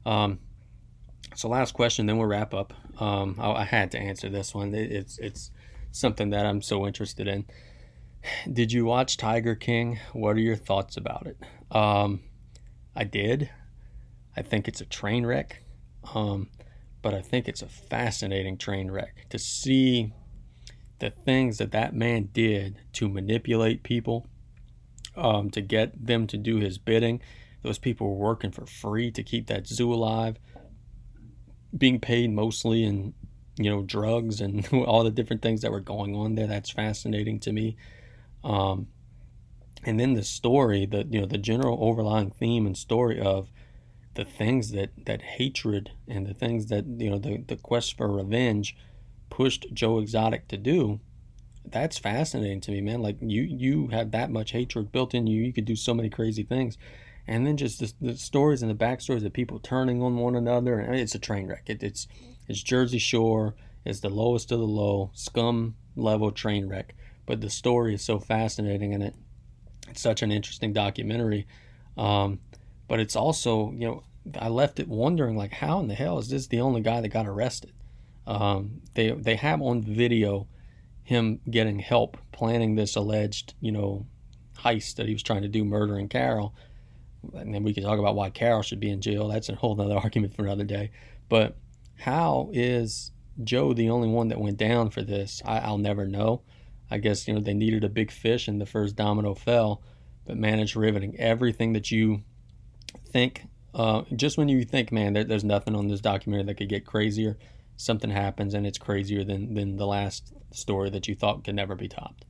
Um, 0.06 0.40
so 1.36 1.50
last 1.50 1.74
question, 1.74 2.06
then 2.06 2.18
we'll 2.18 2.28
wrap 2.28 2.54
up. 2.54 2.74
Um, 3.00 3.36
I, 3.40 3.52
I, 3.52 3.64
had 3.64 3.92
to 3.92 4.00
answer 4.00 4.30
this 4.30 4.56
one. 4.56 4.74
It, 4.74 4.92
it's 4.92 5.20
it's 5.20 5.52
something 5.92 6.32
that 6.32 6.46
I'm 6.46 6.62
so 6.62 6.88
interested 6.88 7.28
in. 7.28 7.46
Did 8.52 8.72
you 8.72 8.86
watch 8.86 9.18
Tiger 9.18 9.56
King? 9.56 10.00
What 10.14 10.36
are 10.36 10.42
your 10.42 10.56
thoughts 10.56 10.98
about 10.98 11.28
it? 11.28 11.38
Um, 11.76 12.22
I 12.96 13.04
did. 13.04 13.50
I 14.36 14.42
think 14.42 14.68
it's 14.68 14.82
a 14.82 14.86
train 14.86 15.26
wreck. 15.26 15.64
Um, 16.14 16.50
but 17.02 17.14
I 17.14 17.22
think 17.22 17.48
it's 17.48 17.62
a 17.62 17.68
fascinating 17.68 18.58
train 18.58 18.92
wreck 18.92 19.26
to 19.30 19.40
see 19.40 20.14
the 21.00 21.12
things 21.12 21.58
that 21.58 21.72
that 21.72 21.94
man 21.94 22.30
did 22.34 22.80
to 22.94 23.08
manipulate 23.08 23.84
people, 23.84 24.28
um, 25.16 25.50
to 25.52 25.62
get 25.62 26.06
them 26.08 26.28
to 26.28 26.38
do 26.38 26.58
his 26.58 26.78
bidding. 26.78 27.22
Those 27.64 27.78
people 27.78 28.08
were 28.08 28.30
working 28.30 28.52
for 28.52 28.66
free 28.66 29.12
to 29.12 29.24
keep 29.24 29.48
that 29.48 29.68
zoo 29.68 29.94
alive, 29.94 30.38
being 31.78 32.00
paid 32.00 32.32
mostly 32.32 32.84
in, 32.84 33.14
you 33.58 33.70
know, 33.70 33.84
drugs 33.84 34.42
and 34.42 34.68
all 34.74 35.04
the 35.04 35.12
different 35.12 35.42
things 35.42 35.62
that 35.62 35.72
were 35.72 35.80
going 35.80 36.16
on 36.16 36.36
there. 36.36 36.48
That's 36.48 36.72
fascinating 36.72 37.40
to 37.42 37.52
me. 37.52 37.78
Um, 38.48 38.88
and 39.84 40.00
then 40.00 40.14
the 40.14 40.24
story, 40.24 40.86
the 40.86 41.06
you 41.10 41.20
know 41.20 41.28
the 41.28 41.38
general 41.38 41.78
overlying 41.82 42.32
theme 42.32 42.66
and 42.66 42.78
story 42.78 43.20
of 43.20 43.50
the 44.16 44.26
things 44.26 44.72
that 44.72 44.90
that 45.06 45.22
hatred 45.22 45.92
and 46.08 46.26
the 46.26 46.34
things 46.34 46.68
that 46.68 46.86
you 46.86 47.10
know 47.10 47.20
the 47.20 47.44
the 47.46 47.58
quest 47.58 47.98
for 47.98 48.12
revenge 48.12 48.76
pushed 49.30 49.68
Joe 49.74 50.00
Exotic 50.00 50.48
to 50.48 50.58
do. 50.58 51.02
That's 51.66 51.98
fascinating 51.98 52.62
to 52.62 52.72
me, 52.72 52.80
man. 52.82 53.02
Like 53.02 53.18
you 53.20 53.42
you 53.44 53.88
have 53.90 54.12
that 54.12 54.32
much 54.32 54.52
hatred 54.52 54.94
built 54.94 55.14
in 55.14 55.28
you, 55.28 55.44
you 55.44 55.54
could 55.54 55.66
do 55.66 55.76
so 55.76 55.94
many 55.94 56.10
crazy 56.10 56.44
things. 56.44 56.78
And 57.30 57.46
then 57.46 57.58
just 57.58 57.82
the, 57.82 57.94
the 58.00 58.18
stories 58.18 58.62
and 58.62 58.72
the 58.72 58.86
backstories 58.86 59.26
of 59.26 59.34
people 59.34 59.60
turning 59.60 60.02
on 60.02 60.16
one 60.16 60.34
another, 60.34 60.80
it's 60.80 61.14
a 61.14 61.20
train 61.20 61.48
wreck. 61.48 61.64
It, 61.68 61.84
it's 61.84 62.08
it's 62.48 62.64
Jersey 62.64 63.00
Shore. 63.00 63.56
It's 63.84 64.00
the 64.00 64.10
lowest 64.10 64.52
of 64.54 64.60
the 64.60 64.66
low, 64.66 65.12
scum 65.14 65.76
level 65.98 66.32
train 66.32 66.70
wreck. 66.70 66.96
But 67.28 67.42
the 67.42 67.50
story 67.52 67.94
is 67.94 68.02
so 68.02 68.20
fascinating, 68.20 68.96
and 68.96 69.04
it 69.04 69.16
it's 69.88 70.02
such 70.02 70.24
an 70.24 70.32
interesting 70.32 70.74
documentary. 70.74 71.46
Um, 71.96 72.40
but 72.88 73.00
it's 73.00 73.16
also, 73.16 73.72
you 73.72 73.88
know, 73.88 74.04
I 74.40 74.50
left 74.50 74.80
it 74.80 74.88
wondering, 74.88 75.38
like, 75.38 75.54
how 75.54 75.80
in 75.80 75.88
the 75.88 75.94
hell 75.94 76.18
is 76.18 76.30
this 76.30 76.48
the 76.48 76.62
only 76.62 76.82
guy 76.82 77.02
that 77.02 77.10
got 77.10 77.28
arrested? 77.28 77.74
Um, 78.26 78.82
they 78.96 79.12
they 79.12 79.36
have 79.36 79.62
on 79.62 79.84
video 79.84 80.48
him 81.04 81.40
getting 81.50 81.80
help 81.80 82.18
planning 82.34 82.76
this 82.76 82.98
alleged, 82.98 83.54
you 83.62 83.72
know, 83.72 84.06
heist 84.58 84.96
that 84.96 85.08
he 85.08 85.14
was 85.14 85.24
trying 85.24 85.42
to 85.42 85.48
do, 85.48 85.64
murdering 85.64 86.10
Carol. 86.10 86.54
And 87.34 87.56
then 87.56 87.64
we 87.64 87.74
can 87.74 87.84
talk 87.84 87.98
about 87.98 88.16
why 88.16 88.30
Carol 88.30 88.62
should 88.62 88.82
be 88.82 88.90
in 88.90 89.00
jail. 89.00 89.30
That's 89.30 89.48
a 89.48 89.56
whole 89.56 89.80
other 89.80 89.96
argument 90.04 90.36
for 90.36 90.44
another 90.44 90.66
day. 90.66 90.92
But 91.30 91.56
how 91.98 92.50
is 92.52 93.12
Joe 93.42 93.72
the 93.72 93.90
only 93.90 94.10
one 94.10 94.28
that 94.28 94.40
went 94.40 94.58
down 94.58 94.90
for 94.90 95.02
this? 95.02 95.42
I, 95.46 95.60
I'll 95.60 95.78
never 95.78 96.06
know. 96.06 96.42
I 96.90 96.98
guess 96.98 97.28
you 97.28 97.34
know 97.34 97.40
they 97.40 97.54
needed 97.54 97.84
a 97.84 97.90
big 97.90 98.12
fish, 98.12 98.48
and 98.48 98.62
the 98.62 98.66
first 98.66 98.96
domino 98.96 99.34
fell. 99.34 99.82
But 100.26 100.38
man, 100.38 100.60
it's 100.60 100.76
riveting. 100.76 101.18
Everything 101.20 101.74
that 101.74 101.92
you 101.92 102.24
think, 103.10 103.48
uh, 103.74 104.04
just 104.16 104.38
when 104.38 104.50
you 104.50 104.66
think, 104.66 104.92
man, 104.92 105.14
there, 105.14 105.24
there's 105.24 105.44
nothing 105.44 105.76
on 105.76 105.88
this 105.88 106.02
documentary 106.02 106.46
that 106.46 106.56
could 106.56 106.70
get 106.70 106.86
crazier, 106.86 107.38
something 107.78 108.10
happens, 108.10 108.54
and 108.54 108.68
it's 108.68 108.78
crazier 108.78 109.24
than 109.24 109.54
than 109.54 109.78
the 109.78 109.88
last 109.88 110.34
story 110.52 110.90
that 110.90 111.08
you 111.08 111.16
thought 111.16 111.44
could 111.44 111.56
never 111.56 111.76
be 111.76 111.88
topped. 111.88 112.26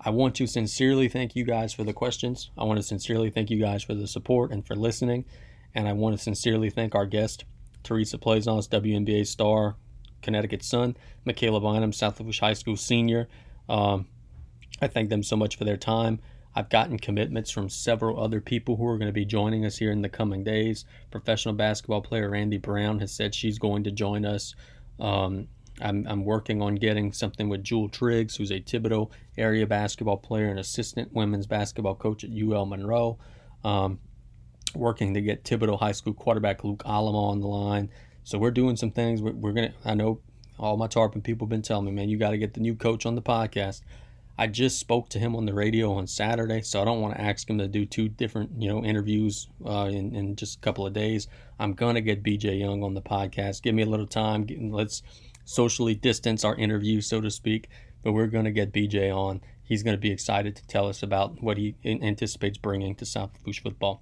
I 0.00 0.10
want 0.10 0.36
to 0.36 0.46
sincerely 0.46 1.08
thank 1.08 1.34
you 1.34 1.44
guys 1.44 1.74
for 1.74 1.82
the 1.82 1.92
questions. 1.92 2.50
I 2.56 2.64
want 2.64 2.78
to 2.78 2.84
sincerely 2.84 3.30
thank 3.30 3.50
you 3.50 3.58
guys 3.58 3.82
for 3.82 3.94
the 3.94 4.06
support 4.06 4.52
and 4.52 4.64
for 4.64 4.76
listening. 4.76 5.24
And 5.74 5.88
I 5.88 5.92
want 5.92 6.16
to 6.16 6.22
sincerely 6.22 6.70
thank 6.70 6.94
our 6.94 7.06
guest, 7.06 7.44
Theresa 7.82 8.16
Plaisance, 8.16 8.68
WNBA 8.68 9.26
star, 9.26 9.76
Connecticut 10.22 10.62
Sun, 10.62 10.96
Makayla 11.26 11.60
Bynum, 11.60 11.92
South 11.92 12.18
Lafourche 12.18 12.40
High 12.40 12.54
School 12.54 12.76
senior. 12.76 13.28
Um, 13.68 14.06
I 14.80 14.86
thank 14.86 15.10
them 15.10 15.22
so 15.22 15.36
much 15.36 15.56
for 15.56 15.64
their 15.64 15.76
time. 15.76 16.20
I've 16.54 16.70
gotten 16.70 16.98
commitments 16.98 17.50
from 17.50 17.68
several 17.68 18.20
other 18.20 18.40
people 18.40 18.76
who 18.76 18.86
are 18.86 18.98
going 18.98 19.08
to 19.08 19.12
be 19.12 19.24
joining 19.24 19.64
us 19.64 19.76
here 19.76 19.92
in 19.92 20.02
the 20.02 20.08
coming 20.08 20.42
days. 20.42 20.84
Professional 21.10 21.54
basketball 21.54 22.00
player 22.00 22.30
Randy 22.30 22.58
Brown 22.58 22.98
has 23.00 23.12
said 23.12 23.34
she's 23.34 23.58
going 23.58 23.84
to 23.84 23.92
join 23.92 24.24
us. 24.24 24.54
Um, 24.98 25.48
I'm, 25.80 26.06
I'm 26.08 26.24
working 26.24 26.60
on 26.60 26.74
getting 26.74 27.12
something 27.12 27.48
with 27.48 27.62
Jewel 27.62 27.88
Triggs, 27.88 28.36
who's 28.36 28.50
a 28.50 28.60
Thibodaux 28.60 29.10
area 29.36 29.66
basketball 29.66 30.16
player 30.16 30.48
and 30.48 30.58
assistant 30.58 31.12
women's 31.12 31.46
basketball 31.46 31.94
coach 31.94 32.24
at 32.24 32.30
UL 32.30 32.66
Monroe. 32.66 33.18
Um, 33.62 34.00
working 34.74 35.14
to 35.14 35.20
get 35.20 35.44
Thibodaux 35.44 35.78
High 35.78 35.92
School 35.92 36.14
quarterback 36.14 36.64
Luke 36.64 36.82
Alamo 36.84 37.18
on 37.18 37.40
the 37.40 37.46
line. 37.46 37.90
So 38.24 38.38
we're 38.38 38.50
doing 38.50 38.76
some 38.76 38.90
things. 38.90 39.22
We're, 39.22 39.32
we're 39.32 39.52
gonna. 39.52 39.72
I 39.84 39.94
know 39.94 40.20
all 40.58 40.76
my 40.76 40.86
Tarpon 40.86 41.22
people 41.22 41.46
have 41.46 41.50
been 41.50 41.62
telling 41.62 41.86
me, 41.86 41.92
man, 41.92 42.08
you 42.08 42.18
got 42.18 42.30
to 42.30 42.38
get 42.38 42.54
the 42.54 42.60
new 42.60 42.74
coach 42.74 43.06
on 43.06 43.14
the 43.14 43.22
podcast. 43.22 43.82
I 44.40 44.46
just 44.46 44.78
spoke 44.78 45.08
to 45.10 45.18
him 45.18 45.34
on 45.34 45.46
the 45.46 45.52
radio 45.52 45.92
on 45.94 46.06
Saturday, 46.06 46.62
so 46.62 46.80
I 46.80 46.84
don't 46.84 47.00
want 47.00 47.16
to 47.16 47.20
ask 47.20 47.50
him 47.50 47.58
to 47.58 47.66
do 47.66 47.84
two 47.84 48.08
different, 48.08 48.50
you 48.56 48.68
know, 48.68 48.84
interviews 48.84 49.48
uh, 49.66 49.90
in, 49.90 50.14
in 50.14 50.36
just 50.36 50.58
a 50.58 50.60
couple 50.60 50.86
of 50.86 50.92
days. 50.92 51.26
I'm 51.58 51.74
gonna 51.74 52.00
get 52.00 52.22
BJ 52.22 52.60
Young 52.60 52.84
on 52.84 52.94
the 52.94 53.02
podcast. 53.02 53.62
Give 53.62 53.74
me 53.74 53.82
a 53.82 53.86
little 53.86 54.06
time. 54.06 54.46
Let's 54.70 55.02
socially 55.44 55.96
distance 55.96 56.44
our 56.44 56.54
interview, 56.54 57.00
so 57.00 57.20
to 57.20 57.32
speak. 57.32 57.68
But 58.04 58.12
we're 58.12 58.28
gonna 58.28 58.52
get 58.52 58.72
BJ 58.72 59.12
on. 59.12 59.40
He's 59.64 59.82
gonna 59.82 59.96
be 59.96 60.12
excited 60.12 60.54
to 60.54 60.66
tell 60.68 60.86
us 60.86 61.02
about 61.02 61.42
what 61.42 61.58
he 61.58 61.74
anticipates 61.84 62.58
bringing 62.58 62.94
to 62.94 63.04
South 63.04 63.30
Lafourche 63.34 63.60
football. 63.60 64.00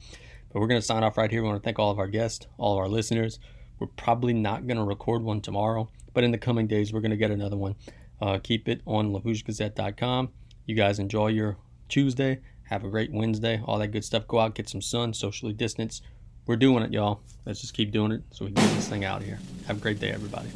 But 0.52 0.60
we're 0.60 0.68
gonna 0.68 0.82
sign 0.82 1.02
off 1.02 1.16
right 1.16 1.30
here. 1.30 1.40
We 1.42 1.48
want 1.48 1.62
to 1.62 1.64
thank 1.64 1.78
all 1.78 1.90
of 1.90 1.98
our 1.98 2.08
guests, 2.08 2.46
all 2.58 2.74
of 2.74 2.78
our 2.78 2.88
listeners. 2.88 3.38
We're 3.78 3.86
probably 3.86 4.34
not 4.34 4.66
gonna 4.66 4.84
record 4.84 5.22
one 5.22 5.40
tomorrow, 5.40 5.88
but 6.16 6.24
in 6.24 6.30
the 6.30 6.38
coming 6.38 6.66
days, 6.66 6.94
we're 6.94 7.02
gonna 7.02 7.14
get 7.14 7.30
another 7.30 7.58
one. 7.58 7.74
Uh, 8.22 8.38
keep 8.42 8.70
it 8.70 8.80
on 8.86 9.12
LaFourcheGazette.com. 9.12 10.30
You 10.64 10.74
guys 10.74 10.98
enjoy 10.98 11.26
your 11.26 11.58
Tuesday. 11.90 12.40
Have 12.62 12.84
a 12.84 12.88
great 12.88 13.12
Wednesday. 13.12 13.60
All 13.66 13.78
that 13.80 13.88
good 13.88 14.02
stuff. 14.02 14.26
Go 14.26 14.40
out, 14.40 14.54
get 14.54 14.66
some 14.66 14.80
sun, 14.80 15.12
socially 15.12 15.52
distance. 15.52 16.00
We're 16.46 16.56
doing 16.56 16.82
it, 16.82 16.90
y'all. 16.90 17.20
Let's 17.44 17.60
just 17.60 17.74
keep 17.74 17.90
doing 17.92 18.12
it 18.12 18.22
so 18.30 18.46
we 18.46 18.52
can 18.52 18.64
get 18.64 18.74
this 18.76 18.88
thing 18.88 19.04
out 19.04 19.22
here. 19.22 19.38
Have 19.66 19.76
a 19.76 19.80
great 19.80 20.00
day, 20.00 20.08
everybody. 20.08 20.48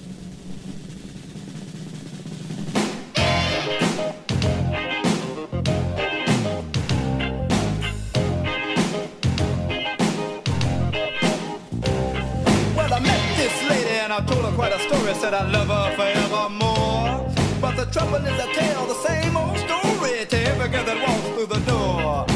I 14.20 14.26
told 14.26 14.44
her 14.44 14.52
quite 14.52 14.74
a 14.74 14.78
story, 14.80 15.14
said 15.14 15.32
I'd 15.32 15.50
love 15.50 15.68
her 15.68 15.96
forevermore. 15.96 17.24
But 17.58 17.74
the 17.76 17.86
trouble 17.86 18.16
is, 18.16 18.38
I 18.38 18.52
tell 18.52 18.86
the 18.86 19.00
same 19.08 19.34
old 19.34 19.56
story 19.56 20.26
to 20.26 20.36
every 20.50 20.68
girl 20.68 20.84
that 20.84 20.98
walks 21.00 21.28
through 21.32 21.46
the 21.46 21.62
door. 21.64 22.26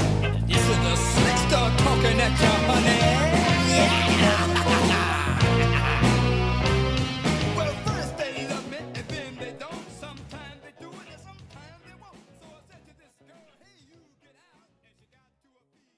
This 0.49 0.64
is 0.64 0.78
the 0.89 0.97
slickster 1.12 1.76
talking 1.85 2.18
at 2.26 2.32
your 2.41 2.74